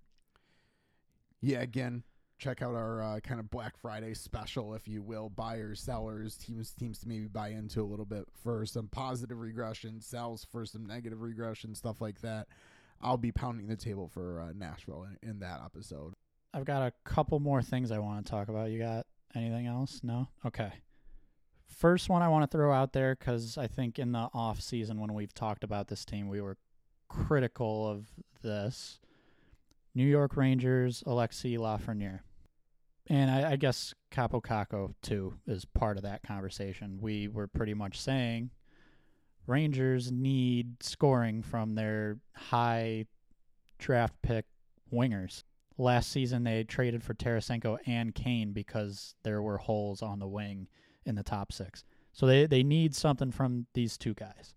Yeah, 1.42 1.62
again, 1.62 2.04
check 2.38 2.62
out 2.62 2.76
our 2.76 3.02
uh, 3.02 3.20
kind 3.22 3.40
of 3.40 3.50
Black 3.50 3.78
Friday 3.78 4.14
special, 4.14 4.74
if 4.74 4.88
you 4.88 5.02
will. 5.02 5.30
Buyers, 5.30 5.80
sellers, 5.80 6.36
teams 6.36 6.72
teams 6.72 7.00
to 7.00 7.08
maybe 7.08 7.28
buy 7.28 7.50
into 7.50 7.82
a 7.82 7.84
little 7.84 8.06
bit 8.06 8.26
for 8.44 8.66
some 8.66 8.88
positive 8.88 9.40
regression, 9.40 10.02
sells 10.02 10.46
for 10.52 10.66
some 10.66 10.86
negative 10.86 11.22
regression, 11.22 11.74
stuff 11.74 12.02
like 12.02 12.20
that. 12.22 12.48
I'll 13.02 13.18
be 13.18 13.32
pounding 13.32 13.68
the 13.68 13.76
table 13.76 14.08
for 14.08 14.42
uh, 14.42 14.54
Nashville 14.56 15.06
in, 15.22 15.30
in 15.30 15.40
that 15.40 15.62
episode. 15.64 16.14
I've 16.54 16.66
got 16.66 16.82
a 16.82 16.94
couple 17.04 17.40
more 17.40 17.62
things 17.62 17.92
I 17.92 18.00
want 18.00 18.26
to 18.26 18.30
talk 18.30 18.50
about. 18.50 18.72
You 18.72 18.80
got 18.80 19.06
anything 19.36 19.68
else? 19.68 20.02
No? 20.04 20.30
Okay. 20.46 20.72
First 21.68 22.10
one 22.10 22.22
I 22.22 22.28
want 22.28 22.50
to 22.50 22.58
throw 22.58 22.74
out 22.74 22.94
there 22.94 23.16
because 23.16 23.58
I 23.58 23.68
think 23.68 24.00
in 24.00 24.12
the 24.12 24.30
off 24.34 24.60
season 24.60 25.00
when 25.00 25.14
we've 25.14 25.34
talked 25.34 25.64
about 25.64 25.88
this 25.88 26.04
team, 26.04 26.28
we 26.28 26.42
were 26.42 26.58
critical 27.08 27.88
of 27.88 28.08
this. 28.42 29.00
New 29.96 30.06
York 30.06 30.36
Rangers, 30.36 31.04
Alexis 31.06 31.58
Lafrenière. 31.58 32.20
And 33.08 33.32
I, 33.32 33.52
I 33.52 33.56
guess 33.56 33.94
Kaapo 34.12 34.42
Kakko, 34.42 34.94
too, 35.02 35.36
is 35.48 35.66
part 35.66 35.98
of 35.98 36.04
that 36.04 36.22
conversation. 36.24 37.00
We 37.02 37.28
were 37.28 37.48
pretty 37.48 37.74
much 37.74 38.00
saying 38.00 38.52
Rangers 39.50 40.12
need 40.12 40.82
scoring 40.84 41.42
from 41.42 41.74
their 41.74 42.20
high 42.36 43.06
draft 43.80 44.14
pick 44.22 44.46
wingers. 44.94 45.44
Last 45.78 46.12
season, 46.12 46.44
they 46.44 46.64
traded 46.64 47.04
for 47.04 47.14
Tarasenko 47.14 47.78
and 47.88 48.14
Kane 48.14 48.52
because 48.52 49.16
there 49.24 49.42
were 49.42 49.58
holes 49.58 50.02
on 50.02 50.20
the 50.20 50.28
wing 50.28 50.68
in 51.06 51.16
the 51.16 51.24
top 51.24 51.52
six. 51.52 51.84
So 52.14 52.26
they, 52.26 52.46
they 52.46 52.64
need 52.64 52.94
something 52.94 53.32
from 53.32 53.66
these 53.74 53.98
two 53.98 54.14
guys. 54.14 54.54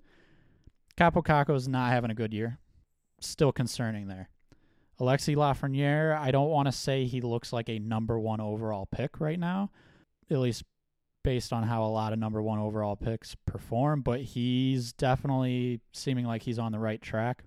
Kaapo 0.97 1.25
Kakko's 1.25 1.69
not 1.69 1.91
having 1.91 2.11
a 2.11 2.15
good 2.15 2.35
year. 2.35 2.59
Still 3.21 3.53
concerning 3.53 4.09
there. 4.09 4.29
Alexis 4.99 5.37
Lafrenière, 5.37 6.19
I 6.19 6.31
don't 6.33 6.51
want 6.51 6.67
to 6.67 6.73
say 6.73 7.07
he 7.07 7.21
looks 7.21 7.53
like 7.53 7.69
a 7.69 7.79
number 7.79 8.19
one 8.19 8.41
overall 8.41 8.87
pick 8.87 9.21
right 9.21 9.39
now, 9.39 9.71
at 10.31 10.39
least 10.39 10.65
based 11.23 11.53
on 11.53 11.65
how 11.65 11.85
a 11.85 11.87
lot 11.87 12.13
of 12.13 12.19
number 12.19 12.43
one 12.43 12.59
overall 12.59 12.97
picks 12.97 13.35
perform, 13.47 14.03
but 14.03 14.21
he's 14.21 14.93
definitely 14.93 15.81
seeming 15.93 16.27
like 16.27 16.43
he's 16.43 16.59
on 16.59 16.73
the 16.73 16.79
right 16.79 17.01
track. 17.01 17.45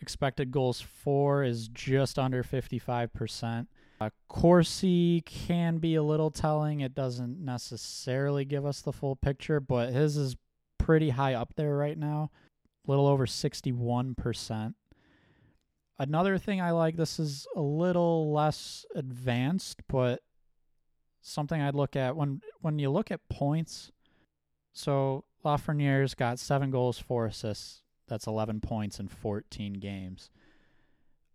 Expected 0.00 0.50
goals 0.50 0.80
for 0.80 1.42
is 1.42 1.68
just 1.68 2.18
under 2.18 2.42
55%. 2.42 3.66
Uh, 4.00 4.10
Corsi 4.28 5.22
can 5.22 5.78
be 5.78 5.96
a 5.96 6.02
little 6.02 6.30
telling. 6.30 6.80
It 6.80 6.94
doesn't 6.94 7.44
necessarily 7.44 8.44
give 8.44 8.64
us 8.64 8.80
the 8.80 8.92
full 8.92 9.16
picture, 9.16 9.58
but 9.58 9.92
his 9.92 10.16
is 10.16 10.36
pretty 10.78 11.10
high 11.10 11.34
up 11.34 11.54
there 11.56 11.76
right 11.76 11.98
now, 11.98 12.30
a 12.86 12.90
little 12.90 13.06
over 13.06 13.26
61%. 13.26 14.74
Another 15.98 16.38
thing 16.38 16.60
I 16.60 16.70
like, 16.70 16.96
this 16.96 17.18
is 17.18 17.46
a 17.56 17.60
little 17.60 18.32
less 18.32 18.86
advanced, 18.94 19.80
but 19.88 20.22
something 21.28 21.60
I'd 21.60 21.74
look 21.74 21.96
at 21.96 22.16
when 22.16 22.40
when 22.60 22.78
you 22.78 22.90
look 22.90 23.10
at 23.10 23.28
points. 23.28 23.92
So 24.72 25.24
Lafrenière's 25.44 26.14
got 26.14 26.38
seven 26.38 26.70
goals, 26.70 26.98
four 26.98 27.26
assists. 27.26 27.82
That's 28.06 28.26
11 28.26 28.60
points 28.60 28.98
in 28.98 29.08
14 29.08 29.74
games. 29.74 30.30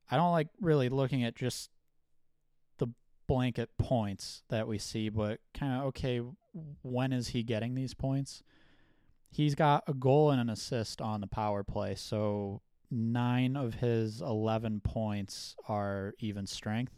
I 0.10 0.18
don't 0.18 0.32
like 0.32 0.48
really 0.60 0.90
looking 0.90 1.24
at 1.24 1.36
just 1.36 1.70
the 2.78 2.88
blanket 3.28 3.70
points 3.78 4.44
that 4.50 4.68
we 4.68 4.78
see, 4.78 5.10
but 5.10 5.40
kind 5.54 5.74
of 5.74 5.88
okay, 5.88 6.22
when 6.82 7.14
is 7.14 7.30
he 7.30 7.44
getting 7.44 7.76
these 7.76 7.94
points? 7.94 8.44
He's 9.30 9.56
got 9.56 9.84
a 9.88 9.94
goal 9.94 10.32
and 10.32 10.40
an 10.40 10.50
assist 10.50 11.02
on 11.02 11.22
the 11.22 11.28
power 11.28 11.64
play, 11.64 11.96
so 11.96 12.62
nine 12.92 13.56
of 13.56 13.76
his 13.76 14.22
11 14.22 14.82
points 14.82 15.56
are 15.68 16.14
even 16.20 16.46
strength. 16.46 16.94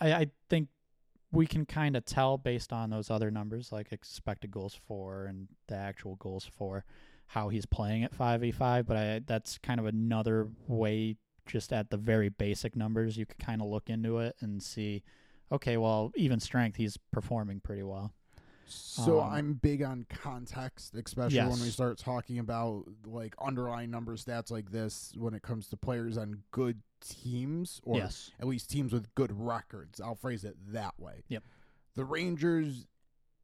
I, 0.00 0.12
I 0.12 0.26
think 0.50 0.68
we 1.30 1.46
can 1.46 1.66
kind 1.66 1.96
of 1.96 2.04
tell 2.04 2.38
based 2.38 2.72
on 2.72 2.90
those 2.90 3.10
other 3.10 3.30
numbers, 3.30 3.70
like 3.72 3.92
expected 3.92 4.50
goals 4.50 4.78
for 4.86 5.26
and 5.26 5.48
the 5.66 5.76
actual 5.76 6.16
goals 6.16 6.44
for, 6.44 6.84
how 7.28 7.50
he's 7.50 7.66
playing 7.66 8.04
at 8.04 8.16
5v5. 8.16 8.86
But 8.86 8.96
I, 8.96 9.20
that's 9.26 9.58
kind 9.58 9.78
of 9.78 9.86
another 9.86 10.48
way, 10.66 11.16
just 11.46 11.72
at 11.72 11.90
the 11.90 11.96
very 11.96 12.28
basic 12.28 12.74
numbers, 12.74 13.16
you 13.16 13.26
could 13.26 13.38
kind 13.38 13.60
of 13.60 13.68
look 13.68 13.90
into 13.90 14.18
it 14.18 14.36
and 14.40 14.62
see, 14.62 15.02
okay, 15.52 15.76
well, 15.76 16.12
even 16.16 16.40
strength, 16.40 16.76
he's 16.76 16.96
performing 17.12 17.60
pretty 17.60 17.82
well. 17.82 18.12
So 18.70 19.20
Um, 19.20 19.32
I'm 19.32 19.54
big 19.54 19.82
on 19.82 20.06
context, 20.08 20.94
especially 20.94 21.40
when 21.40 21.60
we 21.60 21.70
start 21.70 21.98
talking 21.98 22.38
about 22.38 22.84
like 23.06 23.34
underlying 23.40 23.90
number 23.90 24.16
stats 24.16 24.50
like 24.50 24.70
this 24.70 25.12
when 25.16 25.34
it 25.34 25.42
comes 25.42 25.68
to 25.68 25.76
players 25.76 26.18
on 26.18 26.42
good 26.50 26.82
teams 27.00 27.80
or 27.84 27.96
yes. 27.96 28.30
at 28.40 28.46
least 28.46 28.70
teams 28.70 28.92
with 28.92 29.14
good 29.14 29.32
records. 29.32 30.00
I'll 30.00 30.14
phrase 30.14 30.44
it 30.44 30.56
that 30.72 30.94
way. 30.98 31.24
Yep. 31.28 31.42
The 31.94 32.04
Rangers 32.04 32.86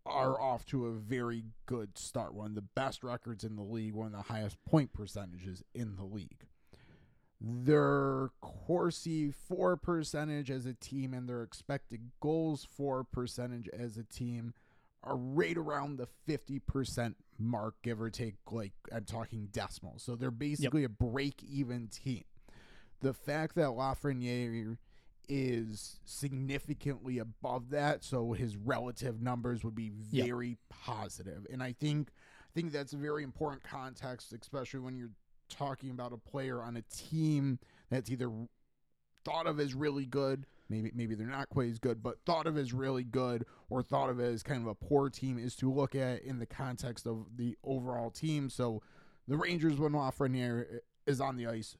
are 0.06 0.40
off 0.40 0.66
to 0.66 0.86
a 0.86 0.92
very 0.92 1.44
good 1.66 1.96
start. 1.96 2.34
One 2.34 2.48
of 2.48 2.54
the 2.54 2.62
best 2.62 3.02
records 3.02 3.42
in 3.42 3.56
the 3.56 3.62
league, 3.62 3.94
one 3.94 4.06
of 4.08 4.12
the 4.12 4.32
highest 4.32 4.62
point 4.64 4.92
percentages 4.92 5.62
in 5.74 5.96
the 5.96 6.04
league. 6.04 6.46
Their 7.40 8.30
Corsi 8.40 9.30
for 9.30 9.76
percentage 9.76 10.50
as 10.50 10.66
a 10.66 10.74
team 10.74 11.12
and 11.12 11.28
their 11.28 11.42
expected 11.42 12.10
goals 12.20 12.66
for 12.76 13.04
percentage 13.04 13.68
as 13.68 13.96
a 13.96 14.04
team 14.04 14.54
are 15.04 15.16
right 15.16 15.56
around 15.56 15.98
the 15.98 16.08
50% 16.28 17.14
mark, 17.38 17.74
give 17.82 18.00
or 18.00 18.10
take, 18.10 18.34
like 18.50 18.72
I'm 18.92 19.04
talking 19.04 19.48
decimals. 19.52 20.02
So 20.02 20.16
they're 20.16 20.30
basically 20.30 20.84
a 20.84 20.88
break 20.88 21.42
even 21.42 21.88
team. 21.88 22.24
The 23.00 23.12
fact 23.14 23.54
that 23.56 23.68
Lafrenière 23.68 24.78
is 25.28 26.00
significantly 26.04 27.18
above 27.18 27.70
that, 27.70 28.04
so 28.04 28.32
his 28.32 28.56
relative 28.56 29.20
numbers 29.20 29.64
would 29.64 29.74
be 29.74 29.92
Yep. 30.10 30.26
very 30.26 30.58
positive. 30.68 31.46
And 31.50 31.62
I 31.62 31.72
think 31.72 32.10
I 32.46 32.54
think 32.54 32.70
that's 32.72 32.92
a 32.92 32.96
very 32.96 33.24
important 33.24 33.64
context, 33.64 34.32
especially 34.32 34.78
when 34.78 34.96
you're 34.96 35.10
talking 35.48 35.90
about 35.90 36.12
a 36.12 36.16
player 36.16 36.62
on 36.62 36.76
a 36.76 36.82
team 36.82 37.58
that's 37.90 38.10
either 38.10 38.30
thought 39.24 39.46
of 39.48 39.58
as 39.58 39.74
really 39.74 40.06
good, 40.06 40.46
maybe 40.74 40.90
maybe 40.94 41.14
they're 41.14 41.26
not 41.26 41.48
quite 41.48 41.70
as 41.70 41.78
good, 41.78 42.02
but 42.02 42.18
thought 42.26 42.46
of 42.46 42.56
as 42.56 42.72
really 42.72 43.04
good 43.04 43.44
or 43.68 43.82
thought 43.82 44.10
of 44.10 44.20
as 44.20 44.42
kind 44.42 44.62
of 44.62 44.68
a 44.68 44.74
poor 44.74 45.08
team 45.08 45.38
is 45.38 45.54
to 45.56 45.72
look 45.72 45.94
at 45.94 46.22
in 46.22 46.38
the 46.38 46.46
context 46.46 47.06
of 47.06 47.36
the 47.36 47.56
overall 47.64 48.10
team. 48.10 48.50
So 48.50 48.82
the 49.28 49.36
Rangers 49.36 49.78
when 49.78 49.92
Lafrenière 49.92 50.80
is 51.06 51.20
on 51.20 51.36
the 51.36 51.46
ice 51.46 51.76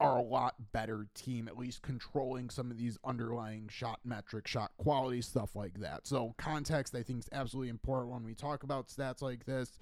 are 0.00 0.16
a 0.16 0.22
lot 0.22 0.54
better 0.72 1.08
team, 1.14 1.48
at 1.48 1.58
least 1.58 1.82
controlling 1.82 2.50
some 2.50 2.70
of 2.70 2.78
these 2.78 2.98
underlying 3.04 3.68
shot 3.68 3.98
metric, 4.04 4.46
shot 4.46 4.70
quality, 4.78 5.20
stuff 5.20 5.56
like 5.56 5.80
that. 5.80 6.06
So 6.06 6.34
context, 6.38 6.94
I 6.94 7.02
think, 7.02 7.18
is 7.20 7.28
absolutely 7.32 7.70
important 7.70 8.12
when 8.12 8.22
we 8.22 8.34
talk 8.34 8.62
about 8.62 8.88
stats 8.88 9.22
like 9.22 9.44
this. 9.44 9.76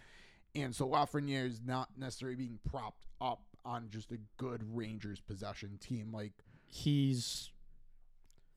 And 0.55 0.75
so 0.75 0.89
Lafrenière 0.89 1.47
is 1.47 1.61
not 1.63 1.91
necessarily 1.99 2.37
being 2.37 2.59
propped 2.69 3.05
up 3.21 3.43
on 3.63 3.89
just 3.91 4.11
a 4.11 4.19
good 4.39 4.63
Rangers 4.75 5.21
possession 5.21 5.77
team. 5.79 6.13
Like 6.15 6.33
He's, 6.69 7.51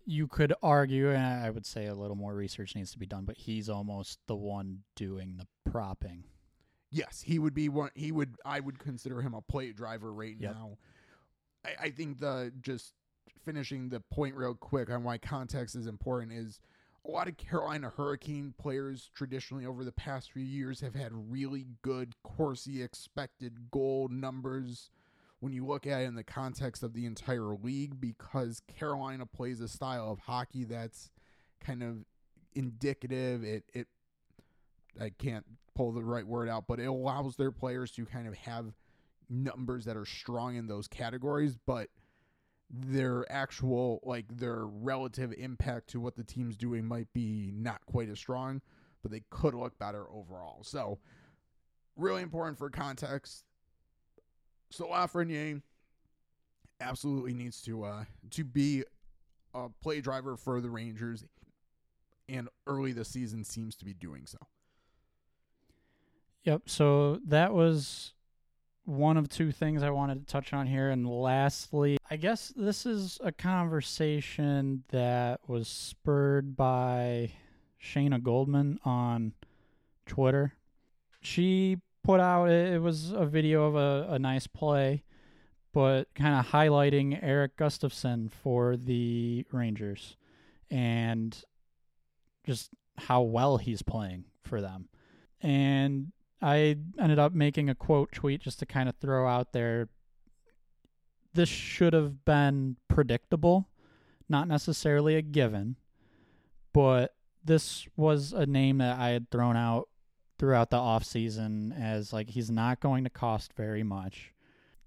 you 0.09 0.27
could 0.27 0.53
argue, 0.63 1.11
and 1.11 1.23
I 1.43 1.51
would 1.51 1.65
say 1.67 1.85
a 1.85 1.93
little 1.93 2.15
more 2.15 2.33
research 2.33 2.75
needs 2.75 2.91
to 2.93 2.99
be 2.99 3.05
done, 3.05 3.25
but 3.25 3.37
he's 3.37 3.69
almost 3.69 4.17
the 4.27 4.35
one 4.35 4.79
doing 4.95 5.37
the 5.37 5.47
propping. 5.69 6.23
Yes, 6.89 7.21
he 7.21 7.37
would 7.37 7.53
be 7.53 7.69
one. 7.69 7.91
He 7.93 8.11
would. 8.11 8.35
I 8.43 8.59
would 8.59 8.79
consider 8.79 9.21
him 9.21 9.35
a 9.35 9.41
play 9.41 9.71
driver 9.71 10.11
right 10.11 10.35
Yep. 10.39 10.55
now. 10.55 10.77
I, 11.63 11.69
I 11.85 11.89
think 11.91 12.19
the 12.19 12.51
just 12.61 12.93
finishing 13.45 13.89
the 13.89 13.99
point 13.99 14.35
real 14.35 14.55
quick 14.55 14.89
on 14.89 15.03
why 15.03 15.19
context 15.19 15.75
is 15.75 15.85
important 15.85 16.33
is 16.33 16.59
a 17.05 17.11
lot 17.11 17.27
of 17.27 17.37
Carolina 17.37 17.91
Hurricane 17.95 18.53
players 18.57 19.11
traditionally 19.13 19.65
over 19.67 19.83
the 19.85 19.91
past 19.91 20.31
few 20.31 20.43
years 20.43 20.81
have 20.81 20.95
had 20.95 21.11
really 21.13 21.67
good 21.83 22.13
Corsi 22.23 22.81
expected 22.81 23.69
goal 23.71 24.07
numbers 24.09 24.89
when 25.39 25.53
you 25.53 25.65
look 25.65 25.87
at 25.87 26.01
it 26.01 26.05
in 26.05 26.15
the 26.15 26.23
context 26.23 26.83
of 26.83 26.93
the 26.93 27.05
entire 27.05 27.55
league 27.55 27.99
because 27.99 28.61
Carolina 28.77 29.25
plays 29.25 29.61
a 29.61 29.67
style 29.67 30.11
of 30.11 30.19
hockey 30.19 30.65
that's 30.65 31.11
kind 31.59 31.83
of 31.83 32.05
indicative. 32.53 33.43
It 33.43 33.63
it 33.73 33.87
I 34.99 35.11
can't 35.11 35.45
pull 35.75 35.91
the 35.91 36.03
right 36.03 36.27
word 36.27 36.49
out, 36.49 36.65
but 36.67 36.79
it 36.79 36.85
allows 36.85 37.35
their 37.35 37.51
players 37.51 37.91
to 37.91 38.05
kind 38.05 38.27
of 38.27 38.35
have 38.35 38.73
numbers 39.29 39.85
that 39.85 39.95
are 39.95 40.05
strong 40.05 40.55
in 40.55 40.67
those 40.67 40.87
categories, 40.87 41.55
but 41.65 41.89
their 42.69 43.25
actual 43.31 43.99
like 44.03 44.25
their 44.37 44.65
relative 44.65 45.33
impact 45.37 45.89
to 45.89 45.99
what 45.99 46.15
the 46.15 46.23
team's 46.23 46.55
doing 46.55 46.85
might 46.85 47.11
be 47.13 47.51
not 47.53 47.83
quite 47.85 48.09
as 48.09 48.19
strong, 48.19 48.61
but 49.01 49.11
they 49.11 49.23
could 49.29 49.53
look 49.53 49.77
better 49.79 50.05
overall. 50.11 50.63
So 50.63 50.99
really 51.95 52.21
important 52.21 52.57
for 52.57 52.69
context. 52.69 53.43
So 54.71 54.87
Lafrenière 54.87 55.61
absolutely 56.81 57.33
needs 57.33 57.61
to 57.61 57.83
uh 57.83 58.05
to 58.31 58.43
be 58.43 58.83
a 59.53 59.67
play 59.81 60.01
driver 60.01 60.37
for 60.37 60.61
the 60.61 60.69
Rangers 60.69 61.25
and 62.29 62.47
early 62.67 62.91
this 62.91 63.09
season 63.09 63.43
seems 63.43 63.75
to 63.75 63.85
be 63.85 63.93
doing 63.93 64.25
so. 64.25 64.37
Yep. 66.43 66.63
So 66.67 67.19
that 67.25 67.53
was 67.53 68.13
one 68.85 69.17
of 69.17 69.29
two 69.29 69.51
things 69.51 69.83
I 69.83 69.89
wanted 69.89 70.25
to 70.25 70.31
touch 70.31 70.53
on 70.53 70.67
here. 70.67 70.89
And 70.89 71.07
lastly, 71.07 71.97
I 72.09 72.15
guess 72.15 72.53
this 72.55 72.85
is 72.85 73.19
a 73.23 73.31
conversation 73.31 74.83
that 74.89 75.41
was 75.47 75.67
spurred 75.67 76.55
by 76.55 77.31
Shayna 77.83 78.21
Goldman 78.21 78.79
on 78.85 79.33
Twitter. 80.05 80.53
She 81.21 81.77
put 82.09 82.19
out, 82.19 82.45
it 82.45 82.81
was 82.81 83.11
a 83.11 83.23
video 83.23 83.65
of 83.65 83.75
a, 83.75 84.13
a 84.13 84.17
nice 84.17 84.47
play, 84.47 85.03
but 85.71 86.07
kind 86.15 86.39
of 86.39 86.47
highlighting 86.47 87.21
Erik 87.21 87.55
Gustafsson 87.55 88.31
for 88.31 88.75
the 88.75 89.45
Rangers 89.51 90.17
and 90.71 91.39
just 92.47 92.71
how 92.97 93.21
well 93.21 93.57
he's 93.57 93.83
playing 93.83 94.23
for 94.41 94.59
them. 94.59 94.89
And 95.39 96.11
I 96.41 96.77
ended 96.97 97.19
up 97.19 97.33
making 97.33 97.69
a 97.69 97.75
quote 97.75 98.11
tweet 98.11 98.41
just 98.41 98.57
to 98.57 98.65
kind 98.65 98.89
of 98.89 98.95
throw 98.95 99.27
out 99.27 99.53
there. 99.53 99.87
This 101.35 101.47
should 101.47 101.93
have 101.93 102.25
been 102.25 102.77
predictable, 102.87 103.69
not 104.27 104.47
necessarily 104.47 105.15
a 105.15 105.21
given, 105.21 105.75
but 106.73 107.13
this 107.45 107.87
was 107.95 108.33
a 108.33 108.47
name 108.47 108.79
that 108.79 108.97
I 108.97 109.09
had 109.09 109.29
thrown 109.29 109.55
out 109.55 109.89
throughout 110.39 110.69
the 110.69 110.77
offseason 110.77 111.79
as 111.79 112.11
like 112.13 112.29
he's 112.29 112.49
not 112.49 112.79
going 112.79 113.03
to 113.03 113.09
cost 113.09 113.53
very 113.53 113.83
much. 113.83 114.33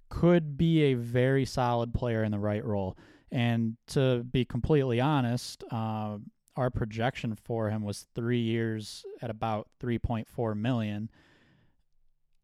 Could 0.08 0.56
be 0.58 0.82
a 0.82 0.94
very 0.94 1.44
solid 1.44 1.94
player 1.94 2.24
in 2.24 2.32
the 2.32 2.38
right 2.38 2.64
role. 2.64 2.96
And 3.30 3.76
to 3.88 4.24
be 4.24 4.44
completely 4.44 5.00
honest, 5.00 5.62
uh, 5.70 6.18
our 6.56 6.70
projection 6.70 7.34
for 7.34 7.70
him 7.70 7.82
was 7.82 8.06
three 8.14 8.40
years 8.40 9.04
at 9.22 9.30
about 9.30 9.68
3.4 9.80 10.56
million. 10.56 11.10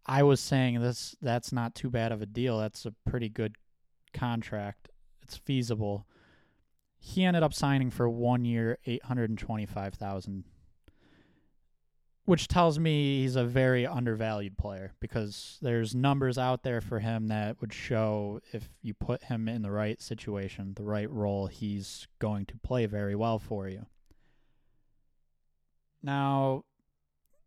I 0.06 0.22
was 0.22 0.40
saying 0.40 0.80
this 0.80 1.14
that's 1.20 1.52
not 1.52 1.74
too 1.74 1.90
bad 1.90 2.12
of 2.12 2.22
a 2.22 2.26
deal. 2.26 2.58
That's 2.58 2.86
a 2.86 2.94
pretty 3.04 3.28
good 3.28 3.56
contract. 4.14 4.88
it's 5.22 5.36
feasible. 5.36 6.06
He 6.98 7.24
ended 7.24 7.42
up 7.42 7.52
signing 7.52 7.90
for 7.90 8.08
one 8.08 8.44
year, 8.46 8.78
eight 8.86 9.04
hundred 9.04 9.28
and 9.28 9.38
twenty-five 9.38 9.94
thousand, 9.94 10.44
which 12.28 12.46
tells 12.46 12.78
me 12.78 13.22
he's 13.22 13.36
a 13.36 13.44
very 13.44 13.86
undervalued 13.86 14.58
player 14.58 14.92
because 15.00 15.56
there's 15.62 15.94
numbers 15.94 16.36
out 16.36 16.62
there 16.62 16.82
for 16.82 16.98
him 16.98 17.28
that 17.28 17.58
would 17.58 17.72
show 17.72 18.38
if 18.52 18.68
you 18.82 18.92
put 18.92 19.22
him 19.22 19.48
in 19.48 19.62
the 19.62 19.70
right 19.70 20.02
situation, 20.02 20.74
the 20.76 20.82
right 20.82 21.10
role, 21.10 21.46
he's 21.46 22.06
going 22.18 22.44
to 22.44 22.58
play 22.58 22.84
very 22.84 23.14
well 23.14 23.38
for 23.38 23.66
you. 23.66 23.86
Now, 26.02 26.64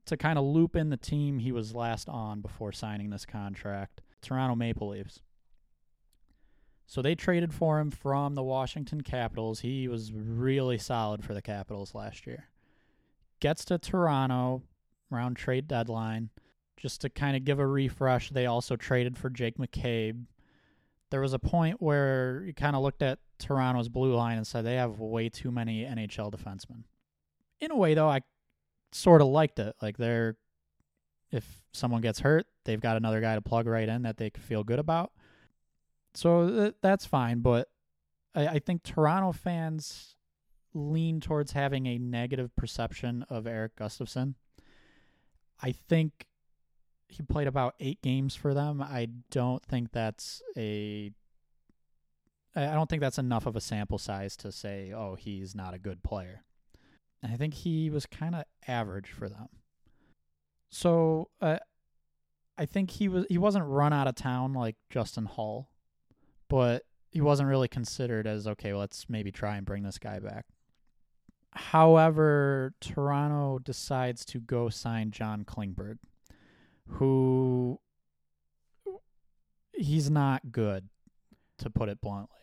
to 0.08 0.18
kind 0.18 0.40
of 0.40 0.46
loop 0.46 0.76
in 0.76 0.90
the 0.90 0.98
team 0.98 1.38
he 1.38 1.52
was 1.52 1.76
last 1.76 2.10
on 2.10 2.42
before 2.42 2.72
signing 2.72 3.12
this 3.12 3.24
contract, 3.24 4.02
Toronto 4.20 4.56
Maple 4.56 4.88
Leafs. 4.88 5.20
So 6.88 7.04
they 7.04 7.14
traded 7.14 7.54
for 7.54 7.80
him 7.80 7.92
from 7.92 8.34
the 8.34 8.42
Washington 8.42 9.02
Capitals. 9.02 9.60
He 9.60 9.88
was 9.88 10.12
really 10.12 10.80
solid 10.80 11.24
for 11.24 11.36
the 11.36 11.42
Capitals 11.44 11.94
last 11.94 12.26
year. 12.26 12.48
Gets 13.40 13.64
to 13.66 13.78
Toronto 13.78 14.64
around 15.12 15.36
trade 15.36 15.68
deadline. 15.68 16.30
Just 16.78 17.02
to 17.02 17.10
kind 17.10 17.38
of 17.38 17.46
give 17.46 17.60
a 17.60 17.68
refresh, 17.68 18.30
they 18.30 18.46
also 18.46 18.76
traded 18.76 19.18
for 19.18 19.30
Jake 19.30 19.58
McCabe. 19.58 20.26
There 21.12 21.22
was 21.22 21.34
a 21.34 21.40
point 21.40 21.82
where 21.82 22.44
you 22.46 22.54
kind 22.54 22.76
of 22.76 22.82
looked 22.82 23.04
at 23.04 23.20
Toronto's 23.38 23.90
blue 23.90 24.16
line 24.16 24.38
and 24.38 24.48
said 24.48 24.66
they 24.66 24.76
have 24.76 25.00
way 25.00 25.30
too 25.30 25.52
many 25.52 25.84
NHL 25.84 26.32
defensemen. 26.32 26.84
In 27.60 27.72
a 27.72 27.76
way, 27.76 27.94
though, 27.94 28.10
I 28.10 28.22
sort 28.92 29.22
of 29.22 29.28
liked 29.28 29.60
it. 29.60 29.76
Like 29.82 29.98
they're, 29.98 30.38
if 31.32 31.46
someone 31.74 32.02
gets 32.02 32.22
hurt, 32.22 32.48
they've 32.66 32.82
got 32.82 32.98
another 32.98 33.22
guy 33.22 33.36
to 33.36 33.42
plug 33.42 33.68
right 33.68 33.88
in 33.88 34.04
that 34.04 34.18
they 34.18 34.30
can 34.30 34.42
feel 34.42 34.64
good 34.64 34.80
about. 34.80 35.12
So 36.14 36.50
th- 36.50 36.76
that's 36.82 37.06
fine. 37.06 37.40
But 37.40 37.70
I, 38.36 38.48
I 38.48 38.60
think 38.60 38.84
Toronto 38.84 39.32
fans 39.32 40.16
lean 40.74 41.20
towards 41.20 41.52
having 41.52 41.86
a 41.86 41.98
negative 41.98 42.56
perception 42.56 43.26
of 43.30 43.48
Erik 43.48 43.76
Gustafsson. 43.76 44.36
I 45.62 45.72
think 45.72 46.26
he 47.08 47.24
played 47.24 47.48
about 47.48 47.76
eight 47.80 48.02
games 48.02 48.36
for 48.36 48.54
them. 48.54 48.82
I 48.82 49.10
don't 49.30 49.64
think 49.64 49.92
that's 49.92 50.42
a. 50.58 51.12
I 52.56 52.74
don't 52.74 52.90
think 52.90 53.02
that's 53.02 53.18
enough 53.18 53.46
of 53.46 53.56
a 53.56 53.62
sample 53.62 53.98
size 53.98 54.36
to 54.38 54.52
say, 54.52 54.92
oh, 54.94 55.16
he's 55.16 55.56
not 55.56 55.74
a 55.74 55.80
good 55.80 56.04
player. 56.04 56.44
I 57.24 57.38
think 57.38 57.54
he 57.54 57.90
was 57.90 58.06
kind 58.06 58.36
of 58.36 58.44
average 58.68 59.10
for 59.10 59.30
them. 59.30 59.48
So 60.70 61.30
uh, 61.42 61.58
I 62.58 62.66
think 62.66 62.92
he 62.92 63.08
was 63.08 63.26
he 63.30 63.38
wasn't 63.38 63.66
run 63.66 63.94
out 63.94 64.08
of 64.08 64.16
town 64.16 64.54
like 64.54 64.76
Justin 64.90 65.26
Holl, 65.26 65.70
but 66.50 66.84
he 67.10 67.22
wasn't 67.22 67.50
really 67.50 67.68
considered 67.68 68.28
as 68.28 68.48
okay. 68.48 68.74
Let's 68.74 69.10
maybe 69.10 69.32
try 69.32 69.58
and 69.58 69.66
bring 69.66 69.84
this 69.84 69.98
guy 69.98 70.20
back. 70.20 70.46
However, 71.54 72.74
Toronto 72.80 73.60
decides 73.60 74.24
to 74.26 74.40
go 74.40 74.70
sign 74.70 75.12
John 75.12 75.44
Klingberg, 75.44 75.98
who 76.88 77.80
he's 79.74 80.10
not 80.10 80.52
good, 80.52 80.90
to 81.58 81.70
put 81.70 81.90
it 81.90 82.00
bluntly. 82.02 82.38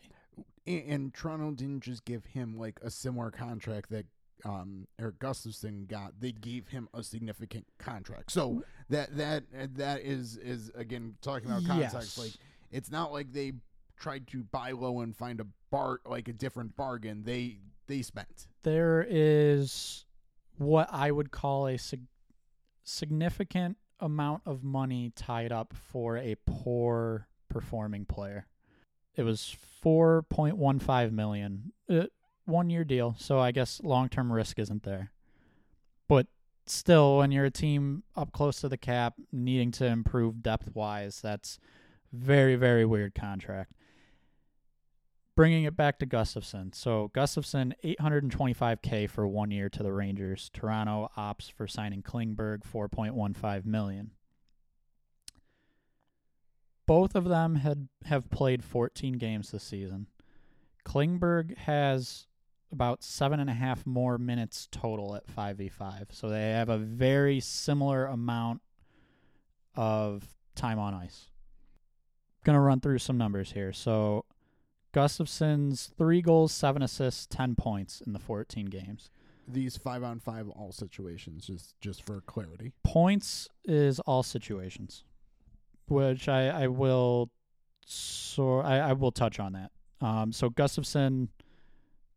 And, 0.67 0.83
and 0.91 1.13
Toronto 1.13 1.51
didn't 1.51 1.81
just 1.81 2.05
give 2.05 2.25
him 2.25 2.57
like 2.57 2.79
a 2.83 2.91
similar 2.91 3.31
contract 3.31 3.89
that 3.89 4.05
um, 4.45 4.87
Erik 4.99 5.19
Gustafsson 5.19 5.87
got, 5.87 6.13
they 6.19 6.31
gave 6.31 6.67
him 6.67 6.87
a 6.93 7.03
significant 7.03 7.65
contract. 7.77 8.31
So 8.31 8.63
that 8.89 9.17
that 9.17 9.43
that 9.75 10.01
is 10.01 10.37
is 10.37 10.71
again 10.75 11.15
talking 11.21 11.49
about 11.49 11.65
context. 11.65 11.93
Yes. 11.93 12.17
Like 12.17 12.33
it's 12.71 12.91
not 12.91 13.11
like 13.11 13.33
they 13.33 13.53
tried 13.97 14.27
to 14.27 14.43
buy 14.43 14.71
low 14.71 15.01
and 15.01 15.15
find 15.15 15.39
a 15.39 15.47
bar 15.71 15.99
like 16.05 16.27
a 16.27 16.33
different 16.33 16.75
bargain. 16.75 17.23
They 17.23 17.59
they 17.89 18.01
spent. 18.01 18.47
There 18.63 19.05
is 19.09 20.05
what 20.57 20.87
I 20.91 21.11
would 21.11 21.31
call 21.31 21.67
a 21.67 21.77
sig- 21.77 22.07
significant 22.83 23.77
amount 23.99 24.43
of 24.45 24.63
money 24.63 25.11
tied 25.15 25.51
up 25.51 25.73
for 25.73 26.17
a 26.17 26.35
poor 26.45 27.27
performing 27.49 28.05
player. 28.05 28.47
It 29.15 29.23
was 29.23 29.57
4.15 29.83 31.11
million. 31.11 31.73
Uh, 31.89 32.05
one 32.45 32.69
year 32.69 32.83
deal, 32.83 33.15
so 33.19 33.39
I 33.39 33.51
guess 33.51 33.81
long 33.83 34.07
term 34.09 34.31
risk 34.31 34.57
isn't 34.57 34.83
there. 34.83 35.11
But 36.07 36.27
still, 36.65 37.17
when 37.17 37.31
you're 37.31 37.45
a 37.45 37.51
team 37.51 38.03
up 38.15 38.31
close 38.31 38.61
to 38.61 38.69
the 38.69 38.77
cap, 38.77 39.15
needing 39.31 39.71
to 39.73 39.85
improve 39.85 40.41
depth 40.41 40.73
wise, 40.73 41.21
that's 41.21 41.59
very, 42.11 42.55
very 42.55 42.85
weird 42.85 43.13
contract. 43.13 43.73
Bringing 45.39 45.63
it 45.63 45.77
back 45.77 45.99
to 45.99 46.05
Gustafsson. 46.05 46.75
So 46.75 47.11
Gustafsson, 47.15 47.71
825k 47.81 49.09
for 49.09 49.25
one 49.25 49.51
year 49.51 49.69
to 49.69 49.81
the 49.81 49.93
Rangers. 49.93 50.51
Toronto 50.53 51.09
opts 51.17 51.49
for 51.49 51.65
signing 51.65 52.03
Klingberg, 52.03 52.63
4.15 52.69 53.65
million. 53.65 54.11
Both 56.85 57.15
of 57.15 57.23
them 57.23 57.55
had 57.55 57.87
have 58.03 58.29
played 58.29 58.65
14 58.65 59.13
games 59.13 59.51
this 59.51 59.63
season. 59.63 60.07
Klingberg 60.85 61.57
has 61.59 62.27
about 62.73 63.01
seven 63.01 63.39
and 63.39 63.49
a 63.49 63.53
half 63.53 63.85
more 63.85 64.17
minutes 64.17 64.67
total 64.73 65.15
at 65.15 65.25
5v5. 65.25 66.07
So 66.11 66.27
they 66.27 66.49
have 66.49 66.67
a 66.67 66.77
very 66.77 67.39
similar 67.39 68.07
amount 68.07 68.59
of 69.73 70.25
time 70.55 70.79
on 70.79 70.93
ice. 70.93 71.29
Going 72.43 72.57
to 72.57 72.59
run 72.59 72.81
through 72.81 72.99
some 72.99 73.17
numbers 73.17 73.53
here. 73.53 73.71
So 73.71 74.25
Gustafsson's 74.91 75.91
three 75.97 76.21
goals, 76.21 76.51
seven 76.51 76.81
assists, 76.81 77.25
10 77.27 77.55
points 77.55 78.01
in 78.05 78.13
the 78.13 78.19
14 78.19 78.65
games. 78.65 79.09
These 79.47 79.77
five 79.77 80.03
on 80.03 80.19
five 80.19 80.47
all 80.49 80.71
situations, 80.71 81.47
just 81.47 81.73
just 81.81 82.05
for 82.05 82.21
clarity. 82.21 82.71
Points 82.83 83.47
is 83.65 83.99
all 84.01 84.21
situations, 84.21 85.03
which 85.87 86.29
I, 86.29 86.49
I 86.49 86.67
will 86.67 87.31
so 87.83 88.59
I, 88.59 88.77
I 88.77 88.93
will 88.93 89.11
touch 89.11 89.39
on 89.39 89.53
that. 89.53 89.71
Um, 90.01 90.31
so 90.31 90.51
Gustafsson 90.51 91.29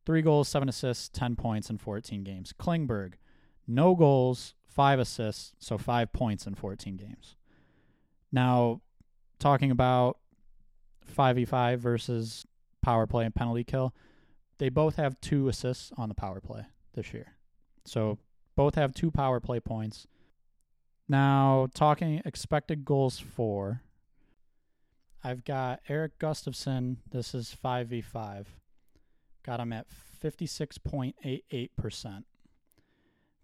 Three 0.05 0.23
goals, 0.23 0.49
seven 0.49 0.69
assists, 0.69 1.09
10 1.11 1.37
points 1.37 1.71
in 1.71 1.79
14 1.79 2.25
games. 2.25 2.53
Klingberg, 2.59 3.15
no 3.69 3.95
goals, 3.95 4.55
five 4.67 4.99
assists, 4.99 5.53
so 5.61 5.79
five 5.79 6.13
points 6.13 6.47
in 6.47 6.55
14 6.55 6.97
games. 6.97 7.37
Now, 8.33 8.81
talking 9.39 9.71
about 9.71 10.19
5v5 11.17 11.79
versus 11.79 12.47
power 12.83 13.07
play 13.07 13.25
and 13.25 13.35
penalty 13.35 13.65
kill, 13.65 13.95
they 14.59 14.69
both 14.69 14.97
have 14.97 15.21
two 15.21 15.49
assists 15.49 15.93
on 15.97 16.09
the 16.09 16.15
power 16.15 16.41
play 16.41 16.67
this 16.95 17.13
year. 17.13 17.35
So 17.85 18.19
both 18.55 18.75
have 18.75 18.95
two 18.95 19.11
power 19.11 19.41
play 19.41 19.61
points. 19.61 20.07
Now, 21.09 21.69
talking 21.75 22.23
expected 22.25 22.85
goals 22.85 23.19
for, 23.19 23.83
I've 25.25 25.45
got 25.45 25.81
Erik 25.89 26.19
Gustafsson. 26.19 26.97
This 27.11 27.35
is 27.35 27.57
5v5. 27.65 28.47
Got 29.45 29.61
him 29.61 29.73
at 29.73 29.87
56.88%. 30.23 32.25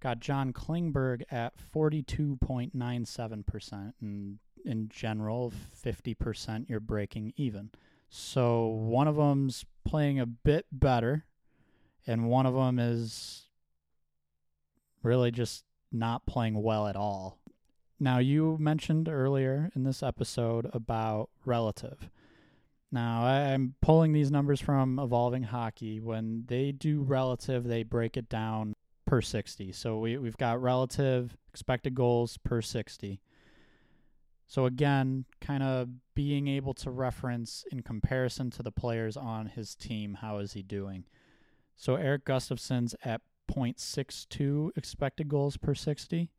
Got 0.00 0.20
John 0.20 0.52
Klingberg 0.52 1.22
at 1.30 1.54
42.97%. 1.74 3.92
And 4.00 4.38
in 4.64 4.88
general, 4.88 5.52
50% 5.84 6.68
you're 6.68 6.78
breaking 6.80 7.32
even. 7.36 7.70
So 8.08 8.66
one 8.66 9.08
of 9.08 9.16
them's 9.16 9.64
playing 9.84 10.18
a 10.18 10.26
bit 10.26 10.66
better, 10.72 11.24
and 12.06 12.28
one 12.28 12.46
of 12.46 12.54
them 12.54 12.78
is 12.78 13.48
really 15.02 15.30
just 15.30 15.64
not 15.92 16.26
playing 16.26 16.62
well 16.62 16.86
at 16.86 16.96
all. 16.96 17.38
Now, 18.00 18.18
you 18.18 18.56
mentioned 18.60 19.08
earlier 19.08 19.70
in 19.74 19.82
this 19.82 20.02
episode 20.02 20.70
about 20.72 21.30
relative. 21.44 22.08
Now, 22.92 23.24
I'm 23.24 23.74
pulling 23.82 24.12
these 24.12 24.30
numbers 24.30 24.60
from 24.60 24.98
Evolving 24.98 25.42
Hockey. 25.42 26.00
When 26.00 26.44
they 26.46 26.72
do 26.72 27.02
relative, 27.02 27.64
they 27.64 27.82
break 27.82 28.16
it 28.16 28.28
down 28.28 28.74
per 29.04 29.20
60. 29.20 29.72
So 29.72 29.98
we, 29.98 30.16
we've 30.16 30.36
got 30.36 30.62
relative 30.62 31.36
expected 31.48 31.94
goals 31.94 32.38
per 32.38 32.62
60. 32.62 33.20
So 34.48 34.64
again, 34.64 35.26
kind 35.40 35.62
of 35.62 35.88
being 36.14 36.48
able 36.48 36.74
to 36.74 36.90
reference 36.90 37.64
in 37.70 37.82
comparison 37.82 38.50
to 38.50 38.62
the 38.62 38.72
players 38.72 39.16
on 39.16 39.46
his 39.46 39.76
team, 39.76 40.14
how 40.14 40.38
is 40.38 40.54
he 40.54 40.62
doing? 40.62 41.04
So 41.76 41.94
Erik 41.94 42.24
Gustafsson's 42.24 42.96
at 43.04 43.20
0.62 43.48 44.70
expected 44.76 45.28
goals 45.28 45.56
per 45.56 45.74
60. 45.74 46.30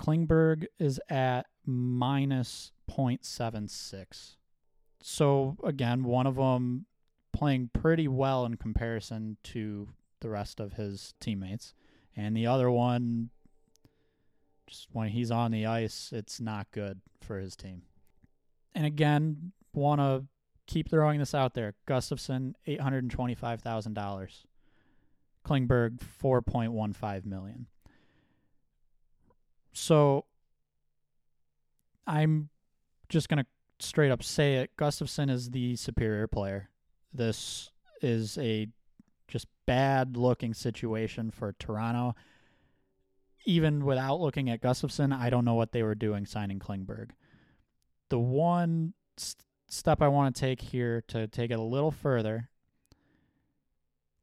Klingberg 0.00 0.66
is 0.78 1.00
at 1.10 1.46
minus 1.66 2.72
0.76 2.90 4.36
so 5.00 5.56
again, 5.64 6.04
one 6.04 6.26
of 6.26 6.36
them 6.36 6.86
playing 7.32 7.70
pretty 7.72 8.08
well 8.08 8.44
in 8.44 8.56
comparison 8.56 9.36
to 9.44 9.88
the 10.20 10.28
rest 10.28 10.60
of 10.60 10.74
his 10.74 11.14
teammates, 11.20 11.74
and 12.16 12.36
the 12.36 12.46
other 12.46 12.70
one, 12.70 13.30
just 14.68 14.88
when 14.92 15.08
he's 15.08 15.30
on 15.30 15.50
the 15.50 15.66
ice, 15.66 16.10
it's 16.12 16.40
not 16.40 16.70
good 16.70 17.00
for 17.20 17.38
his 17.38 17.56
team. 17.56 17.82
And 18.74 18.86
again, 18.86 19.52
want 19.72 20.00
to 20.00 20.24
keep 20.66 20.90
throwing 20.90 21.18
this 21.18 21.34
out 21.34 21.54
there. 21.54 21.74
Gustafsson, 21.86 22.54
eight 22.66 22.80
hundred 22.80 23.02
and 23.04 23.10
twenty-five 23.10 23.60
thousand 23.60 23.94
dollars. 23.94 24.46
Klingberg, 25.44 26.00
four 26.00 26.42
point 26.42 26.72
one 26.72 26.92
five 26.92 27.24
million. 27.24 27.66
So 29.72 30.26
I'm 32.06 32.50
just 33.08 33.28
gonna 33.28 33.46
straight 33.78 34.10
up 34.10 34.22
say 34.22 34.56
it. 34.56 34.70
Gustafsson 34.76 35.30
is 35.30 35.50
the 35.50 35.76
superior 35.76 36.26
player. 36.26 36.68
This 37.12 37.70
is 38.02 38.36
a 38.38 38.68
just 39.26 39.46
bad 39.66 40.16
looking 40.16 40.54
situation 40.54 41.30
for 41.30 41.54
Toronto. 41.58 42.14
Even 43.44 43.84
without 43.84 44.20
looking 44.20 44.50
at 44.50 44.60
Gustafsson, 44.60 45.16
I 45.16 45.30
don't 45.30 45.44
know 45.44 45.54
what 45.54 45.72
they 45.72 45.82
were 45.82 45.94
doing 45.94 46.26
signing 46.26 46.58
Klingberg. 46.58 47.10
The 48.10 48.18
one 48.18 48.94
st- 49.16 49.44
step 49.68 50.02
I 50.02 50.08
want 50.08 50.34
to 50.34 50.40
take 50.40 50.60
here 50.60 51.02
to 51.08 51.28
take 51.28 51.50
it 51.50 51.58
a 51.58 51.62
little 51.62 51.90
further 51.90 52.50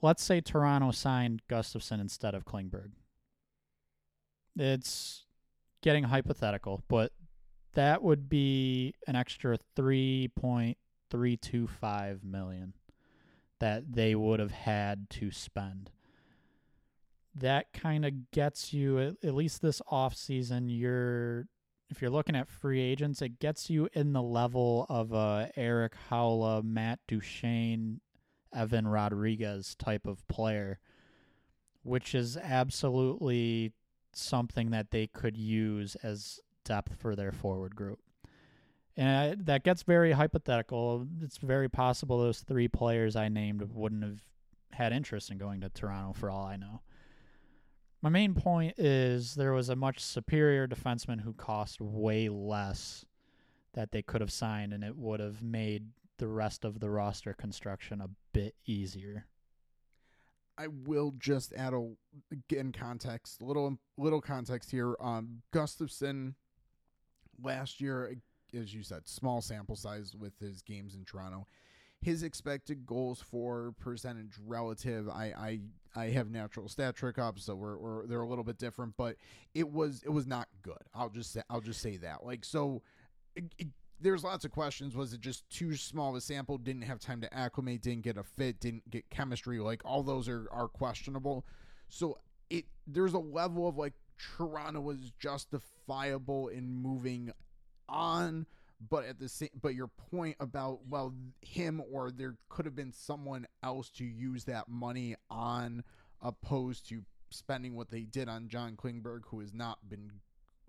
let's 0.06 0.24
say 0.24 0.40
Toronto 0.40 0.92
signed 0.92 1.42
Gustafsson 1.50 2.00
instead 2.00 2.34
of 2.36 2.46
Klingberg. 2.46 2.92
It's 4.56 5.26
getting 5.82 6.06
hypothetical, 6.06 6.84
but 6.88 7.12
that 7.74 8.02
would 8.04 8.30
be 8.30 8.94
an 9.08 9.16
extra 9.16 9.58
3.325 9.76 12.24
million 12.24 12.76
that 13.60 13.94
they 13.94 14.14
would 14.14 14.40
have 14.40 14.52
had 14.52 15.10
to 15.10 15.32
spend. 15.32 15.90
That 17.36 17.74
kind 17.74 18.06
of 18.06 18.32
gets 18.32 18.74
you 18.74 19.00
at, 19.00 19.16
at 19.24 19.36
least 19.36 19.62
this 19.62 19.82
off 19.90 20.16
season. 20.16 20.70
You're 20.70 21.48
if 21.90 22.02
you're 22.02 22.12
looking 22.12 22.36
at 22.36 22.50
free 22.50 22.82
agents, 22.82 23.22
it 23.22 23.40
gets 23.40 23.70
you 23.70 23.88
in 23.94 24.14
the 24.14 24.22
level 24.22 24.86
of 24.90 25.14
uh, 25.14 25.48
Erik 25.56 25.94
Haula, 26.10 26.64
Matt 26.64 27.00
Duchene, 27.08 28.00
Evan 28.54 28.88
Rodrigues 28.88 29.76
type 29.76 30.08
of 30.08 30.28
player, 30.28 30.80
which 31.84 32.16
is 32.16 32.38
absolutely 32.38 33.74
something 34.14 34.72
that 34.72 34.92
they 34.92 35.08
could 35.08 35.38
use 35.38 35.96
as 36.02 36.40
depth 36.64 36.96
for 37.00 37.16
their 37.16 37.32
forward 37.32 37.76
group. 37.76 38.00
And 38.98 39.46
that 39.46 39.64
gets 39.64 39.84
very 39.84 40.14
hypothetical. 40.14 41.06
It's 41.22 41.38
very 41.38 41.70
possible 41.70 42.18
those 42.18 42.40
three 42.40 42.70
players 42.70 43.16
I 43.16 43.28
named 43.28 43.62
wouldn't 43.62 44.04
have 44.04 44.22
had 44.72 44.94
interest 44.94 45.30
in 45.32 45.38
going 45.38 45.62
to 45.62 45.70
Toronto 45.70 46.14
for 46.14 46.30
all 46.30 46.46
I 46.46 46.56
know. 46.56 46.82
My 48.06 48.12
main 48.12 48.36
point 48.36 48.76
is 48.78 49.34
there 49.34 49.52
was 49.52 49.68
a 49.68 49.76
much 49.76 50.00
superior 50.00 50.68
defenseman 50.68 51.22
who 51.22 51.34
cost 51.34 51.82
way 51.82 52.30
less 52.30 53.04
that 53.74 53.92
they 53.92 54.04
could 54.04 54.22
have 54.22 54.32
signed, 54.32 54.74
and 54.74 54.84
it 54.84 54.96
would 54.96 55.20
have 55.20 55.42
made 55.42 55.88
the 56.20 56.28
rest 56.28 56.64
of 56.64 56.80
the 56.80 56.92
roster 56.92 57.34
construction 57.34 58.02
a 58.02 58.10
bit 58.32 58.54
easier. 58.68 59.26
I 60.56 60.68
will 60.68 61.16
just 61.18 61.52
add 61.56 61.74
a 61.74 61.90
in 62.54 62.72
context, 62.74 63.42
little 63.42 63.80
little 63.98 64.22
context 64.22 64.70
here. 64.70 64.96
Um, 65.00 65.42
Gustafsson 65.52 66.36
last 67.42 67.82
year, 67.82 68.18
as 68.54 68.72
you 68.72 68.84
said, 68.84 69.08
small 69.08 69.42
sample 69.42 69.76
size 69.76 70.14
with 70.16 70.38
his 70.40 70.62
games 70.62 70.94
in 70.94 71.06
Toronto. 71.06 71.48
His 72.06 72.22
expected 72.22 72.86
goals 72.86 73.20
for 73.20 73.74
percentage 73.80 74.34
relative, 74.46 75.10
I 75.10 75.34
I, 75.96 76.04
I 76.04 76.06
have 76.10 76.30
natural 76.30 76.70
stat 76.70 76.96
trick 76.96 77.18
up, 77.18 77.40
so 77.40 77.56
we're, 77.56 77.78
we're 77.78 78.06
they're 78.06 78.22
a 78.22 78.28
little 78.28 78.44
bit 78.44 78.60
different, 78.60 78.94
but 78.96 79.16
it 79.56 79.72
was 79.72 80.04
it 80.06 80.10
was 80.10 80.28
not 80.28 80.48
good. 80.62 80.84
I'll 80.94 81.10
just 81.10 81.34
say 81.34 81.42
I'll 81.50 81.62
just 81.62 81.82
say 81.82 81.98
that. 81.98 82.24
Like 82.24 82.46
so, 82.46 82.84
it, 83.36 83.46
it, 83.58 83.68
there's 84.00 84.24
lots 84.24 84.46
of 84.46 84.52
questions. 84.52 84.96
Was 84.96 85.14
it 85.14 85.22
just 85.22 85.50
too 85.50 85.76
small 85.76 86.12
of 86.12 86.16
a 86.16 86.22
sample? 86.22 86.60
Didn't 86.60 86.84
have 86.84 87.00
time 87.00 87.22
to 87.22 87.34
acclimate, 87.34 87.82
didn't 87.82 88.04
get 88.04 88.18
a 88.18 88.24
fit, 88.24 88.60
didn't 88.60 88.88
get 88.92 89.10
chemistry. 89.10 89.60
Like 89.60 89.82
all 89.84 90.04
those 90.04 90.30
are, 90.30 90.48
are 90.52 90.68
questionable. 90.68 91.44
So 91.90 92.20
it 92.52 92.66
there's 92.86 93.14
a 93.14 93.20
level 93.20 93.68
of 93.68 93.78
like 93.78 93.94
Toronto 94.38 94.80
was 94.80 95.12
justifiable 95.18 96.50
in 96.50 96.70
moving 96.72 97.32
on, 97.90 98.46
but 98.90 99.06
at 99.06 99.20
the 99.20 99.30
same 99.30 99.50
but 99.62 99.74
your 99.74 99.88
point 99.88 100.36
about 100.40 100.80
well 100.90 101.14
him 101.42 101.82
or 101.92 102.12
there 102.12 102.36
could 102.50 102.66
have 102.66 102.76
been 102.76 102.92
someone 102.92 103.48
else 103.64 103.90
to 103.90 104.04
use 104.04 104.44
that 104.46 104.68
money 104.68 105.16
on 105.30 105.84
opposed 106.22 106.88
to 106.90 107.02
spending 107.30 107.76
what 107.76 107.90
they 107.90 108.02
did 108.02 108.30
on 108.30 108.48
John 108.48 108.76
Klingberg, 108.76 109.22
who 109.28 109.40
has 109.40 109.54
not 109.54 109.78
been 109.90 110.12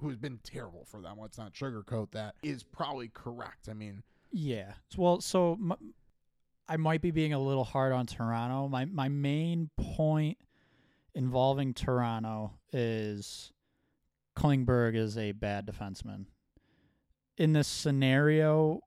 who's 0.00 0.16
been 0.16 0.38
terrible 0.44 0.84
for 0.84 1.00
them. 1.00 1.16
Let's 1.20 1.38
not 1.38 1.54
sugarcoat 1.54 2.10
that. 2.12 2.34
Is 2.42 2.62
probably 2.62 3.08
correct. 3.08 3.68
I 3.70 3.74
mean, 3.74 4.02
yeah. 4.30 4.72
Well, 4.96 5.20
so 5.20 5.58
I 6.68 6.76
might 6.76 7.00
be 7.00 7.10
being 7.10 7.32
a 7.32 7.38
little 7.38 7.64
hard 7.64 7.92
on 7.92 8.06
Toronto. 8.06 8.68
My 8.68 8.84
my 8.84 9.08
main 9.08 9.70
point 9.76 10.38
involving 11.14 11.72
Toronto 11.72 12.52
is 12.72 13.52
Klingberg 14.36 14.96
is 14.96 15.16
a 15.16 15.32
bad 15.32 15.66
defenseman. 15.66 16.26
In 17.36 17.52
this 17.52 17.68
scenario, 17.68 18.80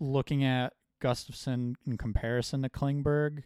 looking 0.00 0.44
at 0.44 0.72
Gustafsson 1.00 1.74
in 1.86 1.98
comparison 1.98 2.62
to 2.62 2.68
Klingberg, 2.68 3.42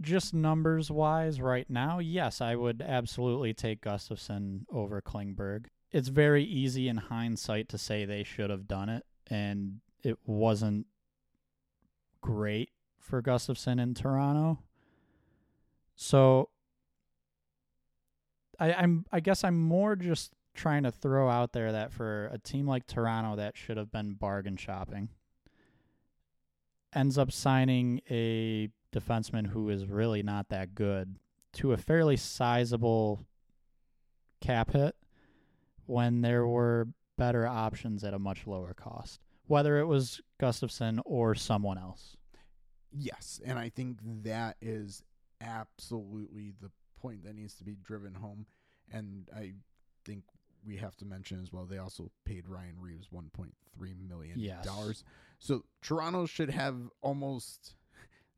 just 0.00 0.34
numbers 0.34 0.90
wise 0.90 1.40
right 1.40 1.68
now, 1.70 1.98
yes, 1.98 2.40
I 2.40 2.54
would 2.54 2.82
absolutely 2.82 3.54
take 3.54 3.80
Gustafsson 3.80 4.66
over 4.70 5.00
Klingberg. 5.00 5.66
It's 5.90 6.08
very 6.08 6.44
easy 6.44 6.88
in 6.88 6.98
hindsight 6.98 7.68
to 7.70 7.78
say 7.78 8.04
they 8.04 8.22
should 8.22 8.50
have 8.50 8.68
done 8.68 8.90
it, 8.90 9.04
and 9.28 9.80
it 10.02 10.18
wasn't 10.26 10.86
great 12.20 12.70
for 12.98 13.22
Gustafsson 13.22 13.80
in 13.80 13.94
Toronto. 13.94 14.58
So 15.94 16.50
I, 18.58 18.74
I'm 18.74 19.06
I 19.10 19.20
guess 19.20 19.44
I'm 19.44 19.58
more 19.58 19.96
just 19.96 20.32
trying 20.56 20.82
to 20.82 20.90
throw 20.90 21.28
out 21.28 21.52
there 21.52 21.72
that 21.72 21.92
for 21.92 22.26
a 22.32 22.38
team 22.38 22.66
like 22.66 22.86
Toronto 22.86 23.36
that 23.36 23.56
should 23.56 23.76
have 23.76 23.92
been 23.92 24.14
bargain 24.14 24.56
shopping 24.56 25.08
ends 26.94 27.18
up 27.18 27.30
signing 27.30 28.00
a 28.10 28.70
defenseman 28.92 29.48
who 29.48 29.68
is 29.68 29.86
really 29.86 30.22
not 30.22 30.48
that 30.48 30.74
good 30.74 31.16
to 31.52 31.72
a 31.72 31.76
fairly 31.76 32.16
sizable 32.16 33.26
cap 34.40 34.72
hit 34.72 34.96
when 35.84 36.22
there 36.22 36.46
were 36.46 36.88
better 37.16 37.46
options 37.46 38.02
at 38.04 38.14
a 38.14 38.18
much 38.18 38.46
lower 38.46 38.74
cost, 38.74 39.20
whether 39.46 39.78
it 39.78 39.86
was 39.86 40.20
Gustafsson 40.40 41.00
or 41.04 41.34
someone 41.34 41.78
else. 41.78 42.16
Yes, 42.92 43.40
and 43.44 43.58
I 43.58 43.68
think 43.68 43.98
that 44.22 44.56
is 44.60 45.02
absolutely 45.40 46.54
the 46.60 46.70
point 47.00 47.24
that 47.24 47.34
needs 47.34 47.54
to 47.54 47.64
be 47.64 47.76
driven 47.82 48.14
home. 48.14 48.46
And 48.90 49.28
I 49.34 49.52
think 50.04 50.24
we 50.66 50.76
have 50.76 50.96
to 50.96 51.04
mention 51.04 51.40
as 51.42 51.52
well 51.52 51.64
they 51.64 51.78
also 51.78 52.10
paid 52.24 52.48
Ryan 52.48 52.76
Reaves 52.80 53.08
1.3 53.14 53.50
million 54.08 54.38
dollars. 54.64 55.04
Yes. 55.04 55.04
So 55.38 55.64
Toronto 55.82 56.26
should 56.26 56.50
have 56.50 56.76
almost 57.02 57.74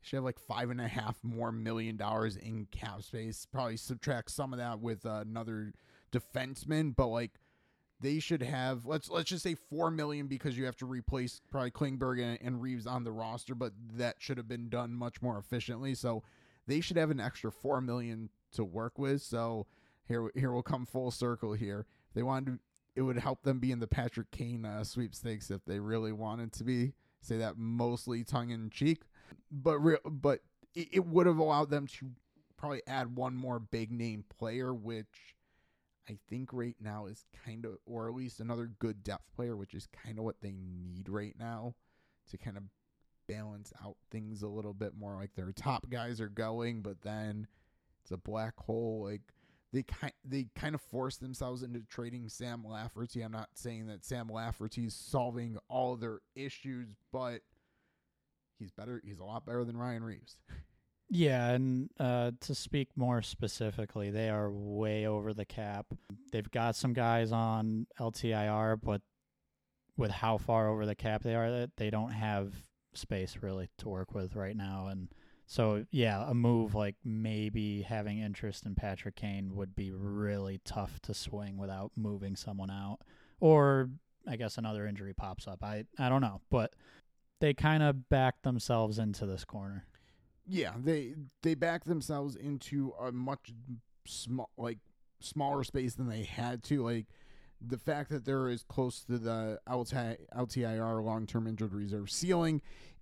should 0.01 0.17
have 0.17 0.25
like 0.25 0.39
five 0.39 0.71
and 0.71 0.81
a 0.81 0.89
half 0.89 1.19
more 1.23 1.53
million 1.53 1.97
dollars 1.97 2.37
in 2.37 2.67
cap 2.71 3.03
space. 3.03 3.47
Probably 3.51 3.77
subtract 3.77 4.31
some 4.31 4.53
of 4.53 4.59
that 4.59 4.81
with 4.81 5.07
uh, 5.07 5.25
another 5.27 5.73
defenseman, 6.13 6.95
but 6.95 7.07
like 7.09 7.33
they 8.01 8.19
should 8.21 8.43
have 8.43 8.87
let's 8.87 9.11
let's 9.11 9.29
just 9.31 9.43
say 9.43 9.55
four 9.55 9.91
million 9.91 10.27
because 10.27 10.57
you 10.57 10.65
have 10.65 10.77
to 10.77 10.87
replace 10.87 11.41
probably 11.51 11.71
Klingberg 11.71 12.23
and, 12.23 12.39
and 12.41 12.63
Reaves 12.63 12.87
on 12.87 13.05
the 13.05 13.13
roster, 13.13 13.55
but 13.55 13.73
that 13.95 14.17
should 14.19 14.37
have 14.37 14.49
been 14.49 14.69
done 14.69 14.95
much 14.95 15.21
more 15.21 15.39
efficiently. 15.39 15.95
So 15.95 16.23
they 16.67 16.81
should 16.81 16.97
have 16.97 17.11
an 17.11 17.21
extra 17.21 17.51
four 17.51 17.81
million 17.81 18.31
to 18.53 18.65
work 18.65 18.99
with. 18.99 19.23
So 19.23 19.67
here 20.07 20.31
here 20.35 20.53
we'll 20.53 20.63
come 20.63 20.87
full 20.87 21.11
circle 21.11 21.53
here. 21.55 21.87
They 22.19 22.25
wanted 22.25 22.47
to, 22.47 22.59
it 22.97 23.03
would 23.03 23.17
help 23.17 23.45
them 23.45 23.61
be 23.61 23.71
in 23.71 23.79
the 23.79 23.87
Patrick 23.87 24.33
Kane 24.33 24.65
uh, 24.65 24.83
sweepstakes 24.83 25.53
if 25.53 25.65
they 25.65 25.79
really 25.79 26.11
wanted 26.11 26.53
to 26.55 26.65
be. 26.65 26.95
Say 27.21 27.37
that 27.37 27.57
mostly 27.57 28.25
tongue 28.25 28.51
in 28.51 28.71
cheek 28.71 29.03
but 29.53 29.79
real, 29.79 30.01
but 30.05 30.41
it, 30.75 30.89
it 30.91 31.07
would 31.07 31.27
have 31.27 31.39
allowed 31.39 31.71
them 31.71 31.87
to 31.87 32.11
probably 32.57 32.83
add 32.89 33.15
one 33.15 33.37
more 33.37 33.61
big 33.61 33.93
name 33.93 34.25
player, 34.37 34.75
which 34.75 35.37
I 36.09 36.19
think 36.29 36.53
right 36.53 36.75
now 36.81 37.07
is 37.07 37.25
kind 37.45 37.65
of, 37.65 37.79
or 37.87 38.09
at 38.09 38.17
least 38.17 38.41
another 38.41 38.67
good 38.81 39.05
depth 39.05 39.33
player, 39.37 39.57
which 39.57 39.75
is 39.75 39.87
kind 39.87 40.19
of 40.19 40.25
what 40.25 40.41
they 40.41 40.57
need 40.59 41.09
right 41.09 41.37
now 41.39 41.77
to 42.33 42.37
kind 42.37 42.57
of 42.57 42.65
balance 43.29 43.73
out 43.85 43.95
things 44.11 44.43
a 44.43 44.49
little 44.49 44.75
bit 44.75 44.97
more. 44.99 45.15
Like 45.15 45.37
their 45.37 45.53
top 45.53 45.89
guys 45.89 46.21
are 46.21 46.29
going, 46.29 46.83
but 46.83 47.03
then 47.03 47.47
it's 48.03 48.11
a 48.11 48.17
black 48.17 48.59
hole. 48.59 49.05
Like 49.05 49.23
they 49.73 49.83
kind 49.83 50.13
they 50.25 50.47
kind 50.55 50.75
of 50.75 50.81
force 50.81 51.17
themselves 51.17 51.63
into 51.63 51.81
trading 51.81 52.29
Sam 52.29 52.65
Lafferty. 52.67 53.23
I'm 53.23 53.33
not 53.33 53.51
saying 53.55 53.87
that 53.89 54.05
Sam 54.05 54.29
Lafferty 54.29 54.87
is 54.87 54.95
solving 54.95 55.59
all 55.69 55.97
their 55.97 56.21
issues, 56.35 56.89
but 57.13 57.41
he's 58.59 58.71
better. 58.71 59.01
He's 59.05 59.21
a 59.21 59.25
lot 59.25 59.45
better 59.45 59.65
than 59.65 59.77
Ryan 59.77 60.05
Reaves. 60.05 60.39
Yeah, 61.11 61.49
and 61.51 61.89
uh, 61.99 62.33
to 62.41 62.55
speak 62.55 62.89
more 62.95 63.23
specifically, 63.23 64.11
they 64.11 64.29
are 64.29 64.51
way 64.51 65.07
over 65.07 65.33
the 65.33 65.47
cap. 65.47 65.87
They've 66.33 66.51
got 66.51 66.77
some 66.77 66.93
guys 66.93 67.33
on 67.33 67.87
LTIR, 67.99 68.79
but 68.83 69.01
with 69.97 70.11
how 70.11 70.37
far 70.37 70.69
over 70.69 70.85
the 70.85 70.95
cap 70.95 71.23
they 71.23 71.35
are, 71.35 71.51
that 71.51 71.77
they 71.79 71.89
don't 71.89 72.13
have 72.13 72.53
space 72.93 73.39
really 73.41 73.71
to 73.79 73.89
work 73.89 74.15
with 74.15 74.35
right 74.37 74.57
now, 74.57 74.89
and 74.89 75.09
so 75.51 75.87
yeah, 75.91 76.29
a 76.29 76.35
move 76.35 76.75
like 76.75 76.97
maybe 77.03 77.81
having 77.81 78.19
interest 78.19 78.67
in 78.67 78.75
Patrick 78.75 79.17
Kane 79.17 79.57
would 79.57 79.75
be 79.75 79.91
really 79.91 80.61
tough 80.63 81.01
to 81.01 81.15
swing 81.15 81.57
without 81.57 81.91
moving 81.97 82.37
someone 82.37 82.71
out, 82.71 82.99
or 83.41 83.89
I 84.29 84.37
guess 84.37 84.59
another 84.59 84.87
injury 84.87 85.15
pops 85.15 85.49
up. 85.49 85.65
I 85.65 85.85
I 85.99 86.11
don't 86.11 86.21
know, 86.21 86.43
but 86.51 86.75
they 87.41 87.55
kind 87.55 87.83
of 87.83 88.11
backed 88.11 88.43
themselves 88.43 88.99
into 88.99 89.25
this 89.25 89.47
corner. 89.47 89.87
Yeah, 90.47 90.75
they 90.79 91.15
they 91.43 91.55
back 91.55 91.85
themselves 91.85 92.37
into 92.37 92.93
a 93.01 93.11
much 93.11 93.51
small 94.07 94.51
like 94.59 94.81
smaller 95.21 95.65
space 95.65 95.95
than 95.95 96.11
they 96.11 96.25
had 96.25 96.63
to. 96.65 96.85
Like 96.85 97.07
the 97.59 97.79
fact 97.79 98.11
that 98.11 98.27
they're 98.27 98.49
as 98.49 98.65
close 98.65 99.01
to 99.05 99.17
the 99.19 99.61
LTI, 99.67 100.19
LTIR 100.37 101.03
long 101.03 101.27
term 101.27 101.47
injured 101.47 101.73
reserve 101.73 102.11
ceiling 102.11 102.61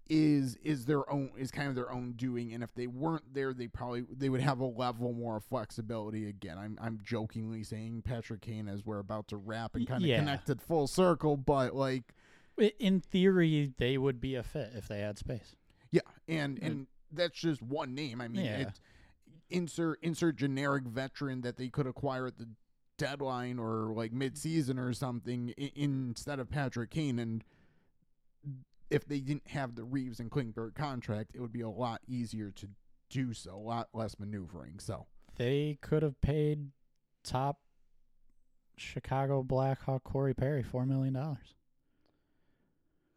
is 0.08 0.56
is 0.62 0.84
their 0.86 1.08
own 1.10 1.30
is 1.36 1.50
kind 1.50 1.68
of 1.68 1.74
their 1.74 1.90
own 1.90 2.12
doing 2.12 2.52
and 2.52 2.62
if 2.62 2.72
they 2.74 2.86
weren't 2.86 3.34
there 3.34 3.52
they 3.52 3.66
probably 3.66 4.04
they 4.16 4.28
would 4.28 4.40
have 4.40 4.60
a 4.60 4.64
level 4.64 5.12
more 5.12 5.40
flexibility 5.40 6.28
again 6.28 6.56
i'm 6.58 6.78
i'm 6.80 7.00
jokingly 7.02 7.64
saying 7.64 8.02
patrick 8.02 8.40
kane 8.40 8.68
as 8.68 8.84
we're 8.86 9.00
about 9.00 9.26
to 9.26 9.36
wrap 9.36 9.74
and 9.74 9.86
kind 9.88 10.02
of 10.02 10.08
Yeah. 10.08 10.18
connected 10.20 10.62
full 10.62 10.86
circle 10.86 11.36
but 11.36 11.74
like 11.74 12.14
In 12.78 13.00
theory, 13.00 13.72
they 13.78 13.98
would 13.98 14.20
be 14.20 14.34
a 14.36 14.42
fit 14.42 14.70
if 14.76 14.86
they 14.88 15.00
had 15.00 15.18
space. 15.18 15.56
yeah 15.90 16.02
and 16.28 16.58
and 16.62 16.86
that's 17.12 17.38
just 17.38 17.60
one 17.60 17.94
name 17.94 18.20
i 18.20 18.28
mean 18.28 18.44
Yeah. 18.44 18.58
it 18.58 18.80
insert 19.50 19.98
insert 20.02 20.36
generic 20.36 20.84
veteran 20.84 21.40
that 21.40 21.56
they 21.56 21.68
could 21.68 21.86
acquire 21.88 22.26
at 22.28 22.38
the 22.38 22.48
deadline 22.98 23.58
or 23.58 23.92
like 23.94 24.12
mid-season 24.12 24.78
or 24.78 24.92
something 24.92 25.52
i- 25.60 25.72
instead 25.74 26.38
of 26.38 26.48
patrick 26.48 26.90
kane 26.90 27.18
and 27.18 27.44
if 28.90 29.06
they 29.06 29.20
didn't 29.20 29.48
have 29.48 29.74
the 29.74 29.84
Reaves 29.84 30.20
and 30.20 30.30
Klingberg 30.30 30.74
contract, 30.74 31.32
it 31.34 31.40
would 31.40 31.52
be 31.52 31.60
a 31.62 31.68
lot 31.68 32.00
easier 32.06 32.50
to 32.52 32.68
do 33.10 33.32
so, 33.32 33.54
a 33.54 33.56
lot 33.56 33.88
less 33.92 34.18
maneuvering. 34.18 34.78
So, 34.78 35.06
They 35.36 35.78
could 35.80 36.02
have 36.02 36.20
paid 36.20 36.70
top 37.24 37.60
Chicago 38.76 39.42
Blackhawk 39.42 40.04
Corey 40.04 40.34
Perry 40.34 40.62
four 40.62 40.84
million 40.86 41.14
dollars. 41.14 41.54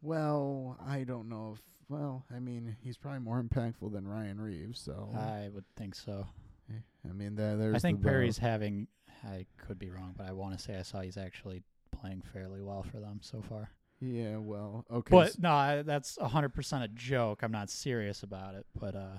well, 0.02 0.78
I 0.86 1.04
don't 1.04 1.28
know 1.28 1.54
if, 1.56 1.60
well, 1.88 2.24
I 2.34 2.38
mean, 2.40 2.76
he's 2.80 2.96
probably 2.96 3.20
more 3.20 3.42
impactful 3.42 3.92
than 3.92 4.06
Ryan 4.08 4.40
Reaves. 4.40 4.80
So, 4.80 5.10
I 5.16 5.48
would 5.52 5.64
think 5.76 5.94
so. 5.94 6.26
Eh, 6.70 6.78
I 7.08 7.12
mean, 7.12 7.34
there, 7.34 7.56
there's 7.56 7.76
I 7.76 7.78
think 7.78 8.00
the. 8.00 8.08
Perry's 8.08 8.38
having. 8.38 8.86
I 9.24 9.44
could 9.58 9.78
be 9.78 9.90
wrong, 9.90 10.14
but 10.16 10.26
I 10.26 10.32
want 10.32 10.56
to 10.56 10.62
say 10.62 10.76
I 10.78 10.82
saw 10.82 11.00
he's 11.00 11.18
actually 11.18 11.62
playing 11.92 12.22
fairly 12.32 12.62
well 12.62 12.82
for 12.82 13.00
them 13.00 13.18
so 13.22 13.42
far. 13.42 13.70
Yeah, 14.00 14.38
well, 14.38 14.84
okay. 14.90 15.10
But 15.10 15.38
no, 15.38 15.50
I, 15.50 15.82
that's 15.82 16.18
hundred 16.20 16.54
percent 16.54 16.84
a 16.84 16.88
joke. 16.88 17.42
I'm 17.42 17.52
not 17.52 17.68
serious 17.68 18.22
about 18.22 18.54
it. 18.54 18.66
But 18.78 18.96
uh, 18.96 19.18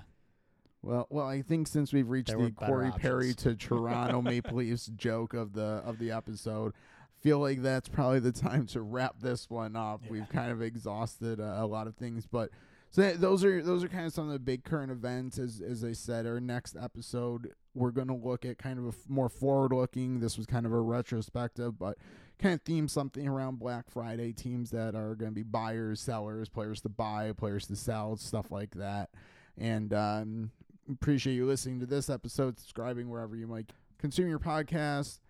well, 0.82 1.06
well, 1.08 1.26
I 1.26 1.42
think 1.42 1.68
since 1.68 1.92
we've 1.92 2.10
reached 2.10 2.36
the 2.36 2.50
Corey 2.50 2.90
Perry 2.96 3.32
to 3.34 3.54
Toronto 3.56 4.20
Maple 4.20 4.56
Leafs 4.56 4.86
joke 4.86 5.34
of 5.34 5.52
the 5.52 5.82
of 5.84 5.98
the 5.98 6.10
episode, 6.10 6.72
feel 7.20 7.38
like 7.38 7.62
that's 7.62 7.88
probably 7.88 8.18
the 8.18 8.32
time 8.32 8.66
to 8.68 8.80
wrap 8.80 9.20
this 9.20 9.48
one 9.48 9.76
up. 9.76 10.00
Yeah. 10.04 10.10
We've 10.10 10.28
kind 10.28 10.50
of 10.50 10.60
exhausted 10.60 11.38
uh, 11.38 11.54
a 11.58 11.66
lot 11.66 11.86
of 11.86 11.94
things, 11.94 12.26
but 12.26 12.50
so 12.90 13.02
that, 13.02 13.20
those 13.20 13.44
are 13.44 13.62
those 13.62 13.84
are 13.84 13.88
kind 13.88 14.06
of 14.06 14.12
some 14.12 14.26
of 14.26 14.32
the 14.32 14.40
big 14.40 14.64
current 14.64 14.90
events. 14.90 15.38
As 15.38 15.60
as 15.60 15.84
I 15.84 15.92
said, 15.92 16.26
our 16.26 16.40
next 16.40 16.76
episode 16.76 17.52
we're 17.74 17.90
going 17.90 18.08
to 18.08 18.14
look 18.14 18.44
at 18.44 18.58
kind 18.58 18.78
of 18.78 18.84
a 18.84 18.88
f- 18.88 19.08
more 19.08 19.28
forward 19.28 19.72
looking. 19.72 20.20
This 20.20 20.36
was 20.36 20.46
kind 20.46 20.66
of 20.66 20.72
a 20.72 20.80
retrospective, 20.80 21.78
but 21.78 21.96
kind 22.42 22.54
of 22.54 22.62
theme 22.62 22.88
something 22.88 23.26
around 23.28 23.58
Black 23.58 23.88
Friday. 23.88 24.32
Teams 24.32 24.70
that 24.72 24.94
are 24.94 25.14
going 25.14 25.30
to 25.30 25.34
be 25.34 25.44
buyers, 25.44 26.00
sellers, 26.00 26.48
players 26.48 26.80
to 26.82 26.88
buy, 26.88 27.32
players 27.32 27.66
to 27.68 27.76
sell, 27.76 28.16
stuff 28.16 28.50
like 28.50 28.74
that. 28.74 29.10
And 29.56 29.94
um, 29.94 30.50
appreciate 30.90 31.34
you 31.34 31.46
listening 31.46 31.80
to 31.80 31.86
this 31.86 32.10
episode, 32.10 32.58
subscribing 32.58 33.08
wherever 33.08 33.36
you 33.36 33.46
might 33.46 33.70
consume 33.98 34.28
your 34.28 34.40
podcast. 34.40 35.20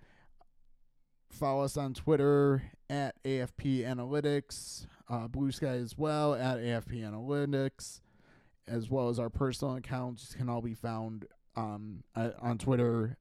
Follow 1.31 1.65
us 1.65 1.77
on 1.77 1.95
Twitter 1.95 2.63
at 2.89 3.23
AFP 3.25 3.85
Analytics, 3.85 4.87
uh, 5.09 5.29
Bluesky 5.29 5.83
as 5.83 5.97
well 5.97 6.35
at 6.35 6.59
AFP 6.59 7.01
Analytics, 7.03 8.01
as 8.67 8.91
well 8.91 9.09
as 9.09 9.19
our 9.19 9.31
personal 9.31 9.77
accounts 9.77 10.35
can 10.35 10.49
all 10.49 10.63
be 10.63 10.75
found 10.75 11.27
um, 11.57 12.05
on 12.17 12.59
Twitter 12.59 13.19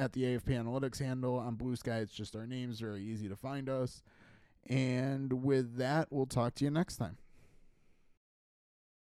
at 0.00 0.14
the 0.14 0.22
AFP 0.22 0.48
Analytics 0.48 0.98
handle. 0.98 1.38
On 1.38 1.56
Bluesky, 1.56 2.00
it's 2.00 2.12
just 2.12 2.34
our 2.34 2.46
names, 2.46 2.80
very 2.80 3.02
easy 3.02 3.28
to 3.28 3.36
find 3.36 3.68
us. 3.68 4.02
And 4.66 5.44
with 5.44 5.76
that, 5.76 6.08
we'll 6.10 6.26
talk 6.26 6.54
to 6.56 6.64
you 6.64 6.70
next 6.70 6.96
time. 6.96 7.18